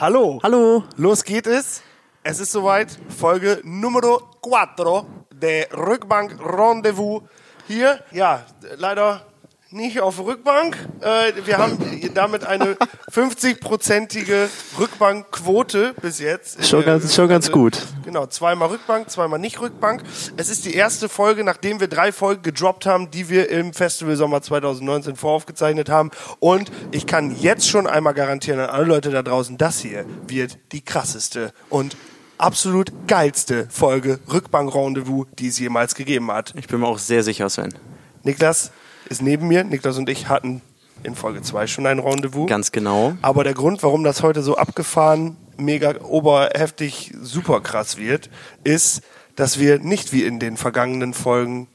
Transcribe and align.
Hallo. 0.00 0.38
Hallo. 0.44 0.84
Los 0.96 1.24
geht 1.24 1.48
es. 1.48 1.82
Es 2.22 2.38
ist 2.38 2.52
soweit. 2.52 2.96
Folge 3.08 3.60
Numero 3.64 4.30
4 4.44 5.04
der 5.32 5.72
Rückbank 5.76 6.38
Rendezvous. 6.40 7.22
Hier, 7.66 8.04
ja, 8.12 8.46
leider 8.76 9.26
nicht 9.70 10.00
auf 10.00 10.18
Rückbank. 10.18 10.76
Äh, 11.00 11.32
wir 11.44 11.58
haben 11.58 11.78
damit 12.14 12.44
eine 12.44 12.76
50-prozentige 13.12 14.48
Rückbankquote 14.78 15.94
bis 16.00 16.20
jetzt. 16.20 16.66
Schon 16.66 16.84
ganz, 16.84 17.14
schon 17.14 17.28
ganz 17.28 17.52
gut. 17.52 17.78
Genau, 18.04 18.26
zweimal 18.26 18.68
Rückbank, 18.68 19.10
zweimal 19.10 19.38
nicht 19.38 19.60
Rückbank. 19.60 20.02
Es 20.38 20.48
ist 20.48 20.64
die 20.64 20.74
erste 20.74 21.10
Folge, 21.10 21.44
nachdem 21.44 21.80
wir 21.80 21.88
drei 21.88 22.12
Folgen 22.12 22.42
gedroppt 22.42 22.86
haben, 22.86 23.10
die 23.10 23.28
wir 23.28 23.50
im 23.50 23.74
Festival 23.74 24.16
Sommer 24.16 24.40
2019 24.40 25.16
voraufgezeichnet 25.16 25.90
haben. 25.90 26.10
Und 26.38 26.70
ich 26.90 27.06
kann 27.06 27.36
jetzt 27.38 27.68
schon 27.68 27.86
einmal 27.86 28.14
garantieren 28.14 28.60
an 28.60 28.70
alle 28.70 28.86
Leute 28.86 29.10
da 29.10 29.22
draußen, 29.22 29.58
das 29.58 29.80
hier 29.80 30.06
wird 30.26 30.58
die 30.72 30.80
krasseste 30.80 31.52
und 31.68 31.94
absolut 32.38 32.90
geilste 33.06 33.66
Folge 33.68 34.18
Rückbank 34.32 34.74
Rendezvous, 34.74 35.26
die 35.38 35.48
es 35.48 35.58
jemals 35.58 35.94
gegeben 35.94 36.32
hat. 36.32 36.54
Ich 36.56 36.68
bin 36.68 36.80
mir 36.80 36.86
auch 36.86 36.98
sehr 36.98 37.22
sicher, 37.22 37.50
Sven. 37.50 37.74
Niklas 38.22 38.72
ist 39.08 39.22
neben 39.22 39.48
mir. 39.48 39.64
Niklas 39.64 39.98
und 39.98 40.08
ich 40.08 40.28
hatten 40.28 40.62
in 41.02 41.14
Folge 41.14 41.42
2 41.42 41.66
schon 41.66 41.86
ein 41.86 41.98
Rendezvous. 41.98 42.48
Ganz 42.48 42.72
genau. 42.72 43.14
Aber 43.22 43.44
der 43.44 43.54
Grund, 43.54 43.82
warum 43.82 44.04
das 44.04 44.22
heute 44.22 44.42
so 44.42 44.56
abgefahren, 44.56 45.36
mega 45.56 46.00
oberheftig, 46.02 47.12
super 47.20 47.60
krass 47.60 47.96
wird, 47.96 48.30
ist, 48.64 49.02
dass 49.36 49.58
wir 49.58 49.78
nicht 49.78 50.12
wie 50.12 50.24
in 50.24 50.40
den 50.40 50.56
vergangenen 50.56 51.14
Folgen 51.14 51.68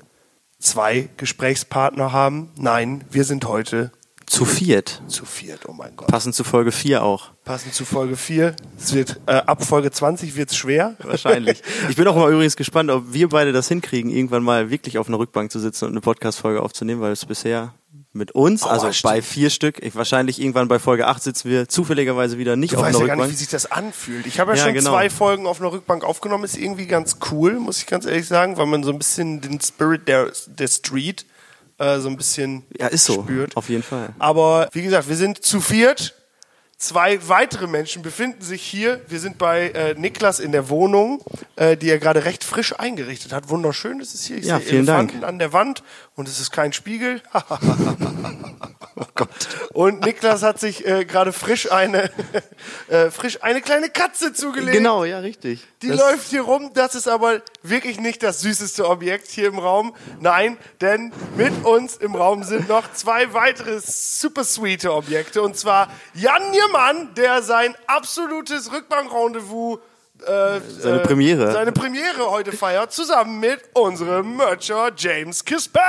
zwei 0.59 1.09
Gesprächspartner 1.17 2.11
haben. 2.11 2.51
Nein, 2.57 3.03
wir 3.09 3.23
sind 3.23 3.45
heute 3.47 3.91
Zu 4.33 4.45
viert. 4.45 5.01
zu 5.07 5.25
viert. 5.25 5.61
Oh 5.67 5.73
mein 5.73 5.95
Gott. 5.95 6.07
Passend 6.07 6.33
zu 6.33 6.43
Folge 6.43 6.71
4 6.71 7.03
auch. 7.03 7.29
Passend 7.45 7.73
zu 7.73 7.85
Folge 7.85 8.15
4. 8.17 8.55
Es 8.79 8.93
wird, 8.93 9.19
äh, 9.27 9.33
ab 9.33 9.63
Folge 9.63 9.91
20 9.91 10.35
wird's 10.35 10.55
schwer. 10.55 10.95
Wahrscheinlich. 11.03 11.61
Ich 11.89 11.95
bin 11.95 12.07
auch 12.07 12.15
mal 12.15 12.31
übrigens 12.31 12.55
gespannt, 12.55 12.89
ob 12.89 13.13
wir 13.13 13.29
beide 13.29 13.51
das 13.51 13.67
hinkriegen, 13.67 14.09
irgendwann 14.09 14.43
mal 14.43 14.69
wirklich 14.71 14.97
auf 14.97 15.07
einer 15.07 15.19
Rückbank 15.19 15.51
zu 15.51 15.59
sitzen 15.59 15.85
und 15.85 15.91
eine 15.91 16.01
Podcast-Folge 16.01 16.61
aufzunehmen, 16.63 17.01
weil 17.01 17.11
es 17.11 17.25
bisher 17.25 17.73
mit 18.11 18.31
uns, 18.31 18.63
Oh, 18.63 18.67
also 18.69 18.91
stimmt. 18.91 19.11
bei 19.13 19.21
vier 19.21 19.49
Stück, 19.49 19.81
ich, 19.83 19.95
wahrscheinlich 19.95 20.39
irgendwann 20.39 20.67
bei 20.67 20.77
Folge 20.79 21.07
8 21.07 21.21
sitzen 21.21 21.49
wir 21.49 21.67
zufälligerweise 21.67 22.37
wieder 22.37 22.55
nicht 22.55 22.73
Du 22.73 22.77
auf 22.77 22.83
einer 22.83 22.93
ja 22.93 22.99
gar 22.99 23.03
nicht, 23.05 23.11
Rückbank. 23.13 23.31
wie 23.31 23.35
sich 23.35 23.47
das 23.49 23.71
anfühlt. 23.71 24.25
Ich 24.27 24.39
habe 24.39 24.51
ja, 24.51 24.57
Ja, 24.57 24.63
schon 24.65 24.73
genau. 24.73 24.91
zwei 24.91 25.09
Folgen 25.09 25.45
auf 25.47 25.59
einer 25.61 25.71
Rückbank 25.71 26.03
aufgenommen. 26.03 26.43
Ist 26.43 26.57
irgendwie 26.57 26.85
ganz 26.87 27.17
cool, 27.31 27.53
muss 27.59 27.79
ich 27.79 27.85
ganz 27.87 28.05
ehrlich 28.05 28.27
sagen, 28.27 28.57
weil 28.57 28.65
man 28.67 28.83
so 28.83 28.91
ein 28.91 28.97
bisschen 28.97 29.41
den 29.41 29.59
Spirit 29.61 30.07
der, 30.07 30.31
der 30.47 30.67
Street 30.67 31.25
äh, 31.77 31.99
so 31.99 32.09
ein 32.09 32.17
bisschen 32.17 32.63
ja, 32.77 32.87
ist 32.87 33.05
so. 33.05 33.23
spürt. 33.23 33.55
Auf 33.57 33.69
jeden 33.69 33.83
Fall. 33.83 34.13
Aber 34.19 34.69
wie 34.73 34.81
gesagt, 34.81 35.09
wir 35.09 35.15
sind 35.15 35.43
zu 35.43 35.61
viert. 35.61 36.15
Zwei 36.83 37.17
weitere 37.29 37.65
Menschen 37.67 38.01
befinden 38.01 38.41
sich 38.41 38.61
hier. 38.61 38.99
Wir 39.07 39.21
sind 39.21 39.37
bei 39.37 39.69
äh, 39.69 39.93
Niklas 39.97 40.41
in 40.41 40.51
der 40.51 40.67
Wohnung, 40.67 41.23
äh, 41.55 41.77
die 41.77 41.89
er 41.89 41.97
gerade 41.97 42.25
recht 42.25 42.43
frisch 42.43 42.77
eingerichtet 42.77 43.31
hat. 43.31 43.47
Wunderschön 43.47 44.01
ist 44.01 44.13
es 44.13 44.25
hier. 44.25 44.37
Ich 44.39 44.45
Ja, 44.47 44.57
sehe 44.59 44.67
vielen 44.67 44.85
Dank. 44.85 45.11
Elefanten 45.11 45.23
an 45.25 45.39
der 45.39 45.53
Wand 45.53 45.81
und 46.15 46.27
es 46.27 46.41
ist 46.41 46.51
kein 46.51 46.73
Spiegel. 46.73 47.21
Oh 48.95 49.05
Gott. 49.15 49.29
Und 49.73 50.05
Niklas 50.05 50.43
hat 50.43 50.59
sich 50.59 50.85
äh, 50.85 51.03
gerade 51.05 51.33
frisch 51.33 51.71
eine 51.71 52.11
äh, 52.89 53.09
frisch 53.09 53.41
eine 53.41 53.59
kleine 53.61 53.89
Katze 53.89 54.33
zugelegt. 54.33 54.73
Genau, 54.77 55.03
ja, 55.03 55.17
richtig. 55.17 55.61
Die 55.81 55.87
Das- 55.87 55.97
läuft 55.99 56.29
hier 56.29 56.43
rum. 56.43 56.69
Das 56.75 56.93
ist 56.93 57.07
aber 57.07 57.41
wirklich 57.63 57.99
nicht 57.99 58.21
das 58.21 58.41
süßeste 58.41 58.87
Objekt 58.87 59.27
hier 59.31 59.47
im 59.47 59.57
Raum. 59.57 59.95
Nein, 60.19 60.57
denn 60.79 61.11
mit 61.35 61.65
uns 61.65 61.95
im 61.97 62.13
Raum 62.13 62.43
sind 62.43 62.69
noch 62.69 62.93
zwei 62.93 63.33
weitere 63.33 63.79
super 63.83 64.43
sweete 64.43 64.93
Objekte. 64.93 65.41
Und 65.41 65.57
zwar 65.57 65.89
Jan 66.13 66.51
Niermann, 66.73 67.13
der 67.15 67.41
sein 67.43 67.75
absolutes 67.87 68.71
Rückbank-Rendezvous 68.71 69.79
äh, 70.25 70.59
Seine 70.79 70.99
Premiere. 70.99 71.51
seine 71.51 71.71
Premiere 71.71 72.31
heute 72.31 72.51
feiert, 72.51 72.91
zusammen 72.91 73.39
mit 73.39 73.59
unserem 73.73 74.37
Mercher 74.37 74.91
James 74.95 75.45
Kispel. 75.45 75.81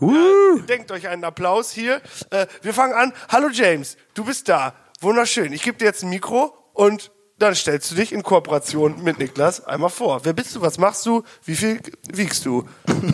Uh. 0.00 0.58
Denkt 0.68 0.90
euch 0.90 1.08
einen 1.08 1.24
Applaus 1.24 1.70
hier. 1.70 2.02
Äh, 2.30 2.46
wir 2.62 2.74
fangen 2.74 2.92
an. 2.94 3.12
Hallo 3.30 3.48
James, 3.50 3.96
du 4.14 4.24
bist 4.24 4.48
da. 4.48 4.74
Wunderschön. 5.00 5.52
Ich 5.52 5.62
gebe 5.62 5.78
dir 5.78 5.86
jetzt 5.86 6.02
ein 6.02 6.10
Mikro 6.10 6.54
und 6.74 7.10
dann 7.38 7.54
stellst 7.54 7.90
du 7.90 7.94
dich 7.94 8.12
in 8.12 8.22
Kooperation 8.22 9.02
mit 9.02 9.18
Niklas 9.18 9.64
einmal 9.64 9.90
vor. 9.90 10.24
Wer 10.24 10.34
bist 10.34 10.54
du? 10.56 10.60
Was 10.60 10.78
machst 10.78 11.06
du? 11.06 11.22
Wie 11.44 11.56
viel 11.56 11.80
wiegst 12.12 12.44
du? 12.44 12.68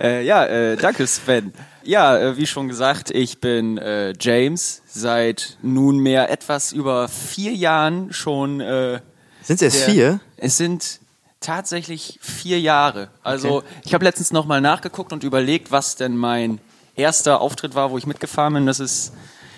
Äh, 0.00 0.22
ja, 0.22 0.46
äh, 0.46 0.76
danke 0.78 1.06
Sven. 1.06 1.52
Ja, 1.90 2.16
äh, 2.16 2.36
wie 2.36 2.46
schon 2.46 2.68
gesagt, 2.68 3.10
ich 3.10 3.40
bin 3.40 3.76
äh, 3.76 4.12
James, 4.20 4.80
seit 4.86 5.58
nunmehr 5.60 6.30
etwas 6.30 6.70
über 6.70 7.08
vier 7.08 7.52
Jahren 7.52 8.12
schon. 8.12 8.60
Äh, 8.60 9.00
Sind 9.42 9.60
es 9.60 9.74
erst 9.74 9.90
vier? 9.90 10.20
Es 10.36 10.56
sind 10.56 11.00
tatsächlich 11.40 12.20
vier 12.22 12.60
Jahre. 12.60 13.08
Also 13.24 13.64
ich 13.84 13.92
habe 13.92 14.04
letztens 14.04 14.30
nochmal 14.30 14.60
nachgeguckt 14.60 15.12
und 15.12 15.24
überlegt, 15.24 15.72
was 15.72 15.96
denn 15.96 16.16
mein 16.16 16.60
erster 16.94 17.40
Auftritt 17.40 17.74
war, 17.74 17.90
wo 17.90 17.98
ich 17.98 18.06
mitgefahren 18.06 18.54
bin. 18.54 18.66
Das 18.66 18.78
ist 18.78 19.12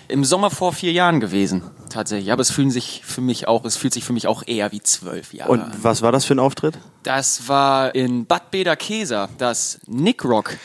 im 0.07 0.25
Sommer 0.25 0.49
vor 0.49 0.73
vier 0.73 0.91
Jahren 0.91 1.19
gewesen, 1.19 1.61
tatsächlich. 1.91 2.31
Aber 2.31 2.41
es 2.41 2.49
fühlen 2.49 2.71
sich 2.71 3.03
für 3.05 3.21
mich 3.21 3.47
auch, 3.47 3.63
es 3.63 3.77
fühlt 3.77 3.93
sich 3.93 4.05
für 4.05 4.13
mich 4.13 4.25
auch 4.25 4.41
eher 4.47 4.71
wie 4.71 4.81
zwölf 4.81 5.35
Jahre 5.35 5.51
Und 5.51 5.61
an. 5.61 5.71
was 5.83 6.01
war 6.01 6.11
das 6.11 6.25
für 6.25 6.33
ein 6.33 6.39
Auftritt? 6.39 6.79
Das 7.03 7.47
war 7.47 7.93
in 7.93 8.25
Bad 8.25 8.49
Bederkesa, 8.49 9.29
das 9.37 9.79
Nick 9.85 10.25
Rock. 10.25 10.57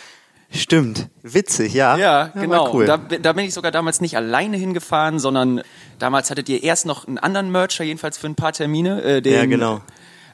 Stimmt. 0.50 1.09
Witzig, 1.22 1.75
ja. 1.75 1.97
Ja, 1.97 2.31
war 2.34 2.42
genau. 2.42 2.75
cool. 2.75 2.86
Da, 2.86 2.97
da 2.97 3.32
bin 3.34 3.44
ich 3.44 3.53
sogar 3.53 3.70
damals 3.70 4.00
nicht 4.00 4.16
alleine 4.16 4.56
hingefahren, 4.56 5.19
sondern 5.19 5.62
damals 5.98 6.31
hattet 6.31 6.48
ihr 6.48 6.62
erst 6.62 6.86
noch 6.86 7.06
einen 7.06 7.19
anderen 7.19 7.50
Mercher, 7.53 7.84
jedenfalls 7.84 8.16
für 8.16 8.28
ein 8.28 8.34
paar 8.34 8.53
Termine. 8.53 9.03
Äh, 9.03 9.22
den, 9.22 9.34
Ja, 9.34 9.44
genau. 9.44 9.82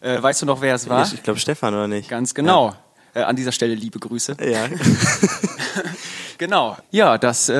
Äh, 0.00 0.22
weißt 0.22 0.42
du 0.42 0.46
noch, 0.46 0.60
wer 0.60 0.74
es 0.74 0.88
war? 0.88 1.04
ich 1.04 1.14
ich 1.14 1.22
glaube 1.22 1.40
Stefan, 1.40 1.74
oder 1.74 1.88
nicht? 1.88 2.08
Ganz 2.08 2.34
genau. 2.34 2.74
Äh, 3.14 3.22
an 3.22 3.36
dieser 3.36 3.52
Stelle 3.52 3.74
liebe 3.74 3.98
Grüße. 3.98 4.36
Ja. 4.40 4.66
Genau. 6.38 6.76
Ja, 6.90 7.18
das 7.18 7.48
äh, 7.48 7.54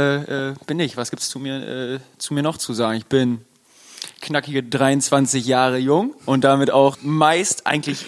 äh, 0.50 0.54
bin 0.66 0.81
ich. 0.81 0.97
Was 0.97 1.10
gibt's 1.10 1.28
zu 1.28 1.38
mir, 1.38 1.94
äh, 1.94 1.98
zu 2.19 2.34
mir 2.34 2.43
noch 2.43 2.59
zu 2.59 2.72
sagen? 2.72 2.98
Ich 2.98 3.06
bin 3.06 3.44
knackige 4.20 4.62
23 4.62 5.47
Jahre 5.47 5.78
jung 5.78 6.14
und 6.26 6.44
damit 6.44 6.70
auch 6.70 6.98
meist 7.03 7.66
eigentlich 7.66 8.06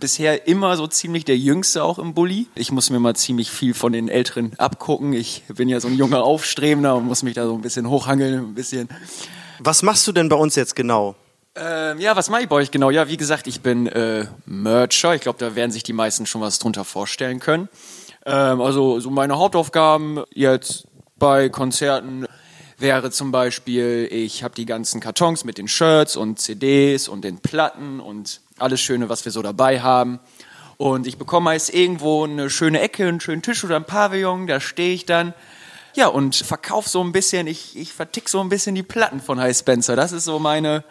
bisher 0.00 0.46
immer 0.46 0.76
so 0.76 0.86
ziemlich 0.86 1.24
der 1.24 1.36
Jüngste 1.36 1.84
auch 1.84 1.98
im 1.98 2.14
Bulli. 2.14 2.46
Ich 2.54 2.72
muss 2.72 2.90
mir 2.90 2.98
mal 2.98 3.14
ziemlich 3.14 3.50
viel 3.50 3.74
von 3.74 3.92
den 3.92 4.08
Älteren 4.08 4.52
abgucken. 4.58 5.12
Ich 5.12 5.44
bin 5.48 5.68
ja 5.68 5.80
so 5.80 5.88
ein 5.88 5.94
junger 5.94 6.22
Aufstrebender 6.22 6.96
und 6.96 7.06
muss 7.06 7.22
mich 7.22 7.34
da 7.34 7.46
so 7.46 7.54
ein 7.54 7.62
bisschen 7.62 7.88
hochhangeln, 7.88 8.50
ein 8.50 8.54
bisschen. 8.54 8.88
Was 9.58 9.82
machst 9.82 10.06
du 10.06 10.12
denn 10.12 10.28
bei 10.28 10.36
uns 10.36 10.54
jetzt 10.54 10.76
genau? 10.76 11.16
Ähm, 11.56 11.98
ja, 11.98 12.14
was 12.14 12.30
mache 12.30 12.42
ich 12.42 12.48
bei 12.48 12.56
euch 12.56 12.70
genau? 12.70 12.90
Ja, 12.90 13.08
wie 13.08 13.16
gesagt, 13.16 13.46
ich 13.46 13.60
bin 13.60 13.86
äh, 13.86 14.26
Mercher. 14.46 15.14
Ich 15.14 15.22
glaube, 15.22 15.38
da 15.38 15.54
werden 15.54 15.72
sich 15.72 15.82
die 15.82 15.92
meisten 15.92 16.26
schon 16.26 16.40
was 16.40 16.58
drunter 16.58 16.84
vorstellen 16.84 17.40
können. 17.40 17.68
Ähm, 18.24 18.60
also 18.60 19.00
so 19.00 19.10
meine 19.10 19.38
Hauptaufgaben 19.38 20.22
jetzt 20.32 20.86
bei 21.16 21.48
Konzerten 21.48 22.26
wäre 22.78 23.10
zum 23.10 23.32
Beispiel, 23.32 24.08
ich 24.10 24.42
habe 24.42 24.54
die 24.54 24.66
ganzen 24.66 25.00
Kartons 25.00 25.44
mit 25.44 25.58
den 25.58 25.68
Shirts 25.68 26.16
und 26.16 26.38
CDs 26.38 27.08
und 27.08 27.22
den 27.22 27.38
Platten 27.38 28.00
und 28.00 28.40
alles 28.58 28.80
Schöne, 28.80 29.08
was 29.08 29.24
wir 29.24 29.32
so 29.32 29.42
dabei 29.42 29.80
haben. 29.80 30.20
Und 30.76 31.08
ich 31.08 31.18
bekomme 31.18 31.46
meist 31.46 31.74
irgendwo 31.74 32.24
eine 32.24 32.50
schöne 32.50 32.80
Ecke, 32.80 33.06
einen 33.08 33.20
schönen 33.20 33.42
Tisch 33.42 33.64
oder 33.64 33.76
ein 33.76 33.84
Pavillon, 33.84 34.46
da 34.46 34.60
stehe 34.60 34.94
ich 34.94 35.06
dann. 35.06 35.34
Ja, 35.94 36.06
und 36.06 36.36
verkauf 36.36 36.86
so 36.86 37.02
ein 37.02 37.10
bisschen, 37.10 37.48
ich, 37.48 37.76
ich 37.76 37.92
vertick 37.92 38.28
so 38.28 38.40
ein 38.40 38.48
bisschen 38.48 38.76
die 38.76 38.84
Platten 38.84 39.20
von 39.20 39.40
High 39.40 39.56
Spencer. 39.56 39.96
Das 39.96 40.12
ist 40.12 40.24
so 40.24 40.38
meine, 40.38 40.84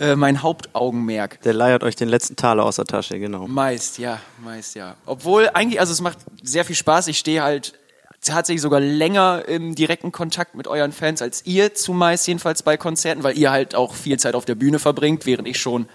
äh, 0.00 0.16
mein 0.16 0.42
Hauptaugenmerk. 0.42 1.40
Der 1.42 1.54
leiert 1.54 1.84
euch 1.84 1.94
den 1.94 2.08
letzten 2.08 2.34
Taler 2.34 2.64
aus 2.64 2.76
der 2.76 2.84
Tasche, 2.84 3.20
genau. 3.20 3.46
Meist, 3.46 3.98
ja, 3.98 4.20
meist, 4.42 4.74
ja. 4.74 4.96
Obwohl 5.06 5.50
eigentlich, 5.54 5.78
also 5.78 5.92
es 5.92 6.00
macht 6.00 6.18
sehr 6.42 6.64
viel 6.64 6.74
Spaß. 6.74 7.06
Ich 7.06 7.18
stehe 7.18 7.42
halt 7.42 7.74
tatsächlich 8.20 8.62
sogar 8.62 8.80
länger 8.80 9.44
im 9.46 9.74
direkten 9.74 10.12
Kontakt 10.12 10.54
mit 10.54 10.66
euren 10.66 10.92
Fans 10.92 11.22
als 11.22 11.46
ihr 11.46 11.74
zumeist, 11.74 12.26
jedenfalls 12.26 12.62
bei 12.62 12.76
Konzerten, 12.76 13.22
weil 13.22 13.38
ihr 13.38 13.50
halt 13.50 13.74
auch 13.74 13.94
viel 13.94 14.18
Zeit 14.18 14.34
auf 14.34 14.44
der 14.44 14.54
Bühne 14.54 14.78
verbringt, 14.78 15.26
während 15.26 15.48
ich 15.48 15.58
schon 15.58 15.88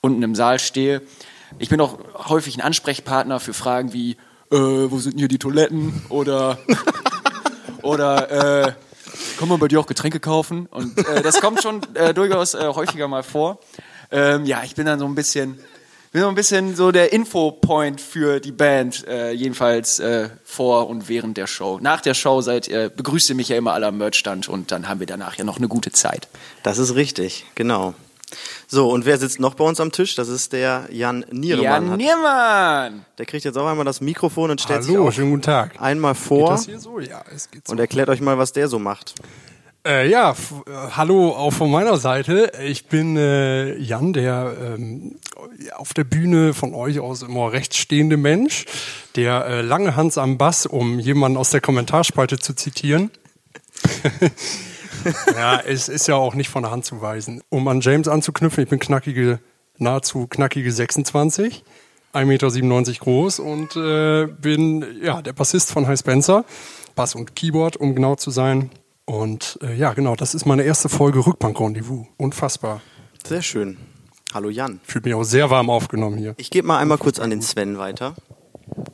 unten 0.00 0.22
im 0.22 0.34
Saal 0.34 0.58
stehe. 0.58 1.02
Ich 1.58 1.68
bin 1.68 1.80
auch 1.80 1.98
häufig 2.28 2.56
ein 2.56 2.60
Ansprechpartner 2.60 3.40
für 3.40 3.54
Fragen 3.54 3.92
wie, 3.92 4.12
äh, 4.50 4.56
wo 4.56 4.98
sind 4.98 5.18
hier 5.18 5.28
die 5.28 5.38
Toiletten? 5.38 6.02
Oder, 6.08 6.58
oder, 7.82 8.66
äh, 8.66 8.72
kann 9.38 9.48
man 9.48 9.58
bei 9.58 9.68
dir 9.68 9.80
auch 9.80 9.86
Getränke 9.86 10.20
kaufen? 10.20 10.66
Und 10.66 10.96
äh, 10.98 11.22
das 11.22 11.40
kommt 11.40 11.62
schon 11.62 11.80
äh, 11.94 12.14
durchaus 12.14 12.54
äh, 12.54 12.66
häufiger 12.68 13.08
mal 13.08 13.22
vor. 13.22 13.58
Ähm, 14.10 14.44
ja, 14.44 14.62
ich 14.64 14.74
bin 14.74 14.86
dann 14.86 14.98
so 14.98 15.06
ein 15.06 15.14
bisschen, 15.14 15.58
bin 16.12 16.20
so 16.20 16.28
ein 16.28 16.34
bisschen 16.34 16.76
so 16.76 16.92
der 16.92 17.12
Infopoint 17.12 18.00
für 18.00 18.38
die 18.38 18.52
Band, 18.52 19.06
äh, 19.08 19.32
jedenfalls 19.32 19.98
äh, 19.98 20.28
vor 20.44 20.88
und 20.88 21.08
während 21.08 21.38
der 21.38 21.46
Show. 21.46 21.78
Nach 21.80 22.02
der 22.02 22.12
Show 22.12 22.42
seid, 22.42 22.68
äh, 22.68 22.90
begrüßt 22.94 23.30
ihr 23.30 23.34
mich 23.34 23.48
ja 23.48 23.56
immer 23.56 23.72
alle 23.72 23.86
am 23.86 23.96
Merchstand 23.96 24.48
und 24.48 24.70
dann 24.72 24.88
haben 24.88 25.00
wir 25.00 25.06
danach 25.06 25.36
ja 25.36 25.44
noch 25.44 25.56
eine 25.56 25.68
gute 25.68 25.90
Zeit. 25.90 26.28
Das 26.62 26.78
ist 26.78 26.94
richtig, 26.94 27.46
genau. 27.54 27.94
So, 28.66 28.90
und 28.90 29.04
wer 29.04 29.18
sitzt 29.18 29.40
noch 29.40 29.54
bei 29.54 29.64
uns 29.64 29.80
am 29.80 29.92
Tisch? 29.92 30.14
Das 30.14 30.28
ist 30.28 30.52
der 30.52 30.88
Jan 30.90 31.24
Nieremann. 31.30 31.88
Jan 31.88 31.96
Niermann! 31.96 33.04
der 33.18 33.26
kriegt 33.26 33.44
jetzt 33.44 33.56
auch 33.56 33.66
einmal 33.66 33.84
das 33.84 34.00
Mikrofon 34.00 34.50
und 34.50 34.60
stellt 34.60 34.84
sich 34.84 34.94
Hallo, 34.94 35.08
auch 35.08 35.12
schönen 35.12 35.30
guten 35.30 35.42
Tag. 35.42 35.80
einmal 35.80 36.14
Geht 36.14 36.22
vor 36.22 36.50
das 36.50 36.66
hier 36.66 36.78
so? 36.78 36.98
Ja, 37.00 37.22
es 37.34 37.50
geht 37.50 37.66
so. 37.66 37.72
und 37.72 37.78
erklärt 37.78 38.08
euch 38.08 38.20
mal, 38.20 38.38
was 38.38 38.52
der 38.52 38.68
so 38.68 38.78
macht. 38.78 39.14
Äh, 39.84 40.08
ja, 40.08 40.30
äh, 40.30 40.34
hallo 40.92 41.30
auch 41.30 41.50
von 41.50 41.68
meiner 41.68 41.96
Seite. 41.96 42.52
Ich 42.64 42.86
bin 42.86 43.16
äh, 43.16 43.76
Jan, 43.78 44.12
der 44.12 44.54
ähm, 44.60 45.16
auf 45.74 45.92
der 45.92 46.04
Bühne 46.04 46.54
von 46.54 46.72
euch 46.72 47.00
aus 47.00 47.22
immer 47.22 47.52
rechts 47.52 47.78
stehende 47.78 48.16
Mensch, 48.16 48.66
der 49.16 49.44
äh, 49.44 49.60
lange 49.60 49.96
Hans 49.96 50.18
am 50.18 50.38
Bass, 50.38 50.66
um 50.66 51.00
jemanden 51.00 51.36
aus 51.36 51.50
der 51.50 51.60
Kommentarspalte 51.60 52.38
zu 52.38 52.54
zitieren. 52.54 53.10
ja, 55.34 55.58
es 55.58 55.88
ist 55.88 56.06
ja 56.06 56.14
auch 56.14 56.34
nicht 56.34 56.48
von 56.48 56.62
der 56.62 56.70
Hand 56.70 56.84
zu 56.84 57.00
weisen. 57.00 57.42
Um 57.48 57.66
an 57.66 57.80
James 57.80 58.06
anzuknüpfen, 58.06 58.62
ich 58.62 58.70
bin 58.70 58.78
knackige, 58.78 59.40
nahezu 59.78 60.28
knackige 60.28 60.70
26, 60.70 61.64
1,97 62.14 62.24
Meter 62.24 62.92
groß 63.00 63.40
und 63.40 63.74
äh, 63.74 64.26
bin 64.26 64.86
ja 65.02 65.22
der 65.22 65.32
Bassist 65.32 65.72
von 65.72 65.88
High 65.88 65.98
Spencer. 65.98 66.44
Bass 66.94 67.16
und 67.16 67.34
Keyboard, 67.34 67.76
um 67.76 67.96
genau 67.96 68.14
zu 68.14 68.30
sein. 68.30 68.70
Und 69.04 69.58
äh, 69.62 69.74
ja, 69.74 69.92
genau, 69.94 70.14
das 70.14 70.34
ist 70.34 70.46
meine 70.46 70.62
erste 70.62 70.88
Folge 70.88 71.26
Rückbank 71.26 71.58
Rendezvous. 71.58 72.06
Unfassbar. 72.18 72.80
Sehr 73.24 73.42
schön. 73.42 73.76
Hallo 74.32 74.48
Jan. 74.48 74.80
Fühlt 74.84 75.04
mich 75.04 75.14
auch 75.14 75.24
sehr 75.24 75.50
warm 75.50 75.68
aufgenommen 75.68 76.16
hier. 76.16 76.34
Ich 76.38 76.50
gebe 76.50 76.66
mal 76.66 76.78
einmal 76.78 76.98
kurz 76.98 77.18
an 77.18 77.30
den 77.30 77.42
Sven 77.42 77.78
weiter. 77.78 78.14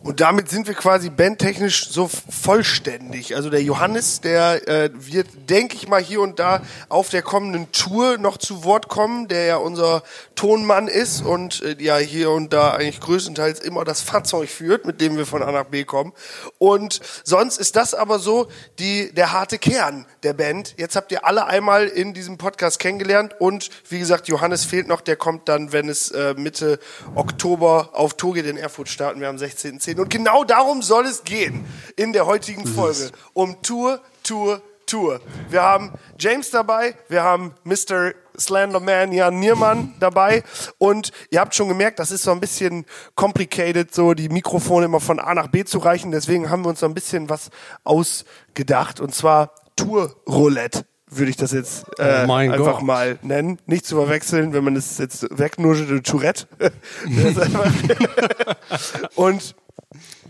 Und 0.08 0.20
damit 0.20 0.48
sind 0.48 0.66
wir 0.66 0.72
quasi 0.72 1.10
bandtechnisch 1.10 1.90
so 1.90 2.08
vollständig. 2.08 3.36
Also 3.36 3.50
der 3.50 3.62
Johannes, 3.62 4.22
der 4.22 4.66
äh, 4.66 4.90
wird, 4.94 5.26
denke 5.50 5.76
ich 5.76 5.86
mal, 5.86 6.00
hier 6.00 6.22
und 6.22 6.38
da 6.38 6.62
auf 6.88 7.10
der 7.10 7.20
kommenden 7.20 7.70
Tour 7.72 8.16
noch 8.16 8.38
zu 8.38 8.64
Wort 8.64 8.88
kommen, 8.88 9.28
der 9.28 9.44
ja 9.44 9.56
unser 9.58 10.02
Tonmann 10.34 10.88
ist 10.88 11.20
und 11.20 11.62
äh, 11.62 11.76
ja 11.78 11.98
hier 11.98 12.30
und 12.30 12.54
da 12.54 12.70
eigentlich 12.70 13.00
größtenteils 13.00 13.60
immer 13.60 13.84
das 13.84 14.00
Fahrzeug 14.00 14.48
führt, 14.48 14.86
mit 14.86 15.02
dem 15.02 15.18
wir 15.18 15.26
von 15.26 15.42
A 15.42 15.52
nach 15.52 15.66
B 15.66 15.84
kommen. 15.84 16.14
Und 16.56 17.02
sonst 17.24 17.58
ist 17.58 17.76
das 17.76 17.92
aber 17.92 18.18
so 18.18 18.48
die, 18.78 19.12
der 19.12 19.32
harte 19.32 19.58
Kern 19.58 20.06
der 20.22 20.32
Band. 20.32 20.72
Jetzt 20.78 20.96
habt 20.96 21.12
ihr 21.12 21.26
alle 21.26 21.44
einmal 21.48 21.86
in 21.86 22.14
diesem 22.14 22.38
Podcast 22.38 22.78
kennengelernt 22.78 23.34
und 23.38 23.68
wie 23.90 23.98
gesagt, 23.98 24.26
Johannes 24.28 24.64
fehlt 24.64 24.88
noch, 24.88 25.02
der 25.02 25.16
kommt 25.16 25.50
dann, 25.50 25.74
wenn 25.74 25.90
es 25.90 26.10
äh, 26.12 26.32
Mitte 26.34 26.78
Oktober 27.14 27.90
auf 27.92 28.14
Tour 28.14 28.32
geht 28.32 28.46
in 28.46 28.56
Erfurt 28.56 28.88
starten. 28.88 29.20
Wir 29.20 29.28
am 29.28 29.36
16.10. 29.36 29.97
Und 29.98 30.10
genau 30.10 30.44
darum 30.44 30.82
soll 30.82 31.06
es 31.06 31.24
gehen 31.24 31.64
in 31.96 32.12
der 32.12 32.26
heutigen 32.26 32.66
Folge. 32.66 33.10
Um 33.32 33.60
Tour, 33.62 34.00
Tour, 34.22 34.60
Tour. 34.86 35.20
Wir 35.50 35.62
haben 35.62 35.92
James 36.18 36.50
dabei, 36.50 36.94
wir 37.08 37.22
haben 37.22 37.52
Mr. 37.64 38.12
Slenderman 38.38 39.12
Jan 39.12 39.38
Niermann 39.38 39.94
dabei 40.00 40.42
und 40.78 41.10
ihr 41.30 41.40
habt 41.40 41.54
schon 41.54 41.68
gemerkt, 41.68 41.98
das 41.98 42.10
ist 42.10 42.22
so 42.22 42.30
ein 42.30 42.40
bisschen 42.40 42.86
complicated, 43.14 43.94
so 43.94 44.14
die 44.14 44.28
Mikrofone 44.28 44.86
immer 44.86 45.00
von 45.00 45.18
A 45.18 45.34
nach 45.34 45.48
B 45.48 45.64
zu 45.64 45.78
reichen. 45.78 46.12
Deswegen 46.12 46.48
haben 46.48 46.64
wir 46.64 46.70
uns 46.70 46.80
so 46.80 46.86
ein 46.86 46.94
bisschen 46.94 47.28
was 47.28 47.50
ausgedacht 47.84 49.00
und 49.00 49.14
zwar 49.14 49.52
Tour 49.76 50.16
Roulette 50.26 50.84
würde 51.10 51.30
ich 51.30 51.36
das 51.36 51.52
jetzt 51.52 51.84
äh, 51.98 52.26
Oh 52.28 52.32
einfach 52.32 52.76
Gott. 52.76 52.82
mal 52.82 53.18
nennen. 53.22 53.58
Nicht 53.66 53.86
zu 53.86 53.96
verwechseln, 53.96 54.52
wenn 54.52 54.62
man 54.62 54.76
es 54.76 54.98
jetzt 54.98 55.26
wegnuschelt, 55.30 56.06
Tourette. 56.06 56.46
Und 59.14 59.54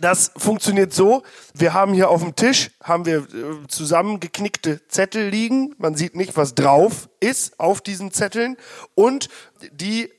das 0.00 0.30
funktioniert 0.36 0.92
so. 0.92 1.22
Wir 1.52 1.74
haben 1.74 1.92
hier 1.92 2.10
auf 2.10 2.22
dem 2.22 2.36
Tisch 2.36 2.70
haben 2.82 3.06
wir 3.06 3.18
äh, 3.18 3.66
zusammengeknickte 3.66 4.86
Zettel 4.86 5.28
liegen. 5.28 5.74
Man 5.78 5.96
sieht 5.96 6.14
nicht, 6.14 6.36
was 6.36 6.54
drauf 6.54 7.08
ist 7.18 7.58
auf 7.58 7.80
diesen 7.80 8.12
Zetteln. 8.12 8.56
Und 8.94 9.28
die 9.72 10.10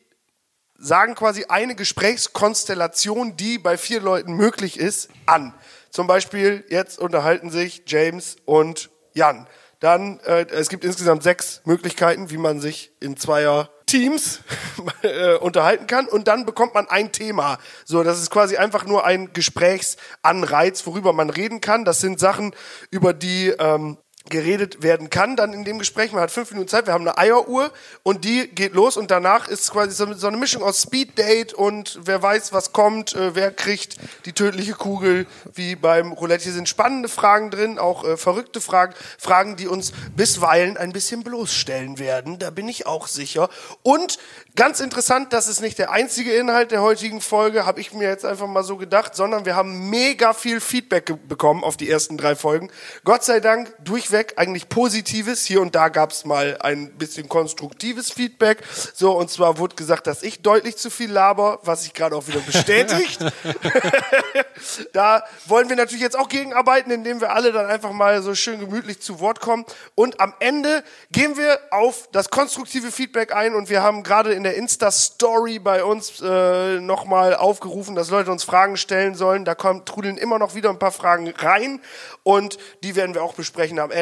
sagen 0.77 1.15
quasi 1.15 1.45
eine 1.45 1.75
Gesprächskonstellation, 1.75 3.37
die 3.37 3.57
bei 3.57 3.77
vier 3.77 4.01
Leuten 4.01 4.33
möglich 4.33 4.77
ist, 4.77 5.09
an. 5.25 5.53
Zum 5.89 6.07
Beispiel 6.07 6.65
jetzt 6.69 6.99
unterhalten 6.99 7.49
sich 7.49 7.83
James 7.87 8.37
und 8.45 8.89
Jan. 9.13 9.47
Dann, 9.79 10.19
äh, 10.21 10.45
es 10.51 10.67
gibt 10.67 10.83
insgesamt 10.83 11.23
sechs 11.23 11.61
Möglichkeiten, 11.63 12.29
wie 12.29 12.37
man 12.37 12.59
sich 12.59 12.91
in 12.99 13.15
zweier 13.15 13.69
Teams 13.89 14.41
äh, 15.01 15.35
unterhalten 15.37 15.87
kann 15.87 16.07
und 16.07 16.27
dann 16.27 16.45
bekommt 16.45 16.75
man 16.75 16.87
ein 16.87 17.11
Thema. 17.11 17.57
So, 17.85 18.03
das 18.03 18.21
ist 18.21 18.29
quasi 18.29 18.57
einfach 18.57 18.85
nur 18.85 19.03
ein 19.03 19.33
Gesprächsanreiz, 19.33 20.85
worüber 20.85 21.11
man 21.11 21.31
reden 21.31 21.59
kann. 21.59 21.85
Das 21.85 21.99
sind 21.99 22.19
Sachen, 22.19 22.53
über 22.91 23.13
die 23.13 23.47
ähm, 23.47 23.97
geredet 24.29 24.83
werden 24.83 25.09
kann 25.09 25.35
dann 25.35 25.53
in 25.53 25.63
dem 25.63 25.79
Gespräch. 25.79 26.11
Man 26.11 26.21
hat 26.21 26.31
fünf 26.31 26.51
Minuten 26.51 26.67
Zeit, 26.67 26.85
wir 26.85 26.93
haben 26.93 27.07
eine 27.07 27.17
Eieruhr 27.17 27.71
und 28.03 28.25
die 28.25 28.47
geht 28.47 28.73
los 28.73 28.97
und 28.97 29.11
danach 29.11 29.47
ist 29.47 29.71
quasi 29.71 29.91
so 29.93 30.27
eine 30.27 30.37
Mischung 30.37 30.61
aus 30.63 30.81
Speed 30.81 31.17
Date 31.17 31.53
und 31.53 31.99
wer 32.03 32.21
weiß, 32.21 32.53
was 32.53 32.71
kommt, 32.71 33.15
äh, 33.15 33.33
wer 33.33 33.51
kriegt 33.51 33.95
die 34.25 34.33
tödliche 34.33 34.73
Kugel, 34.73 35.25
wie 35.53 35.75
beim 35.75 36.11
Roulette. 36.11 36.43
Hier 36.43 36.53
sind 36.53 36.69
spannende 36.69 37.09
Fragen 37.09 37.49
drin, 37.49 37.79
auch 37.79 38.03
äh, 38.03 38.17
verrückte 38.17 38.61
Fragen, 38.61 38.93
Fragen, 39.17 39.55
die 39.55 39.67
uns 39.67 39.93
bisweilen 40.15 40.77
ein 40.77 40.91
bisschen 40.91 41.23
bloßstellen 41.23 41.97
werden, 41.97 42.39
da 42.39 42.49
bin 42.51 42.67
ich 42.67 42.85
auch 42.85 43.07
sicher. 43.07 43.49
Und 43.83 44.19
ganz 44.55 44.79
interessant, 44.79 45.33
das 45.33 45.47
ist 45.47 45.61
nicht 45.61 45.79
der 45.79 45.91
einzige 45.91 46.33
Inhalt 46.33 46.71
der 46.71 46.81
heutigen 46.81 47.21
Folge, 47.21 47.65
habe 47.65 47.81
ich 47.81 47.93
mir 47.93 48.07
jetzt 48.07 48.25
einfach 48.25 48.47
mal 48.47 48.63
so 48.63 48.77
gedacht, 48.77 49.15
sondern 49.15 49.45
wir 49.45 49.55
haben 49.55 49.89
mega 49.89 50.33
viel 50.33 50.59
Feedback 50.59 51.27
bekommen 51.27 51.63
auf 51.63 51.77
die 51.77 51.89
ersten 51.89 52.17
drei 52.17 52.35
Folgen. 52.35 52.69
Gott 53.03 53.23
sei 53.23 53.39
Dank 53.39 53.73
durchweg 53.83 54.18
eigentlich 54.37 54.69
positives. 54.69 55.45
Hier 55.45 55.61
und 55.61 55.75
da 55.75 55.89
gab 55.89 56.11
es 56.11 56.25
mal 56.25 56.57
ein 56.61 56.91
bisschen 56.97 57.29
konstruktives 57.29 58.11
Feedback. 58.11 58.63
So, 58.93 59.17
und 59.17 59.29
zwar 59.29 59.57
wurde 59.57 59.75
gesagt, 59.75 60.07
dass 60.07 60.23
ich 60.23 60.41
deutlich 60.41 60.77
zu 60.77 60.89
viel 60.89 61.11
laber, 61.11 61.59
was 61.63 61.83
sich 61.83 61.93
gerade 61.93 62.15
auch 62.15 62.27
wieder 62.27 62.41
bestätigt. 62.41 63.19
da 64.93 65.23
wollen 65.45 65.69
wir 65.69 65.75
natürlich 65.75 66.01
jetzt 66.01 66.17
auch 66.17 66.27
gegenarbeiten, 66.27 66.91
indem 66.91 67.21
wir 67.21 67.31
alle 67.31 67.51
dann 67.51 67.65
einfach 67.65 67.91
mal 67.91 68.21
so 68.21 68.35
schön 68.35 68.59
gemütlich 68.59 69.01
zu 69.01 69.19
Wort 69.19 69.39
kommen. 69.39 69.65
Und 69.95 70.19
am 70.19 70.33
Ende 70.39 70.83
gehen 71.11 71.37
wir 71.37 71.59
auf 71.71 72.09
das 72.11 72.29
konstruktive 72.29 72.91
Feedback 72.91 73.33
ein 73.33 73.55
und 73.55 73.69
wir 73.69 73.81
haben 73.81 74.03
gerade 74.03 74.33
in 74.33 74.43
der 74.43 74.55
Insta-Story 74.55 75.59
bei 75.59 75.83
uns 75.83 76.21
äh, 76.21 76.79
nochmal 76.79 77.35
aufgerufen, 77.35 77.95
dass 77.95 78.09
Leute 78.09 78.31
uns 78.31 78.43
Fragen 78.43 78.77
stellen 78.77 79.15
sollen. 79.15 79.45
Da 79.45 79.55
kommen, 79.55 79.85
trudeln 79.85 80.17
immer 80.17 80.39
noch 80.39 80.55
wieder 80.55 80.69
ein 80.69 80.79
paar 80.79 80.91
Fragen 80.91 81.29
rein 81.37 81.81
und 82.23 82.57
die 82.83 82.95
werden 82.95 83.15
wir 83.15 83.23
auch 83.23 83.33
besprechen 83.33 83.79
am 83.79 83.91
Ende. 83.91 83.98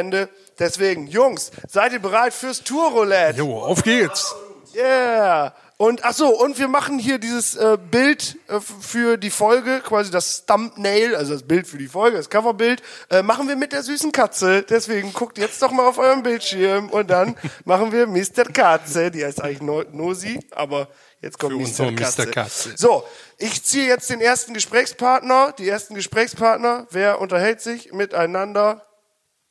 Deswegen, 0.59 1.07
Jungs, 1.07 1.51
seid 1.67 1.94
ihr 1.94 1.99
bereit 1.99 2.33
fürs 2.33 2.63
Tour-Roulette? 2.63 3.39
Jo, 3.39 3.59
auf 3.59 3.83
geht's. 3.83 4.35
Yeah. 4.75 5.53
Und 5.79 6.03
ach 6.03 6.13
so, 6.13 6.29
und 6.29 6.57
wir 6.57 6.67
machen 6.67 6.97
hier 6.97 7.19
dieses 7.19 7.55
äh, 7.55 7.77
Bild 7.91 8.38
äh, 8.47 8.59
für 8.59 9.17
die 9.17 9.29
Folge, 9.29 9.81
quasi 9.81 10.09
das 10.09 10.47
Thumbnail, 10.47 11.15
also 11.15 11.33
das 11.33 11.44
Bild 11.44 11.67
für 11.67 11.77
die 11.77 11.88
Folge, 11.88 12.17
das 12.17 12.31
Coverbild, 12.31 12.81
äh, 13.11 13.21
machen 13.21 13.47
wir 13.47 13.55
mit 13.55 13.73
der 13.73 13.83
süßen 13.83 14.11
Katze. 14.11 14.63
Deswegen 14.63 15.13
guckt 15.13 15.38
jetzt 15.38 15.61
doch 15.61 15.71
mal 15.71 15.88
auf 15.88 16.00
euren 16.00 16.23
Bildschirm 16.23 16.89
und 16.89 17.11
dann 17.11 17.35
machen 17.65 17.91
wir 17.91 18.07
Mr. 18.07 18.51
Katze. 18.51 19.11
Die 19.11 19.23
heißt 19.23 19.43
eigentlich 19.43 19.61
no 19.61 19.83
Nosi, 19.91 20.39
aber 20.50 20.88
jetzt 21.22 21.38
kommt 21.38 21.53
Für 21.53 21.83
Mr. 21.83 21.91
nur 21.91 21.91
Mr. 21.91 22.03
Katze. 22.03 22.31
Katze. 22.31 22.74
So, 22.75 23.03
ich 23.38 23.63
ziehe 23.63 23.86
jetzt 23.86 24.10
den 24.10 24.19
ersten 24.19 24.55
Gesprächspartner, 24.55 25.53
die 25.60 25.69
ersten 25.69 25.93
Gesprächspartner. 25.93 26.88
Wer 26.89 27.22
unterhält 27.22 27.62
sich 27.62 27.93
miteinander? 27.93 28.87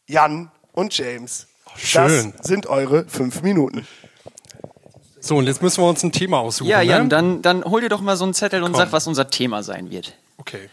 Jan 0.06 0.50
und 0.72 0.96
James. 0.96 1.46
schön. 1.76 2.32
Das 2.36 2.46
sind 2.46 2.66
eure 2.66 3.06
fünf 3.08 3.42
Minuten. 3.42 3.86
So, 5.20 5.36
und 5.36 5.46
jetzt 5.46 5.60
müssen 5.62 5.82
wir 5.82 5.88
uns 5.88 6.02
ein 6.04 6.12
Thema 6.12 6.38
aussuchen. 6.38 6.68
Ja, 6.68 6.80
Jan, 6.82 7.04
ne? 7.04 7.08
dann, 7.08 7.42
dann 7.42 7.64
hol 7.64 7.80
dir 7.80 7.88
doch 7.88 8.00
mal 8.00 8.16
so 8.16 8.24
einen 8.24 8.34
Zettel 8.34 8.62
und 8.62 8.72
Komm. 8.72 8.80
sag, 8.80 8.92
was 8.92 9.06
unser 9.08 9.28
Thema 9.28 9.62
sein 9.64 9.90
wird. 9.90 10.14
Okay, 10.38 10.68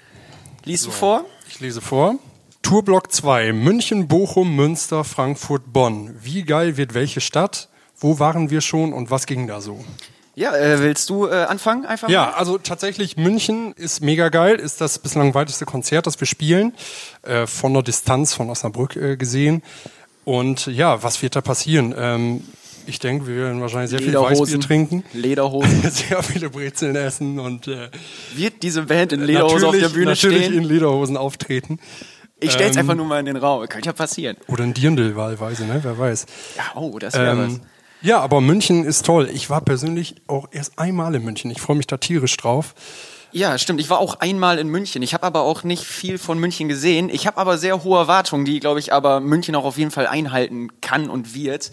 Liest 0.63 0.85
du 0.85 0.91
vor? 0.91 1.25
ich 1.49 1.59
lese 1.59 1.81
vor. 1.81 2.15
Tourblock 2.61 3.11
2, 3.11 3.51
München, 3.51 4.07
Bochum, 4.07 4.55
Münster, 4.55 5.03
Frankfurt, 5.03 5.73
Bonn. 5.73 6.15
Wie 6.21 6.43
geil 6.43 6.77
wird 6.77 6.93
welche 6.93 7.19
Stadt? 7.19 7.67
Wo 7.97 8.19
waren 8.19 8.49
wir 8.49 8.61
schon 8.61 8.93
und 8.93 9.09
was 9.11 9.25
ging 9.25 9.47
da 9.47 9.59
so? 9.59 9.83
Ja, 10.35 10.55
äh, 10.55 10.79
willst 10.79 11.09
du 11.09 11.27
äh, 11.27 11.43
anfangen 11.43 11.85
einfach 11.85 12.09
Ja, 12.09 12.25
mal? 12.25 12.31
also 12.33 12.57
tatsächlich 12.57 13.17
München 13.17 13.73
ist 13.73 14.01
mega 14.01 14.29
geil, 14.29 14.55
ist 14.55 14.81
das 14.81 14.97
bislang 14.99 15.33
weiteste 15.35 15.65
Konzert, 15.65 16.07
das 16.07 16.19
wir 16.19 16.25
spielen, 16.27 16.73
äh, 17.21 17.45
von 17.45 17.73
der 17.73 17.83
Distanz 17.83 18.33
von 18.33 18.49
Osnabrück 18.49 18.95
äh, 18.95 19.15
gesehen. 19.15 19.61
Und 20.25 20.65
ja, 20.67 21.03
was 21.03 21.21
wird 21.21 21.35
da 21.35 21.41
passieren? 21.41 21.93
Ähm, 21.97 22.43
ich 22.87 22.99
denke, 22.99 23.27
wir 23.27 23.35
werden 23.35 23.61
wahrscheinlich 23.61 23.91
sehr 23.91 23.99
viel 23.99 24.13
Weißbier 24.13 24.59
trinken, 24.59 25.03
Lederhosen. 25.13 25.81
sehr 25.91 26.23
viele 26.23 26.49
Brezeln 26.49 26.95
essen 26.95 27.39
und 27.39 27.67
äh, 27.67 27.89
Wird 28.35 28.63
diese 28.63 28.83
Band 28.83 29.13
in 29.13 29.21
Lederhosen 29.21 29.57
auf 29.57 29.61
natürlich, 29.73 29.81
der 29.87 29.93
Bühne 29.93 30.05
natürlich 30.11 30.45
stehen? 30.45 30.57
in 30.57 30.63
Lederhosen 30.63 31.15
auftreten. 31.15 31.79
Ich 32.39 32.51
stell's 32.51 32.75
ähm, 32.75 32.81
einfach 32.81 32.95
nur 32.95 33.05
mal 33.05 33.19
in 33.19 33.25
den 33.27 33.37
Raum. 33.37 33.65
Könnte 33.69 33.87
ja 33.87 33.93
passieren. 33.93 34.35
Oder 34.47 34.65
in 34.65 34.73
Dirndl 34.73 35.15
wahlweise, 35.15 35.65
ne? 35.65 35.79
wer 35.81 35.97
weiß. 35.97 36.25
Ja, 36.57 36.63
oh, 36.75 36.97
das 36.99 37.13
wäre 37.13 37.43
Ähm, 37.45 37.61
ja, 38.03 38.19
aber 38.19 38.41
München 38.41 38.83
ist 38.83 39.05
toll. 39.05 39.29
Ich 39.33 39.49
war 39.49 39.61
persönlich 39.61 40.15
auch 40.27 40.47
erst 40.51 40.77
einmal 40.77 41.15
in 41.15 41.23
München. 41.23 41.49
Ich 41.49 41.61
freue 41.61 41.77
mich 41.77 41.87
da 41.87 41.97
tierisch 41.97 42.37
drauf. 42.37 42.75
Ja, 43.31 43.57
stimmt. 43.57 43.79
Ich 43.79 43.89
war 43.89 43.97
auch 43.97 44.19
einmal 44.19 44.59
in 44.59 44.67
München. 44.67 45.01
Ich 45.01 45.15
habe 45.15 45.25
aber 45.25 45.41
auch 45.41 45.63
nicht 45.63 45.83
viel 45.83 46.19
von 46.19 46.37
München 46.37 46.67
gesehen. 46.67 47.09
Ich 47.09 47.25
habe 47.25 47.37
aber 47.37 47.57
sehr 47.57 47.83
hohe 47.83 47.97
Erwartungen, 47.97 48.45
die, 48.45 48.59
glaube 48.59 48.79
ich, 48.79 48.93
aber 48.93 49.21
München 49.21 49.55
auch 49.55 49.65
auf 49.65 49.79
jeden 49.79 49.89
Fall 49.89 50.05
einhalten 50.05 50.67
kann 50.81 51.09
und 51.09 51.33
wird. 51.33 51.71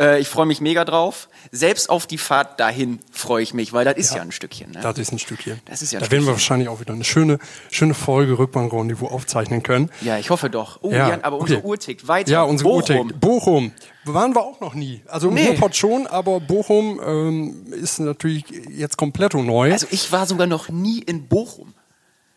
Äh, 0.00 0.20
ich 0.20 0.28
freue 0.28 0.46
mich 0.46 0.60
mega 0.60 0.84
drauf. 0.84 1.28
Selbst 1.50 1.90
auf 1.90 2.06
die 2.06 2.18
Fahrt 2.18 2.60
dahin 2.60 3.00
freue 3.10 3.42
ich 3.42 3.54
mich, 3.54 3.72
weil 3.72 3.84
das 3.84 3.96
ist 3.96 4.14
ja, 4.14 4.22
ein 4.22 4.32
Stückchen. 4.32 4.70
Ne? 4.72 4.80
Das 4.82 4.98
ist 4.98 5.12
ein 5.12 5.18
Stückchen. 5.18 5.60
Das 5.66 5.82
ist 5.82 5.92
ja 5.92 5.98
ein 5.98 6.04
da 6.04 6.10
werden 6.10 6.24
wir 6.24 6.32
wahrscheinlich 6.32 6.68
auch 6.68 6.80
wieder 6.80 6.92
eine 6.94 7.04
schöne, 7.04 7.38
schöne 7.70 7.94
Folge 7.94 8.38
Rückbank-Rendezvous 8.38 9.10
aufzeichnen 9.10 9.62
können. 9.62 9.90
Ja, 10.00 10.18
ich 10.18 10.30
hoffe 10.30 10.50
doch. 10.50 10.78
Oh, 10.82 10.90
Ja, 10.90 11.08
Jan, 11.08 11.20
aber 11.22 11.36
okay. 11.36 11.42
unsere 11.54 11.64
Uhr 11.64 11.78
tickt 11.78 12.08
weiter. 12.08 12.30
Ja, 12.30 12.42
unsere 12.42 12.68
Bochum. 12.70 13.08
Bochum. 13.08 13.20
Bochum. 13.20 13.72
Waren 14.04 14.34
wir 14.34 14.42
auch 14.42 14.60
noch 14.60 14.74
nie. 14.74 15.02
Also 15.06 15.30
Nee. 15.30 15.48
Ruhrpott 15.48 15.76
schon, 15.76 16.06
aber 16.06 16.40
Bochum 16.40 17.00
ähm, 17.04 17.66
ist 17.72 18.00
natürlich 18.00 18.44
jetzt 18.68 18.96
komplett 18.96 19.34
neu. 19.34 19.72
Also 19.72 19.86
ich 19.90 20.10
war 20.10 20.26
sogar 20.26 20.46
noch 20.46 20.68
nie 20.68 20.98
in 21.00 21.28
Bochum. 21.28 21.74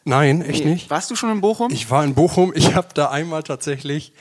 Nein, 0.04 0.44
echt 0.44 0.64
Nee. 0.64 0.72
nicht. 0.74 0.90
Warst 0.92 1.10
du 1.10 1.16
schon 1.16 1.32
in 1.32 1.42
Bochum? 1.42 1.72
Ich 1.72 1.90
war 1.90 2.04
in 2.04 2.14
Bochum. 2.14 2.54
Ich 2.56 2.76
habe 2.76 2.90
da 2.94 3.10
einmal 3.10 3.42
tatsächlich 3.42 4.14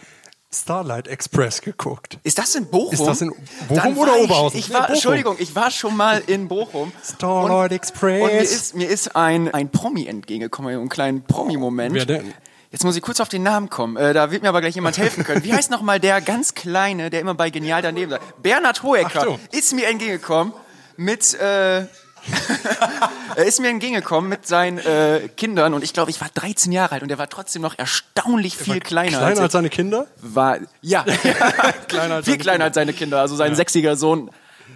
Starlight 0.55 1.09
Express 1.09 1.61
geguckt. 1.61 2.19
ist 2.23 2.39
das 2.39 2.55
in 2.55 2.67
Bochum? 2.67 2.93
Ist 2.93 3.05
das 3.05 3.21
in 3.21 3.33
Bochum 3.69 3.99
oder 3.99 4.13
war 4.13 4.21
Oberhausen? 4.21 4.59
Ich, 4.59 4.67
ich 4.67 4.73
Nee, 4.73 4.79
war. 4.79 4.91
Entschuldigung, 4.91 5.37
ich 5.39 5.55
war 5.55 5.71
schon 5.71 5.97
mal 5.97 6.23
in 6.27 6.49
Bochum. 6.49 6.93
Starlight 7.03 7.71
und, 7.71 7.77
Express. 7.77 8.23
Und 8.23 8.33
mir 8.33 8.41
ist, 8.41 8.75
mir 8.75 8.89
ist 8.89 9.17
ein, 9.17 9.53
ein 9.53 9.71
Promi 9.71 10.07
entgegengekommen, 10.07 10.75
einen 10.75 10.89
kleinen 10.89 11.25
Promi-Moment. 11.25 11.95
Wer 11.95 12.07
denn? 12.07 12.33
Jetzt 12.71 12.85
muss 12.85 12.97
ich 12.97 13.03
kurz 13.03 13.21
auf 13.21 13.29
den 13.29 13.43
Namen 13.43 13.71
kommen. 13.71 13.97
Äh, 13.97 14.15
da 14.15 14.31
wird 14.31 14.43
mir 14.43 14.49
aber 14.49 14.61
gleich 14.61 14.75
jemand 14.75 14.99
helfen 14.99 15.23
können. 15.25 15.45
Wie 15.45 15.53
heißt 15.53 15.71
nochmal 15.71 16.01
der 16.01 16.21
ganz 16.21 16.55
Kleine, 16.55 17.11
der 17.11 17.21
immer 17.21 17.35
bei 17.35 17.51
Genial 17.51 17.83
daneben 17.83 18.11
sagt? 18.11 18.43
Bernhard 18.43 18.83
Hoeker 18.83 19.11
Ach 19.15 19.25
so. 19.25 19.39
ist 19.53 19.73
mir 19.75 19.87
entgegengekommen 19.89 20.53
mit... 20.97 21.35
Äh, 21.35 21.87
er 23.37 23.45
ist 23.45 23.61
mir 23.61 23.69
entgegengekommen 23.69 24.29
mit 24.29 24.47
seinen 24.47 24.79
äh, 24.79 25.29
Kindern 25.37 25.75
und 25.75 25.85
ich 25.85 25.93
glaube, 25.93 26.11
ich 26.11 26.21
war 26.21 26.29
13 26.33 26.73
Jahre 26.73 26.95
alt 26.95 27.03
und 27.03 27.11
er 27.11 27.19
war 27.19 27.29
trotzdem 27.29 27.63
noch 27.63 27.79
erstaunlich 27.79 28.57
viel 28.57 28.81
kleiner, 28.81 29.19
Kleiner 29.19 29.41
als 29.41 29.41
ich 29.41 29.53
seine 29.53 29.71
Kinder? 29.71 30.07
war. 30.21 30.59
Ja, 30.81 31.05
Kleiner 31.89 32.17
als 32.17 32.25
viel 32.27 32.39
kleiner 32.39 32.65
als 32.65 32.75
seine 32.75 32.93
Kinder. 32.93 33.21
Also 33.21 33.37
sein 33.37 33.55
sechsjähriger 33.55 33.97
Sohn 33.97 34.31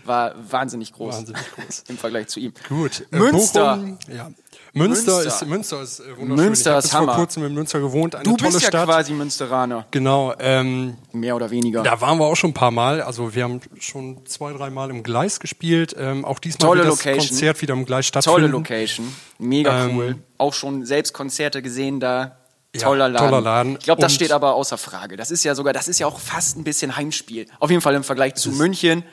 war 0.05 0.35
wahnsinnig 0.51 0.93
groß. 0.93 1.15
Wahnsinnig 1.15 1.43
groß. 1.55 1.85
Im 1.89 1.99
Vergleich 1.99 2.29
zu 2.29 2.41
ihm. 2.41 2.53
Gut. 2.69 3.07
Äh, 3.13 3.17
Münster. 3.17 3.77
Bochum, 3.77 3.99
ja. 4.09 4.31
Münster, 4.79 5.13
Münster. 5.13 5.27
ist 5.29 5.47
Münster 5.47 5.83
ist 5.83 6.01
äh, 6.01 6.17
wunderschön. 6.17 6.45
Münster 6.47 6.79
ich 6.79 6.85
ist 6.87 6.95
Hammer. 6.95 7.07
vor 7.13 7.17
kurzem 7.17 7.45
in 7.45 7.55
Münster 7.55 7.81
gewohnt. 7.81 8.15
Eine 8.15 8.25
Du 8.25 8.37
tolle 8.37 8.51
bist 8.53 8.63
ja 8.63 8.69
Stadt. 8.69 8.87
quasi 8.87 9.13
Münsteraner. 9.13 9.87
Genau. 9.91 10.35
Ähm, 10.39 10.97
Mehr 11.13 11.37
oder 11.37 11.51
weniger. 11.51 11.83
da 11.83 12.01
waren 12.01 12.19
wir 12.19 12.25
auch 12.27 12.37
schon 12.37 12.51
ein 12.51 12.55
paar 12.55 12.71
Mal. 12.71 13.01
Also 13.03 13.35
wir 13.35 13.45
haben 13.45 13.61
schon 13.79 14.25
zwei, 14.27 14.53
drei 14.53 14.71
Mal 14.71 14.91
im 14.91 15.03
Gleis 15.03 15.41
gespielt. 15.41 15.95
Ähm, 15.99 16.25
auch 16.25 16.39
diesmal 16.39 16.69
Tolle 16.69 16.81
wird 16.85 16.93
das 16.93 17.05
Location. 17.05 17.29
Konzert 17.29 17.63
wieder 17.63 17.75
im 17.75 17.85
Gleis 17.85 18.11
Tolle 18.11 18.23
stattfinden. 18.23 18.51
Location. 18.53 19.15
Mega 19.39 19.85
Ähm, 19.87 19.97
cool. 19.97 20.17
Auch 20.39 20.55
schon 20.55 20.85
selbst 20.87 21.13
Konzerte 21.13 21.61
gesehen 21.63 22.01
da. 22.01 22.37
Ja, 22.77 22.83
Toller 22.83 23.09
Laden. 23.09 23.29
toller 23.31 23.41
Laden. 23.41 23.77
Ich 23.79 23.85
glaube, 23.87 24.03
das 24.03 24.13
Und- 24.13 24.17
steht 24.17 24.31
aber 24.31 24.55
außer 24.55 24.77
Frage. 24.77 25.17
Das 25.17 25.31
ist 25.31 25.43
ja 25.43 25.55
sogar, 25.55 25.73
das 25.73 25.89
ist 25.89 25.99
ja 26.01 26.07
auch 26.07 26.21
fast 26.21 26.59
ein 26.59 26.65
bisschen 26.65 26.97
Heimspiel. 26.97 27.47
Auf 27.61 27.71
jeden 27.71 27.81
Fall 27.81 27.95
im 27.95 28.05
Vergleich 28.05 28.35
zu 28.35 28.51
München. 28.53 29.05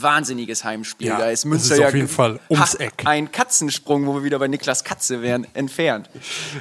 Wahnsinniges 0.00 0.64
Heimspiel. 0.64 1.08
Ja, 1.08 1.18
da 1.18 1.30
ist 1.30 1.44
Münster 1.44 1.74
ist 1.74 1.80
ja 1.80 1.88
auf 1.88 1.94
jeden 1.94 2.08
Fall 2.08 2.40
ums 2.50 2.74
Eck. 2.74 3.02
Ein 3.04 3.30
Katzensprung, 3.32 4.06
wo 4.06 4.14
wir 4.14 4.24
wieder 4.24 4.38
bei 4.38 4.48
Niklas 4.48 4.84
Katze 4.84 5.22
wären, 5.22 5.46
entfernt. 5.54 6.10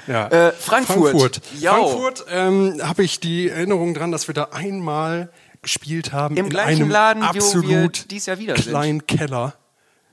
Ja. 0.08 0.28
Äh, 0.28 0.52
Frankfurt. 0.52 1.12
Frankfurt. 1.12 1.42
Frankfurt 1.62 2.25
ähm, 2.30 2.82
habe 2.82 3.04
ich 3.04 3.20
die 3.20 3.50
Erinnerung 3.50 3.94
dran, 3.94 4.12
dass 4.12 4.28
wir 4.28 4.34
da 4.34 4.50
einmal 4.52 5.32
gespielt 5.62 6.12
haben. 6.12 6.38
Im 6.38 6.46
in 6.46 6.50
gleichen 6.52 6.84
einem 6.84 6.92
Laden, 6.92 7.24
wo 7.24 7.28
absolut 7.28 7.68
wir 7.70 8.08
dies 8.10 8.25
Jahr 8.25 8.38
wieder 8.38 8.56
sind. 8.56 8.70
kleinen 8.70 9.08
Keller. 9.08 9.56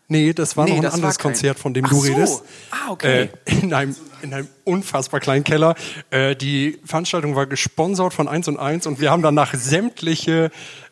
Nee, 0.09 0.33
das 0.33 0.57
war 0.57 0.65
Nee, 0.65 0.73
noch 0.73 0.85
ein 0.85 0.91
anderes 0.93 1.21
Konzert, 1.21 1.59
von 1.61 1.73
dem 1.73 1.85
Ach 1.85 1.91
du 1.91 1.97
so. 2.01 2.03
redest. 2.13 2.43
Ah, 2.73 2.91
okay. 2.91 3.29
Äh, 3.45 3.55
in, 3.63 3.73
einem, 3.73 3.95
in 4.23 4.35
einem 4.35 4.49
unfassbar 4.65 5.21
kleinen 5.21 5.45
Keller. 5.45 5.77
Äh, 6.11 6.35
die 6.35 6.81
Veranstaltung 6.85 7.37
war 7.37 7.47
gesponsert 7.47 8.13
von 8.13 8.27
1 8.27 8.49
und 8.49 8.59
1 8.59 8.89
und 8.89 9.01
wir 9.01 9.13
haben 9.13 9.23
danach 9.23 9.55
sämtliche 9.55 10.51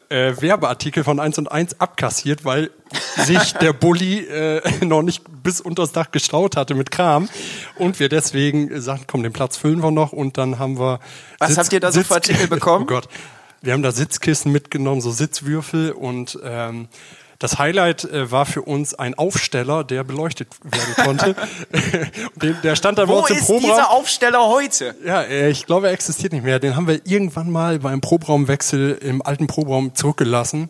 äh, 0.09 0.41
Werbeartikel 0.41 1.05
von 1.05 1.21
1 1.21 1.39
und 1.39 1.51
1 1.51 1.81
abkassiert, 1.81 2.45
weil 2.45 2.71
sich 3.17 3.53
der 3.55 3.73
Bulli 3.73 4.21
äh, 4.21 4.63
noch 4.85 5.03
nicht 5.03 5.23
bis 5.43 5.61
unters 5.61 5.93
Dach 5.93 6.11
gestaut 6.11 6.57
hatte 6.57 6.75
mit 6.75 6.91
Kram 6.91 7.29
und 7.77 8.01
wir 8.01 8.09
deswegen 8.09 8.81
sagten, 8.81 9.05
komm, 9.07 9.23
den 9.23 9.33
Platz 9.33 9.57
füllen 9.57 9.83
wir 9.83 9.91
noch 9.91 10.13
und 10.13 10.39
dann 10.39 10.59
haben 10.59 10.79
wir 10.79 11.01
Was 11.39 11.59
habt 11.59 11.73
ihr 11.73 11.81
da 11.81 11.93
so 11.93 12.03
für 12.03 12.15
Artikel 12.15 12.49
bekommen? 12.49 12.79
Oh 12.89 12.95
Gott. 12.95 13.09
Wir 13.61 13.73
haben 13.73 13.83
da 13.83 13.91
Sitzkissen 13.91 14.53
mitgenommen, 14.53 15.01
so 15.01 15.11
Sitzwürfel 15.11 15.91
und 15.91 16.39
ähm, 16.45 16.89
das 17.39 17.59
Highlight 17.59 18.05
äh, 18.05 18.31
war 18.33 18.47
für 18.47 18.63
uns 18.63 18.95
ein 18.95 19.15
Aufsteller, 19.15 19.85
der 19.85 20.03
beleuchtet 20.03 20.49
werden 20.65 20.95
konnte. 21.05 21.37
Den, 22.43 22.57
der 22.63 22.75
stand 22.75 22.99
da 22.99 23.05
bei 23.05 23.13
Wo 23.13 23.19
uns 23.19 23.31
im 23.31 23.37
ist 23.37 23.47
Proberaum. 23.47 23.71
dieser 23.71 23.91
Aufsteller 23.91 24.49
heute? 24.49 24.95
Ja, 25.05 25.23
äh, 25.23 25.51
ich 25.51 25.67
glaube, 25.67 25.87
er 25.87 25.93
existiert 25.93 26.33
nicht 26.33 26.45
mehr. 26.45 26.59
Den 26.59 26.75
haben 26.75 26.89
wir 26.89 27.01
irgendwann 27.05 27.51
mal 27.51 27.79
beim 27.79 28.01
Proberaumwechsel 28.01 28.99
im 29.03 29.23
alten 29.23 29.47
Proberaum 29.47 29.95
zurückgelassen, 29.95 30.69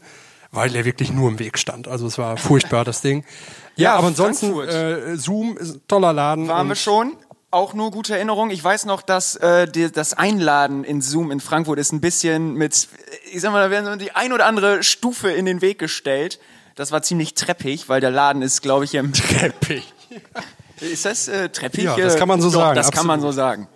weil 0.52 0.74
er 0.76 0.84
wirklich 0.84 1.10
nur 1.10 1.30
im 1.30 1.38
Weg 1.38 1.58
stand. 1.58 1.88
Also 1.88 2.06
es 2.06 2.18
war 2.18 2.36
furchtbar, 2.36 2.84
das 2.84 3.00
Ding. 3.00 3.24
Ja, 3.76 3.92
Ja, 3.92 3.94
aber 3.94 4.08
ansonsten, 4.08 4.58
äh, 4.58 5.16
Zoom 5.16 5.56
ist 5.56 5.78
toller 5.86 6.12
Laden. 6.12 6.48
Waren 6.48 6.66
wir 6.66 6.74
schon. 6.74 7.16
Auch 7.52 7.74
nur 7.74 7.92
gute 7.92 8.12
Erinnerung. 8.12 8.50
Ich 8.50 8.62
weiß 8.62 8.86
noch, 8.86 9.02
dass 9.02 9.36
äh, 9.36 9.68
die, 9.68 9.92
das 9.92 10.14
Einladen 10.14 10.82
in 10.82 11.00
Zoom 11.00 11.30
in 11.30 11.38
Frankfurt 11.38 11.78
ist 11.78 11.92
ein 11.92 12.00
bisschen 12.00 12.54
mit, 12.54 12.88
ich 13.32 13.40
sag 13.40 13.52
mal, 13.52 13.62
da 13.62 13.70
werden 13.70 13.86
so 13.86 13.94
die 13.94 14.10
ein 14.16 14.32
oder 14.32 14.46
andere 14.46 14.82
Stufe 14.82 15.30
in 15.30 15.46
den 15.46 15.60
Weg 15.62 15.78
gestellt. 15.78 16.40
Das 16.78 16.92
war 16.92 17.02
ziemlich 17.02 17.34
treppig, 17.34 17.88
weil 17.88 18.00
der 18.00 18.12
Laden 18.12 18.40
ist, 18.40 18.62
glaube 18.62 18.84
ich, 18.84 18.94
im 18.94 19.12
Treppig. 19.12 19.82
Ist 20.80 21.04
das 21.06 21.26
äh, 21.26 21.48
treppig? 21.48 21.82
Ja, 21.82 21.96
das 21.96 22.14
kann 22.14 22.28
man 22.28 22.40
so 22.40 22.52
Doch, 22.52 22.60
sagen, 22.60 22.76
Das 22.76 22.92
kann 22.92 23.04
man 23.04 23.20
so 23.20 23.26
absolut. 23.30 23.34
sagen. 23.34 23.68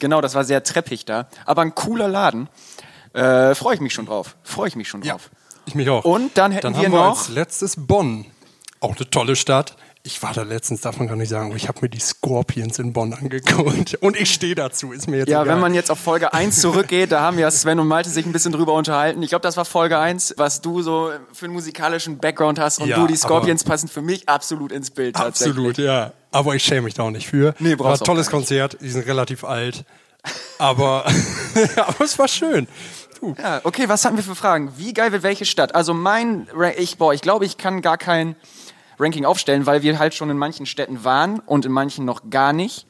Genau, 0.00 0.20
das 0.20 0.34
war 0.34 0.42
sehr 0.42 0.64
treppig 0.64 1.04
da. 1.04 1.28
Aber 1.46 1.62
ein 1.62 1.72
cooler 1.76 2.08
Laden. 2.08 2.48
Äh, 3.12 3.54
Freue 3.54 3.76
ich 3.76 3.80
mich 3.80 3.94
schon 3.94 4.06
drauf. 4.06 4.34
Freue 4.42 4.66
ich 4.66 4.74
mich 4.74 4.88
schon 4.88 5.02
Ja, 5.02 5.12
drauf. 5.12 5.30
ich 5.66 5.76
mich 5.76 5.88
auch. 5.88 6.04
Und 6.04 6.36
dann 6.36 6.50
hätten 6.50 6.64
dann 6.64 6.74
wir 6.74 6.86
haben 6.86 6.92
wir 6.92 6.98
noch- 6.98 7.18
als 7.20 7.28
letztes 7.28 7.76
Bonn. 7.76 8.26
Auch 8.80 8.96
eine 8.96 9.08
tolle 9.08 9.36
Stadt. 9.36 9.76
Ich 10.08 10.22
war 10.22 10.32
da 10.32 10.40
letztens, 10.40 10.80
darf 10.80 10.98
man 10.98 11.06
gar 11.06 11.16
nicht 11.16 11.28
sagen, 11.28 11.48
aber 11.48 11.56
ich 11.56 11.68
habe 11.68 11.80
mir 11.82 11.90
die 11.90 12.00
Scorpions 12.00 12.78
in 12.78 12.94
Bonn 12.94 13.12
angeguckt. 13.12 13.96
Und 14.00 14.18
ich 14.18 14.32
stehe 14.32 14.54
dazu, 14.54 14.90
ist 14.90 15.06
mir 15.06 15.18
jetzt 15.18 15.28
Ja, 15.28 15.42
egal. 15.42 15.54
wenn 15.54 15.60
man 15.60 15.74
jetzt 15.74 15.90
auf 15.90 15.98
Folge 15.98 16.32
1 16.32 16.62
zurückgeht, 16.62 17.12
da 17.12 17.20
haben 17.20 17.38
ja 17.38 17.50
Sven 17.50 17.78
und 17.78 17.88
Malte 17.88 18.08
sich 18.08 18.24
ein 18.24 18.32
bisschen 18.32 18.52
drüber 18.52 18.72
unterhalten. 18.72 19.22
Ich 19.22 19.28
glaube, 19.28 19.42
das 19.42 19.58
war 19.58 19.66
Folge 19.66 19.98
1, 19.98 20.36
was 20.38 20.62
du 20.62 20.80
so 20.80 21.10
für 21.34 21.44
einen 21.44 21.52
musikalischen 21.52 22.16
Background 22.16 22.58
hast 22.58 22.80
und 22.80 22.88
Ja, 22.88 22.96
du, 22.96 23.06
die 23.06 23.16
Scorpions 23.16 23.64
passen 23.64 23.86
für 23.88 24.00
mich 24.00 24.26
absolut 24.30 24.72
ins 24.72 24.90
Bild 24.90 25.14
Absolut, 25.16 25.76
ja. 25.76 26.12
Aber 26.32 26.54
ich 26.54 26.62
schäme 26.64 26.82
mich 26.82 26.94
da 26.94 27.02
auch 27.02 27.10
nicht 27.10 27.28
für. 27.28 27.54
Nee, 27.58 27.72
war 27.72 27.76
brauchst 27.76 28.00
ein 28.00 28.04
auch 28.04 28.06
tolles. 28.06 28.30
Konzert, 28.30 28.78
die 28.80 28.88
sind 28.88 29.06
relativ 29.06 29.44
alt. 29.44 29.84
Aber, 30.58 31.04
aber 31.76 32.02
es 32.02 32.18
war 32.18 32.28
schön. 32.28 32.66
Ja, 33.36 33.60
okay, 33.64 33.90
was 33.90 34.06
haben 34.06 34.16
wir 34.16 34.24
für 34.24 34.34
Fragen? 34.34 34.72
Wie 34.78 34.94
geil 34.94 35.12
wird 35.12 35.22
welche 35.22 35.44
Stadt? 35.44 35.74
Also 35.74 35.92
mein, 35.92 36.46
ich, 36.78 36.96
boah, 36.96 37.12
ich 37.12 37.20
glaube, 37.20 37.44
ich 37.44 37.58
kann 37.58 37.82
gar 37.82 37.98
kein 37.98 38.36
Ranking 38.98 39.24
aufstellen, 39.24 39.66
weil 39.66 39.82
wir 39.82 39.98
halt 39.98 40.14
schon 40.14 40.30
in 40.30 40.38
manchen 40.38 40.66
Städten 40.66 41.04
waren 41.04 41.40
und 41.40 41.64
in 41.64 41.72
manchen 41.72 42.04
noch 42.04 42.30
gar 42.30 42.52
nicht. 42.52 42.86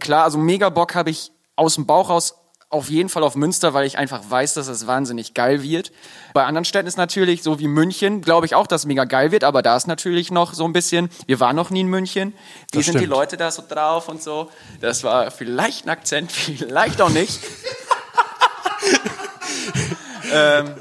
Klar, 0.00 0.24
also 0.24 0.38
mega 0.38 0.68
Bock 0.68 0.94
habe 0.94 1.10
ich 1.10 1.32
aus 1.56 1.74
dem 1.74 1.86
Bauch 1.86 2.10
raus 2.10 2.34
auf 2.68 2.90
jeden 2.90 3.08
Fall 3.08 3.22
auf 3.22 3.36
Münster, 3.36 3.74
weil 3.74 3.86
ich 3.86 3.96
einfach 3.96 4.22
weiß, 4.28 4.54
dass 4.54 4.66
es 4.66 4.86
wahnsinnig 4.86 5.34
geil 5.34 5.62
wird. 5.62 5.92
Bei 6.34 6.44
anderen 6.44 6.64
Städten 6.64 6.88
ist 6.88 6.96
natürlich, 6.96 7.42
so 7.42 7.60
wie 7.60 7.68
München, 7.68 8.22
glaube 8.22 8.46
ich 8.46 8.54
auch, 8.54 8.66
dass 8.66 8.82
es 8.82 8.86
mega 8.86 9.04
geil 9.04 9.30
wird, 9.30 9.44
aber 9.44 9.62
da 9.62 9.76
ist 9.76 9.86
natürlich 9.86 10.32
noch 10.32 10.52
so 10.52 10.64
ein 10.64 10.72
bisschen, 10.72 11.08
wir 11.26 11.38
waren 11.38 11.54
noch 11.54 11.70
nie 11.70 11.82
in 11.82 11.86
München, 11.86 12.34
wie 12.72 12.78
Das 12.78 12.86
sind 12.86 13.00
die. 13.00 13.06
Leute 13.06 13.36
da 13.36 13.50
so 13.50 13.62
drauf 13.66 14.08
und 14.08 14.22
so. 14.22 14.50
Das 14.80 15.04
war 15.04 15.30
vielleicht 15.30 15.86
ein 15.86 15.90
Akzent, 15.90 16.32
vielleicht 16.32 17.00
auch 17.00 17.10
nicht. 17.10 17.40
ähm, 20.32 20.74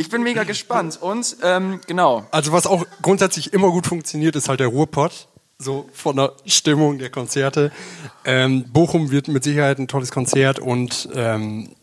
ich 0.00 0.08
bin 0.08 0.22
mega 0.22 0.44
gespannt 0.44 0.98
und 1.00 1.36
ähm, 1.42 1.80
genau, 1.86 2.26
Also 2.30 2.52
was 2.52 2.66
auch 2.66 2.86
grundsätzlich 3.02 3.52
immer 3.52 3.70
gut 3.70 3.86
funktioniert, 3.86 4.34
ist 4.34 4.48
halt 4.48 4.60
der 4.60 4.68
Ruhrpott. 4.68 5.28
So 5.58 5.90
von 5.92 6.16
der 6.16 6.32
Stimmung 6.46 6.98
der 6.98 7.10
Konzerte. 7.10 7.70
Ähm, 8.24 8.64
Bochum 8.72 9.10
wird 9.10 9.28
mit 9.28 9.44
Sicherheit 9.44 9.78
ein 9.78 9.88
tolles 9.88 10.10
Konzert 10.10 10.58
und 10.58 11.06
ähm, 11.14 11.76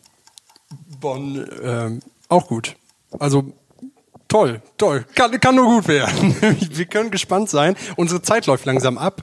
Bonn 1.00 1.48
ähm, 1.62 2.00
auch 2.28 2.48
gut. 2.48 2.74
Also 3.20 3.52
toll, 4.26 4.62
toll. 4.78 5.06
Kann, 5.14 5.38
kann 5.38 5.54
nur 5.54 5.66
gut 5.66 5.86
werden. 5.86 6.34
Wir 6.72 6.86
können 6.86 7.12
gespannt 7.12 7.50
sein. 7.50 7.76
Unsere 7.94 8.20
Zeit 8.20 8.46
läuft 8.46 8.64
langsam 8.64 8.98
ab. 8.98 9.22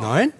Nein? 0.00 0.32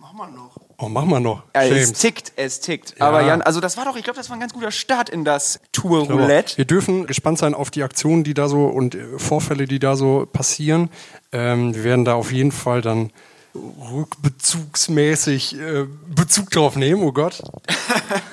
Mach 0.00 0.12
mal 0.12 0.32
noch. 0.32 0.49
Oh, 0.82 0.88
machen 0.88 1.10
wir 1.10 1.20
noch. 1.20 1.42
ja, 1.54 1.64
es 1.64 1.92
tickt, 1.92 2.32
es 2.36 2.60
tickt. 2.60 2.98
Aber 3.02 3.20
Jan, 3.22 3.42
also 3.42 3.60
das 3.60 3.76
war 3.76 3.84
doch, 3.84 3.96
ich 3.96 4.02
glaube, 4.02 4.16
das 4.16 4.30
war 4.30 4.36
ein 4.36 4.40
ganz 4.40 4.54
guter 4.54 4.70
Start 4.70 5.10
in 5.10 5.26
das 5.26 5.60
Tour-Roulette. 5.72 6.56
Wir 6.56 6.64
dürfen 6.64 7.06
gespannt 7.06 7.36
sein 7.36 7.52
auf 7.52 7.70
die 7.70 7.82
Aktionen, 7.82 8.24
die 8.24 8.32
da 8.32 8.48
so 8.48 8.64
und 8.64 8.94
äh, 8.94 9.18
Vorfälle, 9.18 9.66
die 9.66 9.78
da 9.78 9.94
so 9.94 10.26
passieren. 10.32 10.88
Ähm, 11.32 11.74
wir 11.74 11.84
werden 11.84 12.06
da 12.06 12.14
auf 12.14 12.32
jeden 12.32 12.50
Fall 12.50 12.80
dann 12.80 13.12
rückbezugsmäßig 13.54 15.60
äh, 15.60 15.84
Bezug 16.14 16.48
drauf 16.50 16.76
nehmen, 16.76 17.02
oh 17.02 17.12
Gott. 17.12 17.42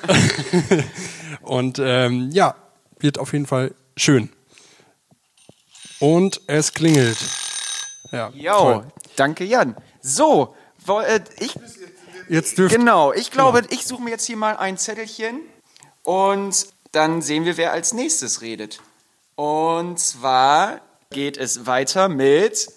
und 1.42 1.78
ähm, 1.78 2.30
ja, 2.32 2.54
wird 2.98 3.18
auf 3.18 3.34
jeden 3.34 3.46
Fall 3.46 3.74
schön. 3.94 4.30
Und 6.00 6.40
es 6.46 6.72
klingelt. 6.72 7.18
Ja, 8.10 8.30
Jo, 8.34 8.56
toll. 8.56 8.84
danke 9.16 9.44
Jan. 9.44 9.76
So, 10.00 10.54
äh, 10.86 11.20
ich 11.40 11.54
Jetzt 12.28 12.58
dürft 12.58 12.74
Genau, 12.74 13.12
ich 13.12 13.30
glaube, 13.30 13.62
ich 13.70 13.84
suche 13.86 14.02
mir 14.02 14.10
jetzt 14.10 14.26
hier 14.26 14.36
mal 14.36 14.56
ein 14.56 14.76
Zettelchen 14.78 15.40
und 16.02 16.66
dann 16.92 17.22
sehen 17.22 17.44
wir, 17.44 17.56
wer 17.56 17.72
als 17.72 17.92
nächstes 17.92 18.40
redet. 18.42 18.80
Und 19.34 19.98
zwar 19.98 20.80
geht 21.10 21.36
es 21.36 21.66
weiter 21.66 22.08
mit 22.08 22.68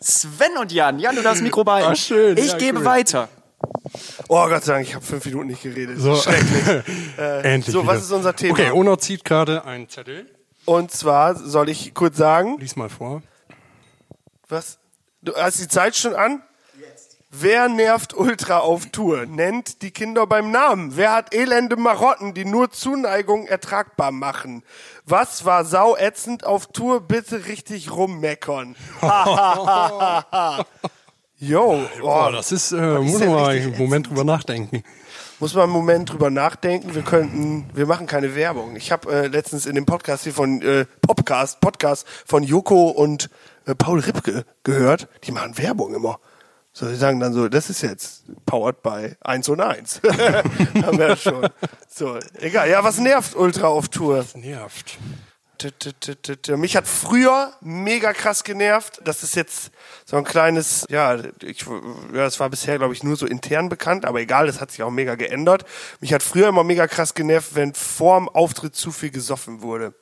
Sven 0.00 0.56
und 0.58 0.72
Jan. 0.72 0.98
Jan, 0.98 1.14
du 1.14 1.22
darfst 1.22 1.42
Mikro 1.42 1.64
behalten. 1.64 1.88
Ah, 1.92 1.94
schön. 1.96 2.36
Ich 2.36 2.52
Ja, 2.52 2.58
gebe 2.58 2.78
cool. 2.80 2.84
weiter. 2.84 3.28
Oh 4.28 4.48
Gott 4.48 4.64
sei 4.64 4.74
Dank, 4.74 4.86
ich 4.88 4.94
habe 4.94 5.04
fünf 5.04 5.24
Minuten 5.26 5.48
nicht 5.48 5.62
geredet. 5.62 5.98
So. 6.00 6.16
Schrecklich. 6.16 7.16
Endlich. 7.18 7.72
so, 7.72 7.86
was 7.86 7.96
wieder. 7.96 8.04
ist 8.04 8.10
unser 8.12 8.34
Thema? 8.34 8.52
Okay, 8.54 8.70
Ono 8.70 8.96
zieht 8.96 9.24
gerade 9.24 9.64
einen 9.64 9.88
Zettel. 9.88 10.28
Und 10.64 10.90
zwar 10.90 11.34
soll 11.36 11.68
ich 11.68 11.92
kurz 11.94 12.16
sagen, 12.16 12.56
Lies 12.58 12.76
mal 12.76 12.88
vor. 12.88 13.22
was? 14.48 14.78
Du 15.22 15.34
hast 15.36 15.60
die 15.60 15.68
Zeit 15.68 15.94
schon 15.96 16.14
an? 16.14 16.42
Wer 17.34 17.68
nervt 17.70 18.12
Ultra 18.12 18.58
auf 18.58 18.86
Tour? 18.92 19.24
Nennt 19.24 19.80
die 19.80 19.90
Kinder 19.90 20.26
beim 20.26 20.50
Namen. 20.50 20.96
Wer 20.96 21.12
hat 21.14 21.34
elende 21.34 21.76
Marotten, 21.76 22.34
die 22.34 22.44
nur 22.44 22.70
Zuneigung 22.70 23.46
ertragbar 23.46 24.12
machen? 24.12 24.62
Was 25.06 25.46
war 25.46 25.64
sauätzend 25.64 26.44
auf 26.44 26.66
Tour? 26.66 27.00
Bitte 27.00 27.46
richtig 27.46 27.90
rummeckern. 27.90 28.76
Jo, 31.38 31.80
Oh, 32.02 32.28
das 32.30 32.52
ist, 32.52 32.70
äh, 32.72 32.98
muss 33.00 33.18
man 33.18 33.28
mal 33.30 33.48
einen 33.48 33.76
Moment 33.76 34.08
drüber 34.08 34.22
nachdenken. 34.22 34.84
muss 35.40 35.54
man 35.54 35.64
einen 35.64 35.72
Moment 35.72 36.12
drüber 36.12 36.30
nachdenken. 36.30 36.94
Wir 36.94 37.02
könnten, 37.02 37.68
wir 37.74 37.86
machen 37.86 38.06
keine 38.06 38.36
Werbung. 38.36 38.76
Ich 38.76 38.92
habe 38.92 39.10
äh, 39.12 39.26
letztens 39.26 39.66
in 39.66 39.74
dem 39.74 39.84
Podcast 39.84 40.22
hier 40.22 40.34
von 40.34 40.62
äh, 40.62 40.84
Popcast, 41.00 41.60
Podcast 41.60 42.06
von 42.26 42.44
Joko 42.44 42.90
und 42.90 43.28
äh, 43.66 43.74
Paul 43.74 43.98
Ripke 43.98 44.44
gehört. 44.62 45.08
Die 45.24 45.32
machen 45.32 45.58
Werbung 45.58 45.94
immer. 45.94 46.20
So, 46.74 46.86
die 46.88 46.94
sagen 46.94 47.20
dann 47.20 47.34
so, 47.34 47.48
das 47.48 47.68
ist 47.68 47.82
jetzt 47.82 48.24
powered 48.46 48.82
by 48.82 49.14
1 49.20 49.48
und 49.50 49.60
1. 49.60 50.00
Haben 50.82 50.98
wir 50.98 51.08
ja 51.08 51.16
schon. 51.16 51.46
So, 51.88 52.18
egal. 52.40 52.70
Ja, 52.70 52.82
was 52.82 52.98
nervt 52.98 53.36
Ultra 53.36 53.66
auf 53.66 53.88
Tour? 53.88 54.24
Nervt. 54.34 54.96
T- 55.58 55.70
t- 55.70 55.92
t- 55.92 56.14
t- 56.16 56.36
t- 56.36 56.56
Mich 56.56 56.74
hat 56.74 56.88
früher 56.88 57.52
mega 57.60 58.12
krass 58.14 58.42
genervt. 58.42 59.00
Das 59.04 59.22
ist 59.22 59.36
jetzt 59.36 59.70
so 60.06 60.16
ein 60.16 60.24
kleines, 60.24 60.86
ja, 60.88 61.16
ich, 61.42 61.60
ja, 61.60 62.24
das 62.24 62.40
war 62.40 62.48
bisher, 62.50 62.78
glaube 62.78 62.94
ich, 62.94 63.04
nur 63.04 63.16
so 63.16 63.26
intern 63.26 63.68
bekannt, 63.68 64.04
aber 64.04 64.20
egal, 64.20 64.46
das 64.46 64.60
hat 64.60 64.72
sich 64.72 64.82
auch 64.82 64.90
mega 64.90 65.14
geändert. 65.14 65.64
Mich 66.00 66.12
hat 66.12 66.22
früher 66.24 66.48
immer 66.48 66.64
mega 66.64 66.88
krass 66.88 67.14
genervt, 67.14 67.54
wenn 67.54 67.74
vorm 67.74 68.28
Auftritt 68.28 68.74
zu 68.74 68.90
viel 68.90 69.10
gesoffen 69.10 69.62
wurde. 69.62 69.94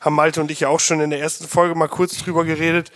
Haben 0.00 0.16
Malte 0.16 0.40
und 0.40 0.50
ich 0.50 0.60
ja 0.60 0.68
auch 0.68 0.80
schon 0.80 1.00
in 1.00 1.10
der 1.10 1.20
ersten 1.20 1.46
Folge 1.46 1.76
mal 1.76 1.88
kurz 1.88 2.16
drüber 2.18 2.44
geredet, 2.44 2.90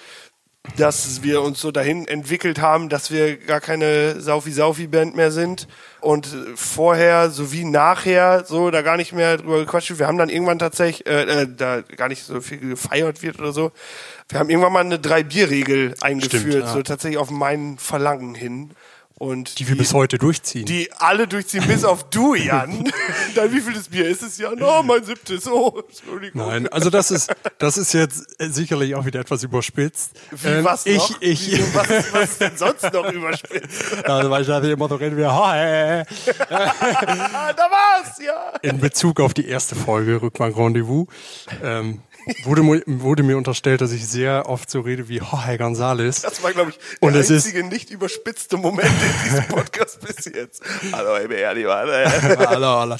dass 0.77 1.23
wir 1.23 1.43
uns 1.43 1.61
so 1.61 1.71
dahin 1.71 2.07
entwickelt 2.07 2.61
haben, 2.61 2.88
dass 2.88 3.11
wir 3.11 3.37
gar 3.37 3.61
keine 3.61 4.21
Saufi-Saufi-Band 4.21 5.17
mehr 5.17 5.31
sind 5.31 5.67
und 6.00 6.29
vorher 6.55 7.31
sowie 7.31 7.65
nachher 7.65 8.45
so 8.45 8.71
da 8.71 8.83
gar 8.83 8.97
nicht 8.97 9.12
mehr 9.12 9.38
drüber 9.38 9.61
gequatscht 9.61 9.91
wird. 9.91 9.99
Wir 9.99 10.07
haben 10.07 10.19
dann 10.19 10.29
irgendwann 10.29 10.59
tatsächlich, 10.59 11.07
äh, 11.07 11.43
äh, 11.43 11.49
da 11.49 11.81
gar 11.81 12.09
nicht 12.09 12.25
so 12.25 12.41
viel 12.41 12.59
gefeiert 12.59 13.23
wird 13.23 13.38
oder 13.38 13.53
so. 13.53 13.73
Wir 14.29 14.38
haben 14.38 14.50
irgendwann 14.50 14.73
mal 14.73 14.85
eine 14.85 14.99
Drei-Bier-Regel 14.99 15.95
eingeführt, 16.00 16.65
ja. 16.65 16.73
so 16.73 16.83
tatsächlich 16.83 17.19
auf 17.19 17.31
mein 17.31 17.79
Verlangen 17.79 18.35
hin. 18.35 18.71
Und 19.18 19.58
Die 19.58 19.66
wir 19.66 19.76
bis 19.76 19.94
heute 19.94 20.16
durchziehen. 20.16 20.64
die 20.64 20.92
alle 20.92 21.26
durchziehen, 21.26 21.64
bis 21.66 21.82
auf 21.84 22.08
du, 22.08 22.34
Jan. 22.37 22.88
Dann 23.34 23.52
wie 23.52 23.60
viel 23.60 23.72
das 23.75 23.88
Bier 23.88 24.06
ist 24.08 24.22
es, 24.22 24.38
Jan? 24.38 24.62
Oh, 24.62 24.82
mein 24.84 25.02
siebtes. 25.02 25.48
Oh, 25.48 25.82
Entschuldigung. 25.88 26.46
Nein, 26.46 26.68
also 26.68 26.88
das 26.88 27.10
ist, 27.10 27.34
das 27.58 27.76
ist 27.76 27.92
jetzt 27.94 28.26
sicherlich 28.38 28.94
auch 28.94 29.04
wieder 29.04 29.18
etwas 29.18 29.42
überspitzt. 29.42 30.12
Wie, 30.30 30.46
Ähm, 30.48 30.64
was 30.64 30.87
ich, 30.87 30.96
noch? 30.98 31.20
ich, 31.20 31.50
Wieso, 31.50 31.75
was, 31.75 31.88
was 32.12 32.30
ist 32.30 32.40
denn 32.40 32.56
sonst 32.56 32.92
noch 32.92 33.12
überspitzt? 33.12 34.04
also 34.04 34.30
weil 34.30 34.42
ich 34.42 34.48
dachte 34.48 34.70
immer 34.70 34.88
so 34.88 34.94
reden 34.94 35.16
wir, 35.16 35.34
hi. 35.34 36.04
Ah, 36.50 37.52
da 37.52 37.62
war's, 37.70 38.18
ja. 38.25 38.52
in 38.62 38.78
Bezug 38.78 39.20
auf 39.20 39.34
die 39.34 39.46
erste 39.48 39.75
Folge 39.75 40.22
Rückbank 40.22 40.56
Rendezvous 40.56 41.06
ähm, 41.62 42.02
wurde, 42.44 42.62
wurde 42.87 43.23
mir 43.23 43.37
unterstellt, 43.37 43.80
dass 43.80 43.92
ich 43.92 44.06
sehr 44.06 44.49
oft 44.49 44.70
so 44.70 44.80
rede 44.80 45.08
wie 45.08 45.16
Jorge 45.18 45.52
González. 45.62 46.23
Das 46.23 46.42
war, 46.42 46.52
glaube 46.52 46.70
ich, 46.70 46.78
der 46.78 47.02
Und 47.08 47.14
es 47.14 47.30
ist- 47.30 47.47
einzige 47.47 47.64
nicht 47.64 47.90
überspitzte 47.90 48.56
Moment 48.56 48.88
in 48.90 49.30
diesem 49.30 49.44
Podcast 49.49 50.00
bis 50.00 50.25
jetzt. 50.26 50.62
Hallo. 50.92 51.16
Hallo, 51.16 51.73
hallo. 51.75 52.97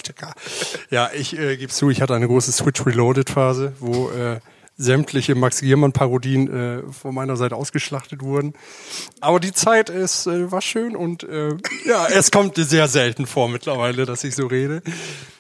Ja, 0.91 1.11
ich 1.15 1.39
äh, 1.39 1.57
gebe 1.57 1.73
zu, 1.73 1.91
ich 1.91 2.01
hatte 2.01 2.15
eine 2.15 2.27
große 2.27 2.53
Switch 2.53 2.85
Reloaded 2.85 3.31
Phase, 3.31 3.73
wo 3.81 4.11
äh, 4.11 4.39
sämtliche 4.81 5.35
Max 5.35 5.61
Giermann 5.61 5.93
Parodien 5.93 6.49
äh, 6.49 6.83
von 6.93 7.13
meiner 7.15 7.37
Seite 7.37 7.57
ausgeschlachtet 7.57 8.23
wurden. 8.23 8.53
Aber 9.21 9.41
die 9.41 9.53
Zeit 9.53 9.91
ist 9.91 10.27
äh, 10.29 10.51
war 10.53 10.63
schön 10.63 10.95
und 10.97 11.25
äh, 11.25 11.49
ja, 11.85 12.07
es 12.07 12.31
kommt 12.31 12.55
sehr 12.57 12.87
selten 12.89 13.27
vor 13.27 13.49
mittlerweile, 13.49 14.07
dass 14.07 14.23
ich 14.23 14.37
so 14.37 14.47
rede. 14.47 14.83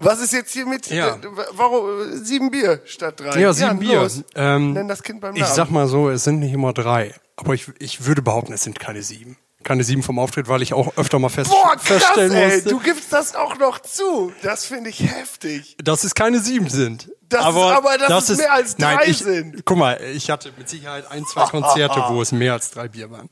Was 0.00 0.20
ist 0.20 0.32
jetzt 0.32 0.52
hier 0.52 0.66
mit 0.66 0.88
Ja. 0.90 1.14
äh, 1.14 1.18
warum 1.52 1.86
äh, 2.12 2.16
sieben 2.16 2.50
Bier 2.50 2.80
statt 2.84 3.20
drei? 3.20 3.40
Ja, 3.40 3.52
sieben 3.52 3.68
Jan, 3.68 3.78
Bier. 3.78 4.10
Ähm, 4.34 4.72
Nenn 4.72 4.88
das 4.88 5.02
Kind 5.04 5.20
beim 5.20 5.34
Ich 5.36 5.42
Namen. 5.42 5.54
sag 5.54 5.70
mal 5.70 5.86
so, 5.86 6.10
es 6.10 6.24
sind 6.24 6.40
nicht 6.40 6.52
immer 6.52 6.72
drei. 6.72 7.14
Aber 7.36 7.54
ich, 7.54 7.66
ich 7.78 8.04
würde 8.06 8.20
behaupten, 8.22 8.52
es 8.52 8.64
sind 8.64 8.80
keine 8.80 9.02
sieben. 9.02 9.36
Keine 9.68 9.84
sieben 9.84 10.02
vom 10.02 10.18
Auftritt, 10.18 10.48
weil 10.48 10.62
ich 10.62 10.72
auch 10.72 10.96
öfter 10.96 11.18
mal 11.18 11.28
fest, 11.28 11.50
Boah, 11.50 11.72
krass, 11.76 11.82
feststellen 11.82 12.32
ey. 12.32 12.54
musste, 12.54 12.70
Du 12.70 12.78
gibst 12.78 13.12
das 13.12 13.34
auch 13.34 13.58
noch 13.58 13.80
zu. 13.80 14.32
Das 14.42 14.64
finde 14.64 14.88
ich 14.88 15.02
heftig. 15.02 15.76
dass 15.84 16.04
es 16.04 16.14
keine 16.14 16.40
sieben 16.40 16.70
sind. 16.70 17.10
Das 17.28 17.40
ist 17.40 17.46
aber, 17.46 17.98
dass 17.98 18.30
es 18.30 18.38
mehr 18.38 18.50
als 18.50 18.78
nein, 18.78 18.96
drei 18.96 19.10
ich, 19.10 19.18
sind. 19.18 19.66
Guck 19.66 19.76
mal, 19.76 20.00
ich 20.14 20.30
hatte 20.30 20.54
mit 20.56 20.70
Sicherheit 20.70 21.10
ein, 21.10 21.26
zwei 21.26 21.44
Konzerte, 21.44 22.02
wo 22.08 22.22
es 22.22 22.32
mehr 22.32 22.54
als 22.54 22.70
drei 22.70 22.88
Bier 22.88 23.10
waren. 23.10 23.28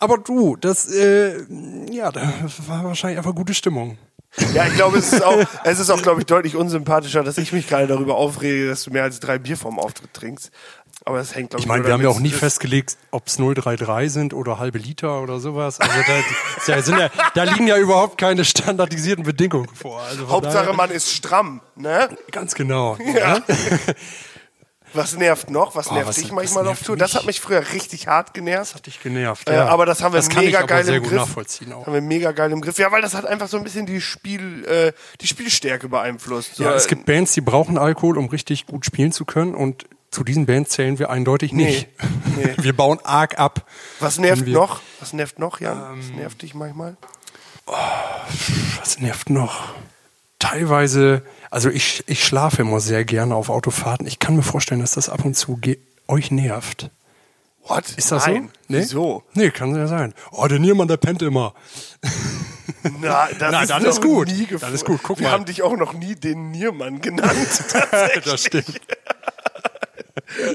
Aber 0.00 0.18
du, 0.18 0.56
das, 0.56 0.92
äh, 0.92 1.44
ja, 1.92 2.10
da 2.10 2.32
war 2.66 2.82
wahrscheinlich 2.82 3.18
einfach 3.18 3.36
gute 3.36 3.54
Stimmung. 3.54 3.96
Ja, 4.54 4.66
ich 4.66 4.74
glaube, 4.74 4.98
es 4.98 5.12
ist 5.12 5.22
auch, 5.24 5.46
es 5.62 5.78
ist 5.78 5.88
auch, 5.88 6.02
glaube 6.02 6.20
ich, 6.20 6.26
deutlich 6.26 6.56
unsympathischer, 6.56 7.22
dass 7.22 7.38
ich 7.38 7.52
mich 7.52 7.68
gerade 7.68 7.86
darüber 7.86 8.16
aufrege, 8.16 8.68
dass 8.68 8.82
du 8.82 8.90
mehr 8.90 9.04
als 9.04 9.20
drei 9.20 9.38
Bier 9.38 9.56
vorm 9.56 9.78
Auftritt 9.78 10.12
trinkst. 10.12 10.50
Aber 11.08 11.18
das 11.18 11.36
hängt, 11.36 11.50
glaube 11.50 11.60
ich, 11.60 11.64
Ich 11.64 11.68
meine, 11.68 11.84
wir 11.86 11.92
haben 11.92 12.02
ja 12.02 12.08
auch 12.08 12.18
nie 12.18 12.30
das- 12.30 12.40
festgelegt, 12.40 12.96
ob 13.12 13.28
es 13.28 13.36
033 13.38 14.12
sind 14.12 14.34
oder 14.34 14.58
halbe 14.58 14.78
Liter 14.78 15.22
oder 15.22 15.38
sowas. 15.38 15.78
Also 15.80 16.92
da, 16.92 16.98
ja, 16.98 17.10
da 17.34 17.42
liegen 17.44 17.68
ja 17.68 17.78
überhaupt 17.78 18.18
keine 18.18 18.44
standardisierten 18.44 19.24
Bedingungen 19.24 19.68
vor. 19.72 20.00
Also 20.02 20.28
Hauptsache, 20.28 20.64
daher- 20.64 20.72
man 20.76 20.90
ist 20.90 21.12
stramm, 21.12 21.60
ne? 21.76 22.08
Ganz 22.32 22.54
genau. 22.56 22.98
Ja. 23.14 23.38
Was 24.94 25.16
nervt 25.16 25.50
noch? 25.50 25.74
Was 25.76 25.88
Oh, 25.90 25.94
nervt 25.94 26.08
was- 26.08 26.16
dich 26.16 26.32
manchmal 26.32 26.64
nervt 26.64 26.86
Tour? 26.86 26.96
Das 26.96 27.14
hat 27.14 27.26
mich 27.26 27.40
früher 27.40 27.62
richtig 27.72 28.06
hart 28.08 28.32
genervt. 28.34 28.74
hat 28.74 28.86
dich 28.86 29.00
genervt. 29.02 29.48
Äh, 29.48 29.54
Ja. 29.56 29.66
aber 29.68 29.84
das 29.84 30.02
haben 30.02 30.12
wir 30.12 30.18
das 30.18 30.28
kann 30.30 30.44
mega 30.44 30.62
geil 30.62 30.84
sehr 30.84 30.96
im 30.96 31.02
gut 31.02 31.10
Griff. 31.10 31.20
nachvollziehen 31.20 31.72
auch. 31.72 31.86
Haben 31.86 31.92
wir 31.94 32.00
mega 32.00 32.32
geil 32.32 32.50
im 32.50 32.60
Griff. 32.62 32.78
Ja, 32.78 32.90
weil 32.92 33.02
das 33.02 33.14
hat 33.14 33.26
einfach 33.26 33.48
so 33.48 33.58
ein 33.58 33.64
bisschen 33.64 33.84
die 33.86 34.00
Spiel, 34.00 34.64
äh, 34.64 34.92
die 35.20 35.26
Spielstärke 35.26 35.88
beeinflusst. 35.88 36.54
So, 36.56 36.64
Ja, 36.64 36.72
es 36.74 36.86
äh, 36.86 36.90
gibt 36.90 37.04
Bands, 37.06 37.32
die 37.34 37.42
brauchen 37.42 37.78
Alkohol, 37.78 38.16
um 38.16 38.26
richtig 38.28 38.66
gut 38.66 38.86
spielen 38.86 39.12
zu 39.12 39.24
können 39.24 39.54
und 39.54 39.84
zu 40.16 40.24
diesen 40.24 40.46
Bands 40.46 40.70
zählen 40.70 40.98
wir 40.98 41.10
eindeutig 41.10 41.52
nicht. 41.52 41.88
nee. 42.36 42.54
Wir 42.56 42.74
bauen 42.74 43.00
arg 43.04 43.38
ab. 43.38 43.66
was 44.00 44.18
nervt 44.18 44.46
noch? 44.46 44.80
Was 44.98 45.12
nervt 45.12 45.38
noch, 45.38 45.60
Jan? 45.60 45.76
Ähm, 45.76 45.98
was 46.00 46.16
nervt 46.16 46.40
dich 46.40 46.54
manchmal? 46.54 46.96
Was 48.78 48.98
nervt 48.98 49.28
noch? 49.28 49.74
Teilweise, 50.38 51.22
also 51.50 51.68
ich, 51.68 52.02
ich 52.06 52.24
schlafe 52.24 52.62
immer 52.62 52.80
sehr 52.80 53.04
gerne 53.04 53.34
auf 53.34 53.50
Autofahrten. 53.50 54.06
Ich 54.06 54.18
kann 54.18 54.36
mir 54.36 54.42
vorstellen, 54.42 54.80
dass 54.80 54.92
das 54.92 55.10
ab 55.10 55.22
und 55.22 55.36
zu 55.36 55.60
euch 56.08 56.30
nervt. 56.30 56.90
What? 57.66 57.84
Ist 57.98 58.10
das 58.10 58.26
Nein. 58.26 58.44
so? 58.44 58.50
Nee? 58.68 58.78
Wieso? 58.78 59.22
Nee, 59.34 59.50
kann 59.50 59.76
ja 59.76 59.86
sein. 59.86 60.14
Oh, 60.32 60.46
der 60.46 60.60
Niermann, 60.60 60.88
der 60.88 60.96
pennt 60.96 61.20
immer. 61.20 61.52
Na, 63.02 63.28
das 63.38 63.38
Na, 63.52 63.62
ist 63.64 63.70
dann 63.70 63.84
ist 63.84 64.00
gut. 64.00 64.28
Nie 64.28 64.46
Dann 64.46 64.72
ist 64.72 64.86
gut. 64.86 65.00
Guck 65.02 65.18
Wir 65.18 65.26
mal. 65.26 65.32
haben 65.34 65.44
dich 65.44 65.60
auch 65.60 65.76
noch 65.76 65.92
nie 65.92 66.14
den 66.14 66.52
Niermann 66.52 67.02
genannt. 67.02 67.64
das 68.24 68.44
stimmt. 68.44 68.80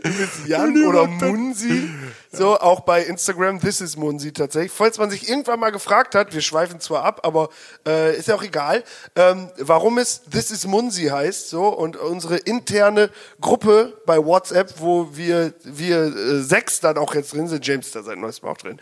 Jan 0.48 0.86
oder 0.86 1.08
Munsi. 1.08 1.90
So, 2.34 2.58
auch 2.58 2.80
bei 2.80 3.04
Instagram, 3.04 3.60
this 3.60 3.82
is 3.82 3.98
Munsi 3.98 4.32
tatsächlich. 4.32 4.72
Falls 4.72 4.98
man 4.98 5.10
sich 5.10 5.28
irgendwann 5.28 5.60
mal 5.60 5.72
gefragt 5.72 6.16
hat, 6.16 6.34
wir 6.34 6.40
schweifen 6.40 6.80
zwar 6.80 7.04
ab, 7.04 7.20
aber 7.24 7.50
äh, 7.86 8.18
ist 8.18 8.30
ja 8.30 8.36
auch 8.36 8.44
egal, 8.44 8.86
ähm, 9.18 9.50
warum 9.58 9.98
es 9.98 10.22
this 10.32 10.50
is 10.50 10.66
Munsi 10.66 11.08
heißt, 11.08 11.50
so, 11.50 11.68
und 11.68 11.98
unsere 11.98 12.38
interne 12.38 13.10
Gruppe 13.42 14.02
bei 14.06 14.18
WhatsApp, 14.18 14.76
wo 14.78 15.10
wir, 15.12 15.54
wir 15.66 16.04
äh, 16.04 16.40
sechs 16.40 16.80
dann 16.80 16.98
auch 16.98 17.14
jetzt 17.16 17.34
drin 17.34 17.50
sind, 17.50 17.68
James 17.68 17.88
ist 17.88 17.96
da 17.98 18.02
seit 18.02 18.18
neuestem 18.18 18.48
auch 18.48 18.58
drin, 18.58 18.80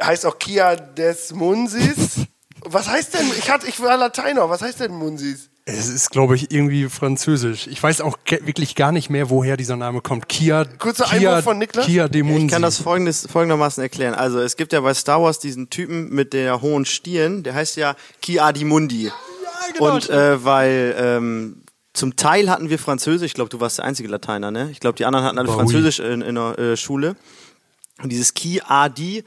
heißt 0.00 0.24
auch 0.24 0.38
Kia 0.38 0.76
des 0.76 1.32
Munsis. 1.32 2.20
Was 2.64 2.88
heißt 2.88 3.14
denn, 3.14 3.26
ich 3.36 3.50
hatte, 3.50 3.66
ich 3.66 3.82
war 3.82 3.96
Lateiner, 3.96 4.48
was 4.48 4.62
heißt 4.62 4.78
denn 4.78 4.92
Munsis? 4.92 5.50
Es 5.64 5.88
ist, 5.88 6.10
glaube 6.10 6.34
ich, 6.34 6.50
irgendwie 6.50 6.88
französisch. 6.88 7.68
Ich 7.68 7.80
weiß 7.80 8.00
auch 8.00 8.18
wirklich 8.26 8.74
gar 8.74 8.90
nicht 8.90 9.10
mehr, 9.10 9.30
woher 9.30 9.56
dieser 9.56 9.76
Name 9.76 10.00
kommt. 10.00 10.28
Kia, 10.28 10.64
Kurzer 10.64 11.04
Kia, 11.04 11.30
Einwurf 11.30 11.44
von 11.44 11.58
Niklas? 11.58 11.86
Kia 11.86 12.08
de 12.08 12.24
Munsi. 12.24 12.46
Ich 12.46 12.52
kann 12.52 12.62
das 12.62 12.78
folgendes, 12.78 13.28
folgendermaßen 13.30 13.80
erklären. 13.80 14.14
Also 14.14 14.40
es 14.40 14.56
gibt 14.56 14.72
ja 14.72 14.80
bei 14.80 14.92
Star 14.92 15.22
Wars 15.22 15.38
diesen 15.38 15.70
Typen 15.70 16.10
mit 16.10 16.32
der 16.32 16.62
hohen 16.62 16.84
Stirn, 16.84 17.44
der 17.44 17.54
heißt 17.54 17.76
ja 17.76 17.94
Ki-Adi-Mundi. 18.22 19.04
Ja, 19.04 19.12
genau, 19.72 19.94
Und 19.94 20.10
äh, 20.10 20.44
weil 20.44 20.96
ähm, 20.98 21.62
zum 21.92 22.16
Teil 22.16 22.50
hatten 22.50 22.68
wir 22.68 22.80
Französisch, 22.80 23.26
ich 23.26 23.34
glaube, 23.34 23.50
du 23.50 23.60
warst 23.60 23.78
der 23.78 23.84
einzige 23.84 24.08
Lateiner, 24.08 24.50
ne? 24.50 24.68
Ich 24.72 24.80
glaube, 24.80 24.96
die 24.96 25.04
anderen 25.04 25.24
hatten 25.24 25.38
alle 25.38 25.48
Französisch 25.48 26.00
in, 26.00 26.22
in 26.22 26.34
der 26.34 26.58
äh, 26.58 26.76
Schule. 26.76 27.14
Und 28.02 28.10
dieses 28.10 28.34
Ki-Adi 28.34 29.22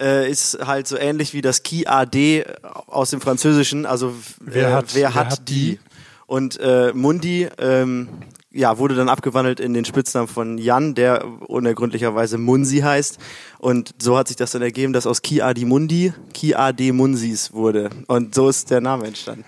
äh, 0.00 0.30
ist 0.30 0.58
halt 0.66 0.88
so 0.88 0.96
ähnlich 0.96 1.34
wie 1.34 1.42
das 1.42 1.62
Ki-Ade 1.62 2.56
aus 2.86 3.10
dem 3.10 3.20
Französischen, 3.20 3.86
also 3.86 4.14
Wer 4.40 4.68
äh, 4.68 4.72
hat- 4.72 4.94
wer 4.94 5.02
wer 5.02 5.14
hat 5.14 5.30
hat 5.32 5.48
die? 5.48 5.54
die? 5.76 5.78
Und 6.26 6.58
äh, 6.60 6.92
Mundi 6.94 7.48
ähm, 7.58 8.08
ja, 8.52 8.78
wurde 8.78 8.94
dann 8.94 9.08
abgewandelt 9.08 9.58
in 9.60 9.74
den 9.74 9.84
Spitznamen 9.84 10.28
von 10.28 10.58
Jan, 10.58 10.94
der 10.94 11.24
unergründlicherweise 11.48 12.38
Munsi 12.38 12.78
heißt. 12.80 13.18
Und 13.58 13.94
so 14.00 14.16
hat 14.16 14.28
sich 14.28 14.36
das 14.36 14.52
dann 14.52 14.62
ergeben, 14.62 14.92
dass 14.92 15.06
aus 15.06 15.22
Ki 15.22 15.42
Adi 15.42 15.64
Mundi 15.64 16.12
Ki 16.32 16.54
Adi 16.54 16.92
Munsis 16.92 17.52
wurde. 17.52 17.90
Und 18.06 18.34
so 18.34 18.48
ist 18.48 18.70
der 18.70 18.80
Name 18.80 19.06
entstanden. 19.08 19.44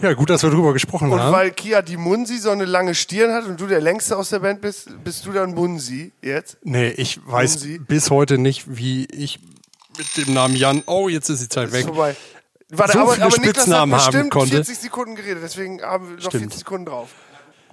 Ja, 0.00 0.12
gut, 0.12 0.30
dass 0.30 0.42
wir 0.44 0.50
drüber 0.50 0.72
gesprochen 0.74 1.10
Und 1.10 1.18
haben. 1.18 1.32
weil 1.32 1.50
Kia 1.50 1.82
die 1.82 1.96
Munsi 1.96 2.38
so 2.38 2.50
eine 2.50 2.64
lange 2.66 2.94
Stirn 2.94 3.32
hat 3.32 3.46
und 3.46 3.60
du 3.60 3.66
der 3.66 3.80
längste 3.80 4.16
aus 4.16 4.28
der 4.30 4.38
Band 4.38 4.60
bist, 4.60 4.88
bist 5.02 5.26
du 5.26 5.32
dann 5.32 5.54
Munsi 5.54 6.12
jetzt? 6.22 6.56
Nee, 6.62 6.90
ich 6.90 7.18
weiß 7.26 7.60
Sie? 7.60 7.78
bis 7.78 8.10
heute 8.10 8.38
nicht, 8.38 8.64
wie 8.76 9.06
ich 9.06 9.40
mit 9.98 10.16
dem 10.16 10.32
Namen 10.34 10.54
Jan, 10.56 10.82
oh, 10.86 11.08
jetzt 11.08 11.28
ist 11.28 11.42
die 11.42 11.48
Zeit 11.48 11.72
weg. 11.72 11.80
Ist 11.80 11.86
vorbei. 11.86 12.16
Warte, 12.70 12.92
So 12.92 12.98
aber, 13.00 13.12
viele 13.14 13.26
aber 13.26 13.36
Niklas 13.36 13.46
hat 13.48 13.56
Spitznamen 13.64 13.94
haben 14.00 14.30
konnte. 14.30 14.54
40 14.54 14.78
Sekunden 14.78 15.14
geredet, 15.16 15.42
deswegen 15.42 15.82
haben 15.82 16.08
wir 16.08 16.14
noch 16.16 16.22
Stimmt. 16.30 16.42
40 16.44 16.58
Sekunden 16.60 16.86
drauf. 16.86 17.08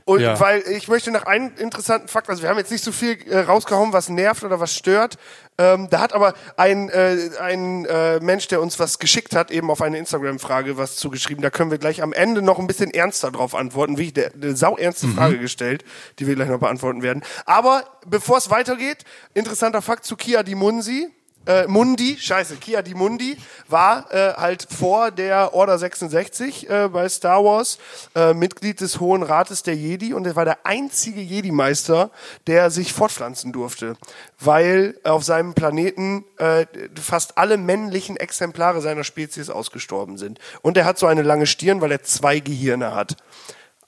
Und 0.08 0.20
Ja. 0.22 0.40
weil 0.40 0.62
ich 0.68 0.88
möchte 0.88 1.10
nach 1.10 1.26
einem 1.26 1.52
interessanten 1.58 2.08
Fakt, 2.08 2.30
also 2.30 2.44
wir 2.44 2.50
haben 2.50 2.60
jetzt 2.60 2.72
nicht 2.72 2.84
so 2.84 2.92
viel 2.92 3.18
äh, 3.28 3.40
rausgehauen, 3.40 3.92
was 3.92 4.08
nervt 4.08 4.44
oder 4.44 4.60
was 4.60 4.74
stört. 4.76 5.18
Ähm, 5.58 5.88
da 5.90 6.00
hat 6.00 6.14
aber 6.14 6.36
ein, 6.58 6.90
äh, 6.90 7.32
ein 7.42 7.86
äh, 7.86 8.20
Mensch, 8.20 8.48
der 8.48 8.62
uns 8.62 8.78
was 8.78 9.00
geschickt 9.00 9.36
hat, 9.36 9.50
eben 9.50 9.72
auf 9.72 9.82
eine 9.82 9.98
Instagram-Frage 9.98 10.78
was 10.78 10.96
zugeschrieben. 10.96 11.42
Da 11.42 11.50
können 11.50 11.72
wir 11.72 11.80
gleich 11.80 12.04
am 12.04 12.14
Ende 12.14 12.44
noch 12.44 12.60
ein 12.60 12.68
bisschen 12.68 12.92
ernster 12.92 13.32
drauf 13.32 13.56
antworten. 13.56 13.98
Wie 13.98 14.12
der 14.12 14.32
eine 14.34 14.56
sauernste 14.56 15.08
Frage 15.08 15.40
gestellt, 15.40 15.84
die 16.20 16.28
wir 16.28 16.36
gleich 16.36 16.50
noch 16.50 16.60
beantworten 16.60 17.02
werden. 17.02 17.24
Aber 17.48 17.84
bevor 18.06 18.38
es 18.38 18.52
weitergeht, 18.52 19.06
interessanter 19.34 19.82
Fakt 19.82 20.06
zu 20.06 20.16
Kia 20.16 20.44
Di 20.44 20.54
Munsi 20.54 21.10
äh, 21.46 21.68
Mundi, 21.68 22.18
scheiße, 22.20 22.58
Kia 22.58 22.82
Di 22.82 22.94
Mundi 22.94 23.38
war 23.68 24.12
äh, 24.14 24.34
halt 24.34 24.68
vor 24.70 25.12
der 25.12 25.54
Order 25.54 25.78
66 25.78 26.70
äh, 26.70 26.90
bei 26.90 27.08
Star 27.10 27.44
Wars 27.44 27.78
äh, 28.16 28.34
Mitglied 28.34 28.82
des 28.82 29.00
Hohen 29.00 29.24
Rates 29.24 29.64
der 29.64 29.76
Jedi 29.76 30.14
und 30.14 30.26
er 30.26 30.36
war 30.36 30.46
der 30.46 30.66
einzige 30.66 31.22
Jedi-Meister, 31.22 32.12
der 32.48 32.72
sich 32.72 32.94
fortpflanzen 32.94 33.52
durfte, 33.52 33.98
weil 34.40 34.98
auf 35.04 35.24
seinem 35.24 35.54
Planeten 35.54 36.26
äh, 36.38 36.66
fast 37.02 37.38
alle 37.38 37.58
männlichen 37.58 38.18
Exemplare 38.18 38.82
seiner 38.82 39.04
Spezies 39.04 39.50
ausgestorben 39.50 40.18
sind. 40.18 40.40
Und 40.62 40.78
er 40.78 40.86
hat 40.86 40.98
so 40.98 41.08
eine 41.08 41.22
lange 41.22 41.46
Stirn, 41.46 41.82
weil 41.82 41.92
er 41.92 42.04
zwei 42.04 42.40
Gehirne 42.40 42.96
hat. 42.96 43.18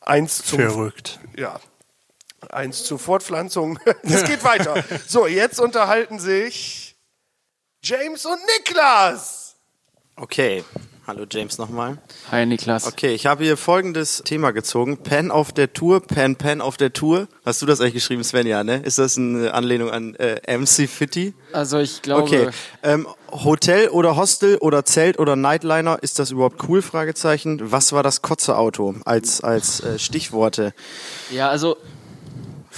Eins 0.01 0.43
zum 0.43 0.59
Verrückt. 0.59 1.19
ja. 1.35 1.59
Eins 2.49 2.83
zur 2.83 2.99
Fortpflanzung. 2.99 3.79
Es 4.03 4.23
geht 4.23 4.43
weiter. 4.43 4.83
So, 5.07 5.25
jetzt 5.25 5.59
unterhalten 5.59 6.19
sich 6.19 6.86
James 7.89 8.25
und 8.25 8.37
Niklas. 8.57 9.55
Okay. 10.17 10.65
Hallo 11.07 11.23
James 11.31 11.57
nochmal. 11.57 11.97
Hi 12.29 12.45
Niklas. 12.45 12.85
Okay, 12.85 13.13
ich 13.13 13.25
habe 13.25 13.45
hier 13.45 13.55
folgendes 13.55 14.23
Thema 14.25 14.51
gezogen. 14.51 14.97
Pen 14.97 15.31
auf 15.31 15.53
der 15.53 15.71
Tour, 15.71 16.01
Pen, 16.01 16.35
Pen 16.35 16.59
auf 16.59 16.75
der 16.75 16.91
Tour. 16.91 17.29
Hast 17.45 17.61
du 17.61 17.65
das 17.65 17.79
eigentlich 17.79 17.93
geschrieben, 17.93 18.25
Svenja, 18.25 18.65
ne? 18.65 18.81
Ist 18.83 18.97
das 18.97 19.17
eine 19.17 19.53
Anlehnung 19.53 19.89
an 19.89 20.15
äh, 20.15 20.57
MC 20.57 20.89
Fitty? 20.89 21.33
Also 21.53 21.79
ich 21.79 22.01
glaube, 22.01 22.23
Okay. 22.23 22.49
Ähm, 22.83 23.07
Hotel 23.31 23.87
oder 23.87 24.17
Hostel 24.17 24.57
oder 24.57 24.83
Zelt 24.83 25.17
oder 25.17 25.37
Nightliner, 25.37 25.99
ist 26.01 26.19
das 26.19 26.31
überhaupt 26.31 26.67
cool? 26.67 26.81
Fragezeichen. 26.81 27.71
Was 27.71 27.93
war 27.93 28.03
das 28.03 28.21
Kotze-Auto 28.21 28.95
als, 29.05 29.39
als 29.39 29.79
äh, 29.79 29.97
Stichworte? 29.97 30.73
ja, 31.31 31.47
also 31.47 31.77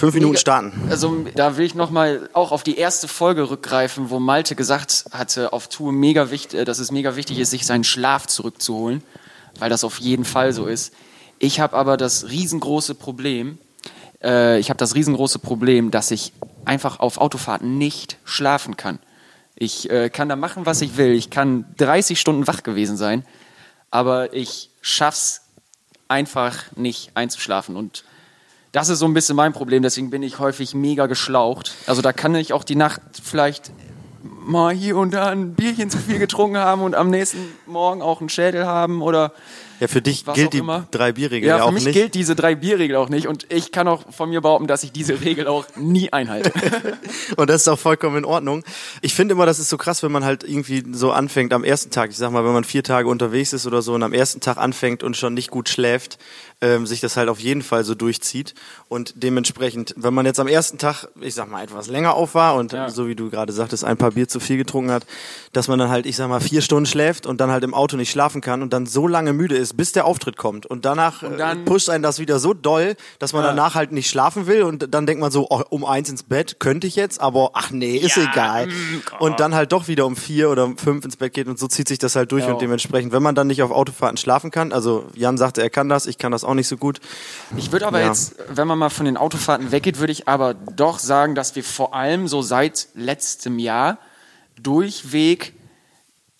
Fünf 0.00 0.14
Minuten 0.14 0.38
starten. 0.38 0.72
Also 0.88 1.26
da 1.34 1.58
will 1.58 1.66
ich 1.66 1.74
nochmal 1.74 2.30
auch 2.32 2.52
auf 2.52 2.62
die 2.62 2.78
erste 2.78 3.06
Folge 3.06 3.50
rückgreifen, 3.50 4.08
wo 4.08 4.18
Malte 4.18 4.54
gesagt 4.56 5.04
hatte, 5.12 5.52
auf 5.52 5.68
Tour 5.68 5.92
mega 5.92 6.30
wichtig, 6.30 6.64
dass 6.64 6.78
es 6.78 6.90
mega 6.90 7.16
wichtig 7.16 7.38
ist, 7.38 7.50
sich 7.50 7.66
seinen 7.66 7.84
Schlaf 7.84 8.26
zurückzuholen, 8.26 9.02
weil 9.58 9.68
das 9.68 9.84
auf 9.84 9.98
jeden 9.98 10.24
Fall 10.24 10.54
so 10.54 10.64
ist. 10.64 10.94
Ich 11.38 11.60
habe 11.60 11.76
aber 11.76 11.98
das 11.98 12.30
riesengroße 12.30 12.94
Problem, 12.94 13.58
äh, 14.22 14.58
ich 14.58 14.70
habe 14.70 14.78
das 14.78 14.94
riesengroße 14.94 15.38
Problem, 15.38 15.90
dass 15.90 16.10
ich 16.10 16.32
einfach 16.64 16.98
auf 17.00 17.18
Autofahrten 17.18 17.76
nicht 17.76 18.16
schlafen 18.24 18.78
kann. 18.78 19.00
Ich 19.54 19.90
äh, 19.90 20.08
kann 20.08 20.30
da 20.30 20.36
machen, 20.36 20.64
was 20.64 20.80
ich 20.80 20.96
will. 20.96 21.12
Ich 21.12 21.28
kann 21.28 21.66
30 21.76 22.18
Stunden 22.18 22.46
wach 22.46 22.62
gewesen 22.62 22.96
sein, 22.96 23.26
aber 23.90 24.32
ich 24.32 24.70
schaff's 24.80 25.42
einfach 26.08 26.74
nicht 26.74 27.10
einzuschlafen 27.12 27.76
und 27.76 28.04
das 28.72 28.88
ist 28.88 28.98
so 29.00 29.06
ein 29.06 29.14
bisschen 29.14 29.36
mein 29.36 29.52
Problem, 29.52 29.82
deswegen 29.82 30.10
bin 30.10 30.22
ich 30.22 30.38
häufig 30.38 30.74
mega 30.74 31.06
geschlaucht. 31.06 31.72
Also 31.86 32.02
da 32.02 32.12
kann 32.12 32.34
ich 32.34 32.52
auch 32.52 32.64
die 32.64 32.76
Nacht 32.76 33.00
vielleicht 33.22 33.72
mal 34.22 34.74
hier 34.74 34.96
und 34.96 35.12
da 35.12 35.28
ein 35.30 35.54
Bierchen 35.54 35.90
zu 35.90 35.98
viel 35.98 36.18
getrunken 36.18 36.58
haben 36.58 36.82
und 36.82 36.94
am 36.94 37.10
nächsten 37.10 37.38
Morgen 37.66 38.02
auch 38.02 38.20
einen 38.20 38.28
Schädel 38.28 38.66
haben 38.66 39.00
oder 39.00 39.32
Ja, 39.80 39.88
für 39.88 40.02
dich 40.02 40.24
gilt 40.26 40.52
die 40.52 40.58
immer. 40.58 40.86
drei 40.90 41.12
Bierregel 41.12 41.48
ja, 41.48 41.56
ja, 41.56 41.62
für 41.62 41.68
auch 41.68 41.72
mich 41.72 41.84
nicht. 41.86 41.94
gilt 41.94 42.14
diese 42.14 42.34
drei 42.36 42.54
Bierregel 42.54 42.96
auch 42.96 43.08
nicht 43.08 43.26
und 43.28 43.46
ich 43.50 43.72
kann 43.72 43.88
auch 43.88 44.12
von 44.12 44.28
mir 44.28 44.40
behaupten, 44.42 44.66
dass 44.66 44.82
ich 44.82 44.92
diese 44.92 45.20
Regel 45.22 45.46
auch 45.46 45.64
nie 45.76 46.12
einhalte. 46.12 46.52
Und 47.36 47.48
das 47.48 47.62
ist 47.62 47.68
auch 47.68 47.78
vollkommen 47.78 48.18
in 48.18 48.24
Ordnung. 48.24 48.64
Ich 49.02 49.14
finde 49.14 49.32
immer, 49.32 49.46
das 49.46 49.58
ist 49.58 49.68
so 49.68 49.78
krass, 49.78 50.02
wenn 50.02 50.12
man 50.12 50.24
halt 50.24 50.42
irgendwie 50.44 50.84
so 50.92 51.12
anfängt 51.12 51.52
am 51.52 51.64
ersten 51.64 51.90
Tag. 51.90 52.10
Ich 52.10 52.16
sag 52.16 52.30
mal, 52.30 52.44
wenn 52.44 52.52
man 52.52 52.64
vier 52.64 52.82
Tage 52.82 53.08
unterwegs 53.08 53.52
ist 53.52 53.66
oder 53.66 53.82
so 53.82 53.94
und 53.94 54.02
am 54.02 54.12
ersten 54.12 54.40
Tag 54.40 54.56
anfängt 54.58 55.02
und 55.02 55.16
schon 55.16 55.32
nicht 55.34 55.50
gut 55.50 55.68
schläft, 55.68 56.18
ähm, 56.62 56.86
sich 56.86 57.00
das 57.00 57.16
halt 57.16 57.28
auf 57.28 57.40
jeden 57.40 57.62
Fall 57.62 57.84
so 57.84 57.94
durchzieht. 57.94 58.54
Und 58.88 59.14
dementsprechend, 59.22 59.94
wenn 59.96 60.12
man 60.12 60.26
jetzt 60.26 60.38
am 60.40 60.46
ersten 60.48 60.76
Tag, 60.78 61.06
ich 61.20 61.34
sag 61.34 61.50
mal, 61.50 61.62
etwas 61.64 61.88
länger 61.88 62.14
auf 62.14 62.34
war 62.34 62.56
und 62.56 62.72
Ja. 62.72 62.90
so 62.90 63.06
wie 63.08 63.14
du 63.14 63.30
gerade 63.30 63.52
sagtest, 63.52 63.84
ein 63.84 63.96
paar 63.96 64.10
Bier 64.10 64.28
zu 64.28 64.40
viel 64.40 64.56
getrunken 64.58 64.90
hat, 64.90 65.06
dass 65.52 65.68
man 65.68 65.78
dann 65.78 65.88
halt, 65.88 66.04
ich 66.06 66.16
sag 66.16 66.28
mal, 66.28 66.40
vier 66.40 66.60
Stunden 66.60 66.86
schläft 66.86 67.26
und 67.26 67.40
dann 67.40 67.50
halt 67.50 67.64
im 67.64 67.72
Auto 67.74 67.96
nicht 67.96 68.10
schlafen 68.10 68.40
kann 68.40 68.62
und 68.62 68.72
dann 68.72 68.86
so 68.86 69.06
lange 69.08 69.32
müde 69.32 69.56
ist, 69.56 69.76
bis 69.76 69.92
der 69.92 70.04
Auftritt 70.04 70.36
kommt. 70.36 70.66
Und 70.66 70.84
danach 70.84 71.22
Und 71.22 71.38
dann- 71.38 71.62
äh, 71.62 71.64
pusht 71.64 71.88
einen 71.88 72.02
das 72.02 72.18
wieder 72.18 72.38
so 72.38 72.52
doll, 72.52 72.94
dass 73.18 73.32
man 73.32 73.42
danach 73.42 73.74
halt 73.74 73.92
nicht 73.92 74.10
schlafen 74.10 74.46
will 74.46 74.62
und 74.62 74.92
dann 74.94 75.06
denkt 75.06 75.20
man 75.20 75.30
so, 75.30 75.46
oh, 75.48 75.62
um 75.70 75.84
eins 75.84 76.08
ins 76.10 76.22
Bett 76.24 76.60
könnte 76.60 76.86
ich 76.86 76.96
jetzt, 76.96 77.20
aber 77.20 77.52
ach 77.54 77.70
nee, 77.70 77.96
ist 77.96 78.16
egal. 78.18 78.68
Und 79.18 79.40
dann 79.40 79.54
halt 79.54 79.72
doch 79.72 79.88
wieder 79.88 80.04
um 80.06 80.16
vier 80.16 80.50
oder 80.50 80.64
um 80.64 80.76
fünf 80.76 81.04
ins 81.04 81.16
Bett 81.16 81.32
geht 81.32 81.48
und 81.48 81.58
so 81.58 81.68
zieht 81.68 81.88
sich 81.88 81.98
das 81.98 82.16
halt 82.16 82.32
durch 82.32 82.44
Ja. 82.44 82.52
und 82.52 82.60
dementsprechend, 82.60 83.12
wenn 83.12 83.22
man 83.22 83.34
dann 83.34 83.46
nicht 83.46 83.62
auf 83.62 83.70
Autofahrten 83.70 84.16
schlafen 84.18 84.50
kann, 84.50 84.72
also 84.72 85.06
Jan 85.14 85.38
sagte, 85.38 85.62
er 85.62 85.70
kann 85.70 85.88
das, 85.88 86.06
ich 86.06 86.18
kann 86.18 86.32
das 86.32 86.44
auch 86.44 86.49
nicht 86.54 86.68
so 86.68 86.76
gut. 86.76 87.00
Ich 87.56 87.72
würde 87.72 87.86
aber 87.86 88.00
Ja. 88.00 88.08
jetzt, 88.08 88.34
wenn 88.48 88.66
man 88.68 88.78
mal 88.78 88.90
von 88.90 89.06
den 89.06 89.16
Autofahrten 89.16 89.72
weggeht, 89.72 89.98
würde 89.98 90.12
ich 90.12 90.28
aber 90.28 90.54
doch 90.54 90.98
sagen, 90.98 91.34
dass 91.34 91.54
wir 91.56 91.64
vor 91.64 91.94
allem 91.94 92.28
so 92.28 92.42
seit 92.42 92.88
letztem 92.94 93.58
Jahr 93.58 93.98
durchweg 94.62 95.54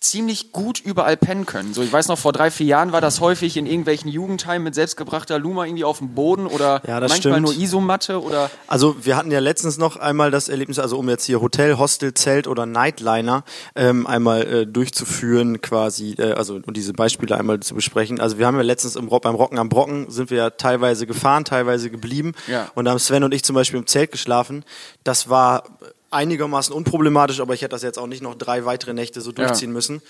ziemlich 0.01 0.51
gut 0.51 0.79
überall 0.79 1.15
pennen 1.15 1.45
können. 1.45 1.73
So, 1.75 1.83
ich 1.83 1.93
weiß 1.93 2.07
noch, 2.07 2.17
vor 2.17 2.33
drei, 2.33 2.49
vier 2.49 2.65
Jahren 2.65 2.91
war 2.91 3.01
das 3.01 3.21
häufig 3.21 3.55
in 3.55 3.67
irgendwelchen 3.67 4.09
Jugendheimen 4.09 4.63
mit 4.63 4.73
selbstgebrachter 4.73 5.37
Luma 5.37 5.65
irgendwie 5.65 5.83
auf 5.83 5.99
dem 5.99 6.15
Boden 6.15 6.47
oder 6.47 6.81
Ja, 6.87 6.99
manchmal 6.99 7.17
stimmt. 7.17 7.41
nur 7.41 7.53
Isomatte 7.53 8.21
oder 8.21 8.49
Also 8.67 8.95
wir 9.05 9.15
hatten 9.15 9.29
ja 9.29 9.39
letztens 9.39 9.77
noch 9.77 9.97
einmal 9.97 10.31
das 10.31 10.49
Erlebnis, 10.49 10.79
also 10.79 10.97
um 10.97 11.07
jetzt 11.07 11.25
hier 11.25 11.39
Hotel, 11.39 11.77
Hostel, 11.77 12.15
Zelt 12.15 12.47
oder 12.47 12.65
Nightliner 12.65 13.43
ähm, 13.75 14.07
einmal 14.07 14.41
äh, 14.41 14.65
durchzuführen 14.65 15.61
quasi, 15.61 16.15
äh, 16.17 16.33
also 16.33 16.55
und 16.55 16.75
diese 16.75 16.93
Beispiele 16.93 17.37
einmal 17.37 17.59
zu 17.59 17.75
besprechen. 17.75 18.19
Also 18.19 18.39
wir 18.39 18.47
haben 18.47 18.55
ja 18.55 18.63
letztens 18.63 18.95
im 18.95 19.07
beim 19.11 19.35
Rocken 19.35 19.59
am 19.59 19.69
Brocken 19.69 20.09
sind 20.09 20.31
wir 20.31 20.37
ja 20.37 20.49
teilweise 20.49 21.05
gefahren, 21.05 21.45
teilweise 21.45 21.91
geblieben. 21.91 22.31
Ja. 22.47 22.71
Und 22.73 22.85
da 22.85 22.91
haben 22.91 22.99
Sven 22.99 23.23
und 23.23 23.33
ich 23.33 23.43
zum 23.43 23.53
Beispiel 23.55 23.79
im 23.79 23.85
Zelt 23.85 24.11
geschlafen. 24.11 24.63
Das 25.03 25.29
war 25.29 25.63
einigermaßen 26.11 26.73
unproblematisch, 26.73 27.39
aber 27.39 27.53
ich 27.53 27.61
hätte 27.61 27.71
das 27.71 27.81
jetzt 27.83 27.97
auch 27.97 28.07
nicht 28.07 28.21
noch 28.21 28.35
drei 28.35 28.65
weitere 28.65 28.93
Nächte 28.93 29.21
so 29.21 29.31
durchziehen 29.31 29.71
müssen. 29.71 30.01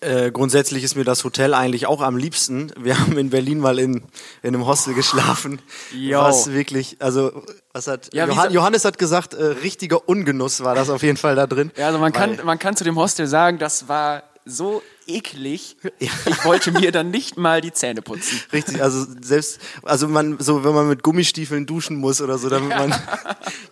Äh, 0.00 0.30
grundsätzlich 0.30 0.84
ist 0.84 0.94
mir 0.94 1.04
das 1.04 1.24
Hotel 1.24 1.54
eigentlich 1.54 1.86
auch 1.86 2.00
am 2.02 2.16
liebsten. 2.16 2.72
Wir 2.78 2.98
haben 3.00 3.18
in 3.18 3.30
Berlin 3.30 3.58
mal 3.58 3.78
in, 3.78 3.94
in 4.42 4.54
einem 4.54 4.66
Hostel 4.66 4.94
geschlafen, 4.94 5.60
Jo. 5.94 6.20
was 6.20 6.52
wirklich, 6.52 6.96
also 7.00 7.32
was 7.72 7.86
hat 7.86 8.12
Ja, 8.12 8.26
Johann, 8.26 8.52
Johannes 8.52 8.84
hat 8.84 8.98
gesagt, 8.98 9.34
äh, 9.34 9.42
richtiger 9.44 10.08
Ungenuss 10.08 10.62
war 10.62 10.74
das 10.74 10.90
auf 10.90 11.02
jeden 11.02 11.16
Fall 11.16 11.34
da 11.36 11.46
drin. 11.46 11.70
Ja, 11.76 11.86
also 11.88 11.98
man 11.98 12.14
Weil- 12.14 12.36
kann, 12.36 12.46
man 12.46 12.58
kann 12.58 12.76
zu 12.76 12.84
dem 12.84 12.96
Hostel 12.96 13.26
sagen, 13.26 13.58
das 13.58 13.88
war 13.88 14.22
so 14.44 14.82
eklig. 15.16 15.76
Ich 15.98 16.44
wollte 16.44 16.70
mir 16.72 16.92
dann 16.92 17.10
nicht 17.10 17.36
mal 17.36 17.60
die 17.60 17.72
Zähne 17.72 18.02
putzen. 18.02 18.40
Richtig, 18.52 18.82
also 18.82 19.06
selbst, 19.20 19.60
also 19.82 20.08
man, 20.08 20.36
so 20.38 20.64
wenn 20.64 20.74
man 20.74 20.88
mit 20.88 21.02
Gummistiefeln 21.02 21.66
duschen 21.66 21.96
muss 21.96 22.20
oder 22.20 22.38
so, 22.38 22.48
damit 22.48 22.70
man, 22.70 22.94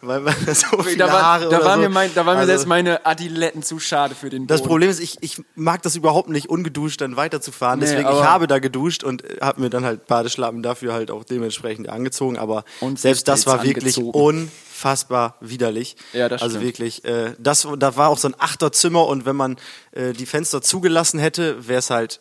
weil 0.02 0.20
man 0.20 0.34
so 0.54 0.82
viele 0.82 0.96
Da 0.98 1.06
war, 1.12 1.22
Haare 1.22 1.48
da 1.48 1.56
oder 1.58 1.64
war 1.64 1.74
so. 1.76 1.80
mir, 1.82 1.88
mein, 1.88 2.10
da 2.14 2.24
war 2.26 2.34
mir 2.34 2.40
Also- 2.40 2.50
selbst 2.50 2.66
meine 2.66 3.06
Adiletten 3.06 3.62
zu 3.62 3.78
schade 3.78 4.14
für 4.14 4.30
den 4.30 4.46
Das 4.46 4.60
Boden. 4.60 4.68
Problem 4.68 4.90
ist, 4.90 5.00
ich, 5.00 5.16
ich 5.20 5.42
mag 5.54 5.82
das 5.82 5.96
überhaupt 5.96 6.28
nicht, 6.28 6.48
ungeduscht 6.48 7.00
dann 7.00 7.16
weiterzufahren. 7.16 7.78
Nee, 7.80 7.86
Deswegen, 7.86 8.08
ich 8.08 8.22
habe 8.22 8.46
da 8.46 8.58
geduscht 8.58 9.04
und 9.04 9.22
habe 9.40 9.60
mir 9.60 9.70
dann 9.70 9.84
halt 9.84 10.06
Badeschlappen 10.06 10.62
dafür 10.62 10.92
halt 10.92 11.10
auch 11.10 11.24
dementsprechend 11.24 11.88
angezogen. 11.88 12.38
Aber 12.38 12.64
selbst 12.94 13.28
das 13.28 13.46
war 13.46 13.62
wirklich 13.64 13.96
angezogen. 13.98 14.50
Unfassbar 14.78 15.34
widerlich. 15.40 15.96
Ja, 16.12 16.28
das 16.28 16.40
Also 16.40 16.56
stimmt. 16.56 16.66
wirklich, 16.66 17.04
äh, 17.04 17.34
das, 17.38 17.66
da 17.78 17.96
war 17.96 18.08
auch 18.08 18.18
so 18.18 18.28
ein 18.28 18.34
Achterzimmer 18.38 19.06
und 19.06 19.26
wenn 19.26 19.34
man 19.36 19.56
äh, 19.92 20.12
die 20.12 20.26
Fenster 20.26 20.62
zugelassen 20.62 21.18
hätte, 21.18 21.66
wäre 21.66 21.80
es 21.80 21.90
halt 21.90 22.20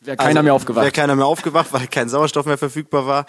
Wäre 0.00 0.16
keiner 0.16 0.28
also, 0.28 0.42
mehr 0.44 0.54
aufgewacht. 0.54 0.82
Wäre 0.84 0.92
keiner 0.92 1.16
mehr 1.16 1.26
aufgewacht, 1.26 1.68
weil 1.72 1.88
kein 1.88 2.08
Sauerstoff 2.08 2.46
mehr 2.46 2.58
verfügbar 2.58 3.06
war. 3.06 3.26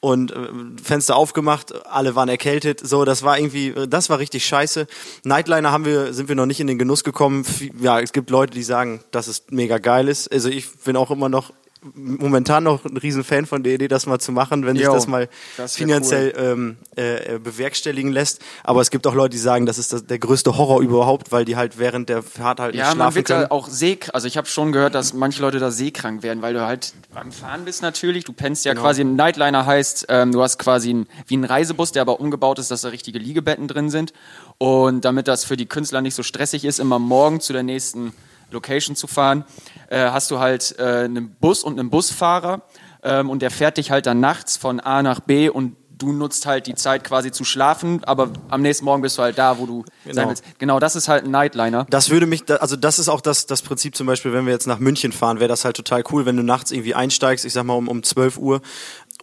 Und 0.00 0.32
äh, 0.32 0.48
Fenster 0.82 1.14
aufgemacht, 1.16 1.72
alle 1.86 2.16
waren 2.16 2.28
erkältet. 2.28 2.80
So, 2.84 3.04
das 3.04 3.22
war 3.22 3.38
irgendwie, 3.38 3.68
äh, 3.68 3.86
das 3.86 4.10
war 4.10 4.18
richtig 4.18 4.44
scheiße. 4.44 4.88
Nightliner 5.24 5.70
haben 5.70 5.84
wir, 5.84 6.12
sind 6.12 6.28
wir 6.28 6.34
noch 6.34 6.46
nicht 6.46 6.58
in 6.60 6.66
den 6.66 6.78
Genuss 6.78 7.04
gekommen. 7.04 7.44
Ja, 7.80 8.00
es 8.00 8.12
gibt 8.12 8.30
Leute, 8.30 8.52
die 8.52 8.64
sagen, 8.64 9.00
dass 9.12 9.28
es 9.28 9.44
mega 9.50 9.78
geil 9.78 10.08
ist. 10.08 10.32
Also 10.32 10.48
ich 10.48 10.68
bin 10.78 10.96
auch 10.96 11.12
immer 11.12 11.28
noch 11.28 11.52
momentan 11.94 12.64
noch 12.64 12.84
ein 12.84 12.96
Riesenfan 12.96 13.46
von 13.46 13.62
der 13.62 13.74
Idee, 13.74 13.88
das 13.88 14.06
mal 14.06 14.18
zu 14.18 14.32
machen, 14.32 14.66
wenn 14.66 14.76
sich 14.76 14.86
das 14.86 15.06
mal 15.06 15.28
das 15.56 15.76
finanziell 15.76 16.34
ähm, 16.36 16.76
äh, 16.96 17.34
äh, 17.34 17.38
bewerkstelligen 17.38 18.10
lässt. 18.12 18.40
Aber 18.64 18.80
es 18.80 18.90
gibt 18.90 19.06
auch 19.06 19.14
Leute, 19.14 19.30
die 19.30 19.38
sagen, 19.38 19.66
das 19.66 19.78
ist 19.78 19.92
das, 19.92 20.04
der 20.06 20.18
größte 20.18 20.56
Horror 20.56 20.80
überhaupt, 20.82 21.30
weil 21.32 21.44
die 21.44 21.56
halt 21.56 21.78
während 21.78 22.08
der 22.08 22.22
Fahrt 22.22 22.60
halt 22.60 22.74
Ja, 22.74 22.84
nicht 22.88 22.88
man 22.90 22.96
schlafen 22.96 23.14
wird 23.16 23.26
können. 23.28 23.40
da 23.42 23.50
auch 23.50 23.68
seekrank. 23.68 24.14
Also 24.14 24.26
ich 24.26 24.36
habe 24.36 24.46
schon 24.48 24.72
gehört, 24.72 24.94
dass 24.94 25.12
manche 25.14 25.40
Leute 25.42 25.58
da 25.58 25.70
seekrank 25.70 26.22
werden, 26.22 26.42
weil 26.42 26.54
du 26.54 26.66
halt 26.66 26.92
beim 27.14 27.32
Fahren 27.32 27.64
bist 27.64 27.82
natürlich. 27.82 28.24
Du 28.24 28.32
pennst 28.32 28.64
Genau. 28.64 28.74
ja 28.76 28.80
quasi, 28.80 29.02
ein 29.02 29.14
Nightliner 29.16 29.64
heißt, 29.66 30.06
ähm, 30.08 30.32
du 30.32 30.42
hast 30.42 30.58
quasi 30.58 30.92
ein, 30.92 31.06
wie 31.26 31.36
ein 31.36 31.44
Reisebus, 31.44 31.92
der 31.92 32.02
aber 32.02 32.20
umgebaut 32.20 32.58
ist, 32.58 32.70
dass 32.70 32.80
da 32.82 32.88
richtige 32.88 33.18
Liegebetten 33.18 33.68
drin 33.68 33.90
sind. 33.90 34.12
Und 34.58 35.04
damit 35.04 35.28
das 35.28 35.44
für 35.44 35.56
die 35.56 35.66
Künstler 35.66 36.00
nicht 36.00 36.14
so 36.14 36.22
stressig 36.24 36.64
ist, 36.64 36.80
immer 36.80 36.98
morgen 36.98 37.40
zu 37.40 37.52
der 37.52 37.62
nächsten 37.62 38.12
Location 38.50 38.96
zu 38.96 39.06
fahren, 39.06 39.44
äh, 39.90 40.10
hast 40.10 40.30
du 40.30 40.38
halt 40.38 40.74
äh, 40.78 41.04
einen 41.04 41.30
Bus 41.40 41.62
und 41.62 41.78
einen 41.78 41.90
Busfahrer 41.90 42.62
ähm, 43.02 43.30
und 43.30 43.42
der 43.42 43.50
fährt 43.50 43.76
dich 43.76 43.90
halt 43.90 44.06
dann 44.06 44.20
nachts 44.20 44.56
von 44.56 44.80
A 44.80 45.02
nach 45.02 45.20
B 45.20 45.48
und 45.48 45.76
du 45.98 46.12
nutzt 46.12 46.46
halt 46.46 46.66
die 46.66 46.74
Zeit 46.74 47.04
quasi 47.04 47.32
zu 47.32 47.44
schlafen, 47.44 48.04
aber 48.04 48.30
am 48.48 48.62
nächsten 48.62 48.84
Morgen 48.84 49.02
bist 49.02 49.18
du 49.18 49.22
halt 49.22 49.36
da, 49.36 49.58
wo 49.58 49.66
du 49.66 49.84
sein 50.10 50.28
willst. 50.28 50.44
Genau, 50.58 50.78
das 50.78 50.96
ist 50.96 51.08
halt 51.08 51.24
ein 51.24 51.30
Nightliner. 51.30 51.86
Das 51.90 52.10
würde 52.10 52.26
mich, 52.26 52.44
also 52.60 52.76
das 52.76 52.98
ist 52.98 53.08
auch 53.08 53.20
das, 53.20 53.46
das 53.46 53.62
Prinzip 53.62 53.96
zum 53.96 54.06
Beispiel, 54.06 54.32
wenn 54.32 54.46
wir 54.46 54.52
jetzt 54.52 54.66
nach 54.66 54.78
München 54.78 55.12
fahren, 55.12 55.40
wäre 55.40 55.48
das 55.48 55.64
halt 55.64 55.76
total 55.76 56.04
cool, 56.12 56.24
wenn 56.24 56.36
du 56.36 56.42
nachts 56.42 56.70
irgendwie 56.70 56.94
einsteigst, 56.94 57.44
ich 57.44 57.52
sag 57.52 57.64
mal 57.64 57.74
um, 57.74 57.88
um 57.88 58.02
12 58.02 58.38
Uhr 58.38 58.60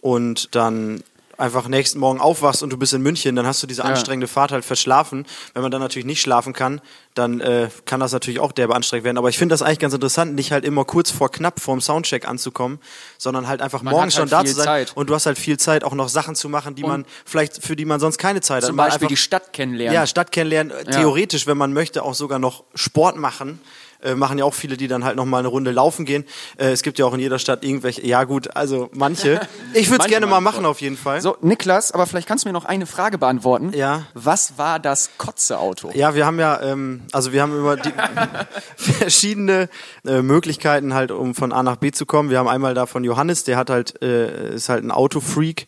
und 0.02 0.54
dann 0.54 1.02
einfach 1.38 1.68
nächsten 1.68 1.98
Morgen 1.98 2.20
aufwachst 2.20 2.62
und 2.62 2.70
du 2.70 2.78
bist 2.78 2.92
in 2.94 3.02
München, 3.02 3.36
dann 3.36 3.46
hast 3.46 3.62
du 3.62 3.66
diese 3.66 3.84
anstrengende 3.84 4.26
Fahrt 4.26 4.52
halt 4.52 4.64
verschlafen. 4.64 5.26
Wenn 5.52 5.62
man 5.62 5.70
dann 5.70 5.80
natürlich 5.80 6.06
nicht 6.06 6.20
schlafen 6.20 6.52
kann, 6.52 6.80
dann 7.16 7.40
äh, 7.40 7.68
kann 7.86 7.98
das 7.98 8.12
natürlich 8.12 8.40
auch 8.40 8.52
derbe 8.52 8.74
anstrengend 8.74 9.04
werden. 9.04 9.16
Aber 9.18 9.28
ich 9.30 9.38
finde 9.38 9.54
das 9.54 9.62
eigentlich 9.62 9.78
ganz 9.78 9.94
interessant, 9.94 10.34
nicht 10.34 10.52
halt 10.52 10.64
immer 10.64 10.84
kurz 10.84 11.10
vor 11.10 11.30
knapp 11.30 11.60
vorm 11.60 11.80
Soundcheck 11.80 12.28
anzukommen, 12.28 12.78
sondern 13.18 13.48
halt 13.48 13.62
einfach 13.62 13.82
Man 13.82 13.92
morgens 13.92 14.16
halt 14.18 14.28
schon 14.30 14.38
da 14.38 14.44
zu 14.44 14.54
sein. 14.54 14.64
Zeit. 14.64 14.92
Und 14.96 15.08
du 15.10 15.14
hast 15.14 15.26
halt 15.26 15.38
viel 15.38 15.58
Zeit, 15.58 15.82
auch 15.82 15.94
noch 15.94 16.08
Sachen 16.10 16.34
zu 16.34 16.48
machen, 16.48 16.74
die 16.74 16.82
man 16.84 17.06
vielleicht, 17.24 17.62
für 17.64 17.74
die 17.74 17.86
man 17.86 18.00
sonst 18.00 18.18
keine 18.18 18.42
Zeit 18.42 18.62
hat. 18.62 18.68
Zum 18.68 18.76
Beispiel 18.76 18.94
einfach- 18.94 19.08
die 19.08 19.16
Stadt 19.16 19.52
kennenlernen. 19.52 19.94
ja, 19.94 20.06
Stadt 20.06 20.30
kennenlernen. 20.30 20.72
Äh, 20.76 20.84
Theoretisch, 20.90 21.46
wenn 21.46 21.56
man 21.56 21.72
möchte, 21.72 22.02
auch 22.02 22.14
sogar 22.14 22.38
noch 22.38 22.64
Sport 22.74 23.16
machen. 23.16 23.60
Äh, 24.06 24.14
machen 24.14 24.38
ja 24.38 24.44
auch 24.44 24.54
viele, 24.54 24.76
die 24.76 24.86
dann 24.86 25.04
halt 25.04 25.16
noch 25.16 25.24
mal 25.24 25.38
eine 25.38 25.48
Runde 25.48 25.72
laufen 25.72 26.04
gehen. 26.04 26.24
Äh, 26.58 26.70
es 26.70 26.82
gibt 26.82 26.98
ja 26.98 27.06
auch 27.06 27.14
in 27.14 27.20
jeder 27.20 27.38
Stadt 27.38 27.64
irgendwelche, 27.64 28.06
ja 28.06 28.24
gut, 28.24 28.56
also 28.56 28.88
manche. 28.92 29.40
Ich 29.74 29.90
würde 29.90 30.04
es 30.04 30.10
gerne 30.10 30.26
mal 30.26 30.40
machen 30.40 30.64
auf 30.64 30.80
jeden 30.80 30.96
Fall. 30.96 31.20
So, 31.20 31.36
Niklas, 31.42 31.92
aber 31.92 32.06
vielleicht 32.06 32.28
kannst 32.28 32.44
du 32.44 32.48
mir 32.48 32.52
noch 32.52 32.64
eine 32.64 32.86
Frage 32.86 33.18
beantworten. 33.18 33.72
Ja. 33.74 34.06
Was 34.14 34.58
war 34.58 34.78
das 34.78 35.10
Kotze-Auto? 35.18 35.90
Ja, 35.94 36.14
wir 36.14 36.24
haben 36.24 36.38
ja, 36.38 36.60
ähm, 36.62 37.02
also 37.12 37.32
wir 37.32 37.42
haben 37.42 37.56
immer 37.56 37.76
die 37.76 37.92
verschiedene 38.76 39.68
äh, 40.06 40.22
Möglichkeiten 40.22 40.94
halt, 40.94 41.10
um 41.10 41.34
von 41.34 41.52
A 41.52 41.62
nach 41.62 41.76
B 41.76 41.90
zu 41.90 42.06
kommen. 42.06 42.30
Wir 42.30 42.38
haben 42.38 42.48
einmal 42.48 42.74
da 42.74 42.86
von 42.86 43.04
Johannes, 43.04 43.44
der 43.44 43.56
hat 43.56 43.70
halt, 43.70 44.00
äh, 44.02 44.54
ist 44.54 44.68
halt 44.68 44.84
ein 44.84 44.90
Autofreak 44.90 45.66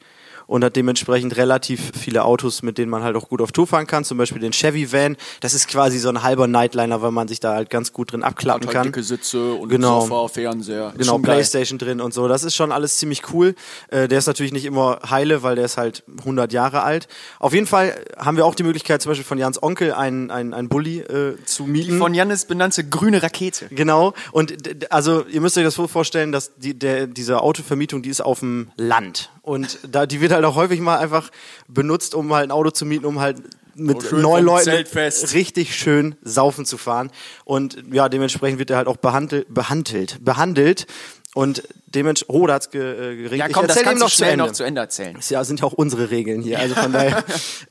und 0.48 0.64
hat 0.64 0.74
dementsprechend 0.74 1.36
relativ 1.36 1.92
viele 1.96 2.24
Autos, 2.24 2.62
mit 2.62 2.76
denen 2.78 2.90
man 2.90 3.04
halt 3.04 3.14
auch 3.14 3.28
gut 3.28 3.40
auf 3.40 3.52
Tour 3.52 3.68
fahren 3.68 3.86
kann. 3.86 4.02
Zum 4.02 4.18
Beispiel 4.18 4.40
den 4.40 4.50
Chevy 4.52 4.90
Van. 4.92 5.16
Das 5.40 5.54
ist 5.54 5.68
quasi 5.68 5.98
so 6.00 6.08
ein 6.08 6.24
halber 6.24 6.48
Nightliner, 6.48 7.00
weil 7.02 7.12
man 7.12 7.28
sich 7.28 7.38
da 7.38 7.54
halt 7.54 7.70
ganz 7.70 7.92
gut 7.92 8.10
drin 8.12 8.24
abklappen 8.24 8.66
Hat 8.66 8.72
kann. 8.72 8.78
halt 8.84 8.86
dicke 8.86 9.02
Sitze 9.04 9.52
und 9.52 9.68
Genau. 9.68 10.00
Sofa, 10.00 10.26
Fernseher. 10.28 10.88
Ist 10.96 10.98
Genau. 10.98 11.18
Playstation 11.18 11.78
drin 11.78 12.00
und 12.00 12.12
so. 12.12 12.26
Das 12.26 12.42
ist 12.42 12.56
schon 12.56 12.72
alles 12.72 12.96
ziemlich 12.96 13.32
cool. 13.32 13.54
Äh, 13.88 14.08
der 14.08 14.18
ist 14.18 14.26
natürlich 14.26 14.52
nicht 14.52 14.64
immer 14.64 14.98
heile, 15.08 15.42
weil 15.42 15.54
der 15.54 15.66
ist 15.66 15.76
halt 15.76 16.02
100 16.18 16.52
Jahre 16.52 16.82
alt. 16.82 17.08
Auf 17.38 17.52
jeden 17.52 17.66
Fall 17.66 17.94
haben 18.16 18.36
wir 18.38 18.46
auch 18.46 18.54
die 18.54 18.62
Möglichkeit, 18.64 19.02
zum 19.02 19.10
Beispiel 19.10 19.26
von 19.26 19.38
Jans 19.38 19.62
Onkel 19.62 19.92
einen, 19.92 20.30
einen, 20.30 20.54
einen 20.54 20.68
Bulli 20.70 21.00
äh, 21.00 21.36
zu 21.44 21.64
mieten. 21.64 21.98
Von 21.98 22.14
Jannis 22.14 22.46
benannte 22.46 22.88
grüne 22.88 23.22
Rakete. 23.22 23.66
Genau. 23.70 24.14
Und 24.32 24.54
also 24.90 25.26
ihr 25.26 25.42
müsst 25.42 25.58
euch 25.58 25.64
das 25.64 25.74
so 25.74 25.86
vorstellen, 25.86 26.32
dass 26.32 26.56
die, 26.56 26.72
der, 26.72 27.06
diese 27.06 27.42
Autovermietung, 27.42 28.00
die 28.02 28.08
ist 28.08 28.22
auf 28.22 28.40
dem 28.40 28.70
Land. 28.76 29.30
Und 29.48 29.78
da, 29.90 30.04
die 30.04 30.20
wird 30.20 30.32
halt 30.32 30.44
auch 30.44 30.56
häufig 30.56 30.78
mal 30.78 30.98
einfach 30.98 31.30
benutzt, 31.68 32.14
um 32.14 32.34
halt 32.34 32.48
ein 32.48 32.50
Auto 32.50 32.70
zu 32.70 32.84
mieten, 32.84 33.06
um 33.06 33.18
halt 33.18 33.38
mit 33.74 34.12
Oh, 34.12 34.16
neun 34.16 34.44
Leuten 34.44 34.84
richtig 35.32 35.74
schön 35.74 36.16
saufen 36.20 36.66
zu 36.66 36.76
fahren. 36.76 37.10
Und 37.46 37.82
ja, 37.90 38.10
dementsprechend 38.10 38.58
wird 38.58 38.68
er 38.68 38.76
halt 38.76 38.88
auch 38.88 38.98
behandelt, 38.98 39.46
behandelt, 39.48 40.22
behandelt. 40.22 40.86
Und 41.34 41.62
dementsprechend, 41.94 42.42
oh, 42.42 42.46
da 42.46 42.54
hat's 42.54 42.70
ge, 42.70 42.80
äh, 42.80 43.16
geregnet. 43.16 43.38
Ja, 43.38 43.48
komm, 43.52 43.64
ich 43.66 43.72
das 43.72 43.82
kannst 43.82 44.00
du 44.00 44.04
noch 44.04 44.10
zu 44.10 44.16
schnell 44.16 44.32
Ende. 44.32 44.44
noch 44.44 44.52
zu 44.52 44.64
Ende 44.64 44.80
erzählen. 44.80 45.14
Das 45.14 45.30
ja, 45.30 45.44
sind 45.44 45.60
ja 45.60 45.66
auch 45.66 45.72
unsere 45.72 46.10
Regeln 46.10 46.42
hier. 46.42 46.58
Also 46.58 46.74
von 46.74 46.92
daher. 46.92 47.24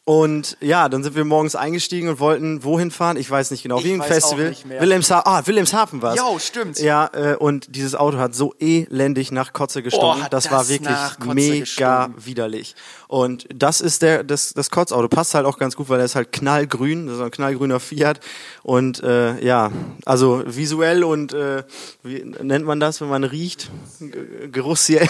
Und 0.06 0.58
ja, 0.62 0.90
dann 0.90 1.04
sind 1.04 1.16
wir 1.16 1.26
morgens 1.26 1.56
eingestiegen 1.56 2.10
und 2.10 2.20
wollten 2.20 2.64
wohin 2.64 2.92
fahren? 2.92 3.18
Ich 3.18 3.30
weiß 3.30 3.52
nicht 3.52 3.64
genau. 3.64 3.84
Wie 3.84 3.94
ein 3.94 4.02
Festival. 4.02 4.56
Wilhelmshaven. 4.80 5.24
Ah, 5.26 5.46
Wilhelmshaven 5.46 6.02
war's. 6.02 6.18
Jo, 6.18 6.40
stimmt. 6.40 6.80
Ja, 6.80 7.10
äh, 7.14 7.36
und 7.36 7.76
dieses 7.76 7.96
Auto 7.96 8.18
hat 8.18 8.36
so 8.36 8.54
elendig 8.60 9.32
nach 9.32 9.54
Kotze 9.54 9.84
gestunken. 9.84 10.24
hat 10.24 10.34
das 10.34 10.52
war 10.52 10.60
das 10.60 10.70
wirklich 10.70 10.90
nach 10.90 11.20
Kotze 11.20 11.34
mega 11.34 11.60
gestunken. 11.60 12.26
widerlich. 12.26 12.76
Und 13.08 13.48
das 13.54 13.82
ist 13.82 14.02
der 14.02 14.24
das 14.24 14.54
das 14.54 14.70
Kotzauto 14.70 15.08
passt 15.08 15.34
halt 15.34 15.46
auch 15.46 15.58
ganz 15.58 15.76
gut, 15.76 15.90
weil 15.90 16.00
er 16.00 16.06
ist 16.06 16.16
halt 16.16 16.32
knallgrün, 16.32 17.08
das 17.08 17.18
ist 17.18 17.22
ein 17.22 17.32
knallgrüner 17.32 17.80
Fiat 17.80 18.20
und 18.64 19.02
äh, 19.02 19.40
ja, 19.44 19.72
also 20.06 20.44
visuell 20.46 21.04
und 21.04 21.34
äh, 21.34 21.64
wie 22.04 22.24
nennt 22.24 22.66
man 22.66 22.80
das, 22.80 23.00
wenn 23.00 23.10
man 23.10 23.24
riecht, 23.24 23.70
G- 24.12 24.48
Geruchsziel 24.50 25.08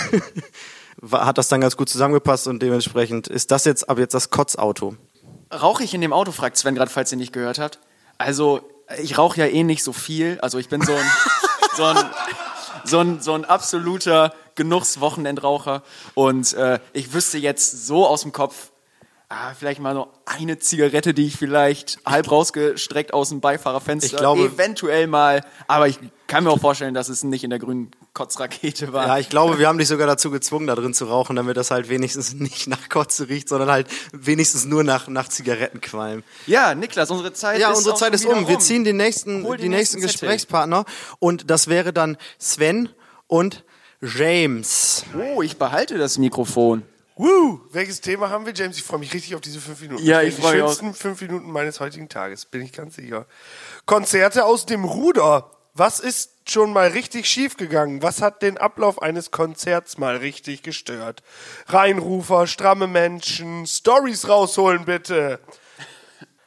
war- 0.98 1.26
hat 1.26 1.38
das 1.38 1.48
dann 1.48 1.62
ganz 1.62 1.78
gut 1.78 1.90
zusammengepasst 1.90 2.48
und 2.48 2.62
dementsprechend 2.62 3.28
ist 3.28 3.52
das 3.52 3.66
jetzt 3.66 3.90
ab 3.90 4.00
jetzt 4.00 4.14
das 4.14 4.30
Kotzauto. 4.30 4.96
Rauche 5.54 5.84
ich 5.84 5.94
in 5.94 6.02
dem 6.02 6.14
Auto, 6.14 6.32
fragt 6.32 6.58
Sven 6.58 6.76
gerade, 6.76 6.92
falls 6.92 7.12
ihr 7.12 7.18
nicht 7.18 7.34
gehört 7.34 7.60
habt. 7.60 7.80
Also, 8.18 8.62
ich 9.02 9.18
rauche 9.18 9.40
ja 9.40 9.46
eh 9.48 9.64
nicht 9.64 9.84
so 9.84 9.94
viel. 9.94 10.40
Also, 10.42 10.58
ich 10.58 10.68
bin 10.70 10.82
so 10.82 10.94
ein, 10.94 11.06
so 11.78 11.84
ein, 11.86 11.98
so 12.84 13.00
ein, 13.00 13.22
so 13.22 13.34
ein 13.34 13.46
absoluter 13.46 14.34
Genusswochenendraucher. 14.56 15.84
Und 16.16 16.54
äh, 16.54 16.80
ich 16.94 17.14
wüsste 17.14 17.38
jetzt 17.38 17.86
so 17.88 18.08
aus 18.08 18.22
dem 18.24 18.32
Kopf, 18.32 18.72
ah, 19.30 19.54
vielleicht 19.58 19.80
mal 19.80 19.94
so 19.94 20.08
eine 20.26 20.58
Zigarette, 20.60 21.14
die 21.14 21.28
ich 21.28 21.36
vielleicht 21.38 22.00
halb 22.06 22.30
rausgestreckt 22.32 23.14
aus 23.14 23.30
dem 23.30 23.40
Beifahrerfenster, 23.42 24.12
Ich 24.14 24.18
glaube- 24.18 24.44
eventuell 24.46 25.08
mal, 25.08 25.44
aber 25.68 25.88
ich 25.88 26.00
kann 26.28 26.44
mir 26.44 26.52
auch 26.52 26.60
vorstellen, 26.60 26.94
dass 26.94 27.10
es 27.10 27.24
nicht 27.24 27.44
in 27.44 27.50
der 27.50 27.60
grünen 27.60 27.92
Kotzrakete 28.14 28.94
war. 28.94 29.08
Ja, 29.08 29.18
ich 29.18 29.30
glaube, 29.30 29.60
wir 29.60 29.68
haben 29.68 29.78
dich 29.78 29.88
sogar 29.88 30.08
dazu 30.08 30.30
gezwungen, 30.30 30.68
da 30.68 30.76
drin 30.76 30.94
zu 30.94 31.06
rauchen, 31.06 31.36
damit 31.36 31.58
das 31.58 31.72
halt 31.72 31.90
wenigstens 31.90 32.34
nicht 32.34 32.68
nach 32.68 32.90
Kotze 32.90 33.30
riecht, 33.30 33.50
sondern 33.50 33.70
halt 33.72 33.88
wenigstens 34.12 34.66
nur 34.66 34.84
nach, 34.84 35.08
nach 35.08 35.30
Zigarettenqualm. 35.30 36.24
Ja, 36.46 36.76
Niklas, 36.76 37.10
unsere 37.10 37.34
Zeit 37.34 37.60
Ja, 37.60 37.72
ist 37.72 37.78
unsere 37.78 37.96
auch 37.96 38.00
Zeit 38.00 38.14
ist 38.14 38.26
um. 38.26 38.48
Wir 38.48 38.60
ziehen 38.60 38.84
den 38.84 38.98
nächsten, 38.98 39.44
Hol 39.44 39.58
die 39.58 39.64
den 39.64 39.72
nächsten 39.72 40.00
nächsten. 40.00 40.20
Gesprächspartner 40.20 40.86
und 41.20 41.50
das 41.50 41.68
wäre 41.68 41.94
dann 41.94 42.18
Sven 42.40 42.90
und 43.28 43.64
James. 44.02 45.06
Oh, 45.18 45.42
ich 45.42 45.58
behalte 45.58 45.98
das 45.98 46.18
Mikrofon. 46.18 46.84
Woo! 47.16 47.62
Welches 47.72 48.00
Thema 48.02 48.30
haben 48.30 48.46
wir, 48.46 48.54
James? 48.54 48.78
Ich 48.78 48.84
freue 48.84 49.00
mich 49.00 49.12
richtig 49.12 49.34
auf 49.34 49.42
diese 49.42 49.60
fünf 49.60 49.82
Minuten. 49.82 50.04
Ja, 50.04 50.22
ich 50.22 50.38
werden 50.38 50.42
freu 50.44 50.52
Die 50.52 50.56
mich 50.58 50.64
auch. 50.64 50.68
schönsten 50.68 50.94
fünf 50.94 51.22
Minuten 51.22 51.52
meines 51.52 51.80
heutigen 51.80 52.10
Tages, 52.10 52.46
bin 52.46 52.62
ich 52.62 52.74
ganz 52.74 52.96
sicher. 52.96 53.26
Konzerte 53.88 54.46
aus 54.46 54.68
dem 54.68 54.84
Ruder. 54.84 55.50
Was 55.80 56.00
ist 56.00 56.32
schon 56.50 56.74
mal 56.74 56.88
richtig 56.88 57.28
schiefgegangen? 57.28 58.02
Was 58.02 58.22
hat 58.22 58.42
den 58.42 58.58
Ablauf 58.58 59.00
eines 59.02 59.30
Konzerts 59.32 59.98
mal 60.00 60.16
richtig 60.18 60.64
gestört? 60.64 61.22
Reinrufer, 61.68 62.48
stramme 62.48 62.88
Menschen, 62.88 63.68
Stories 63.68 64.28
rausholen 64.28 64.86
bitte. 64.86 65.40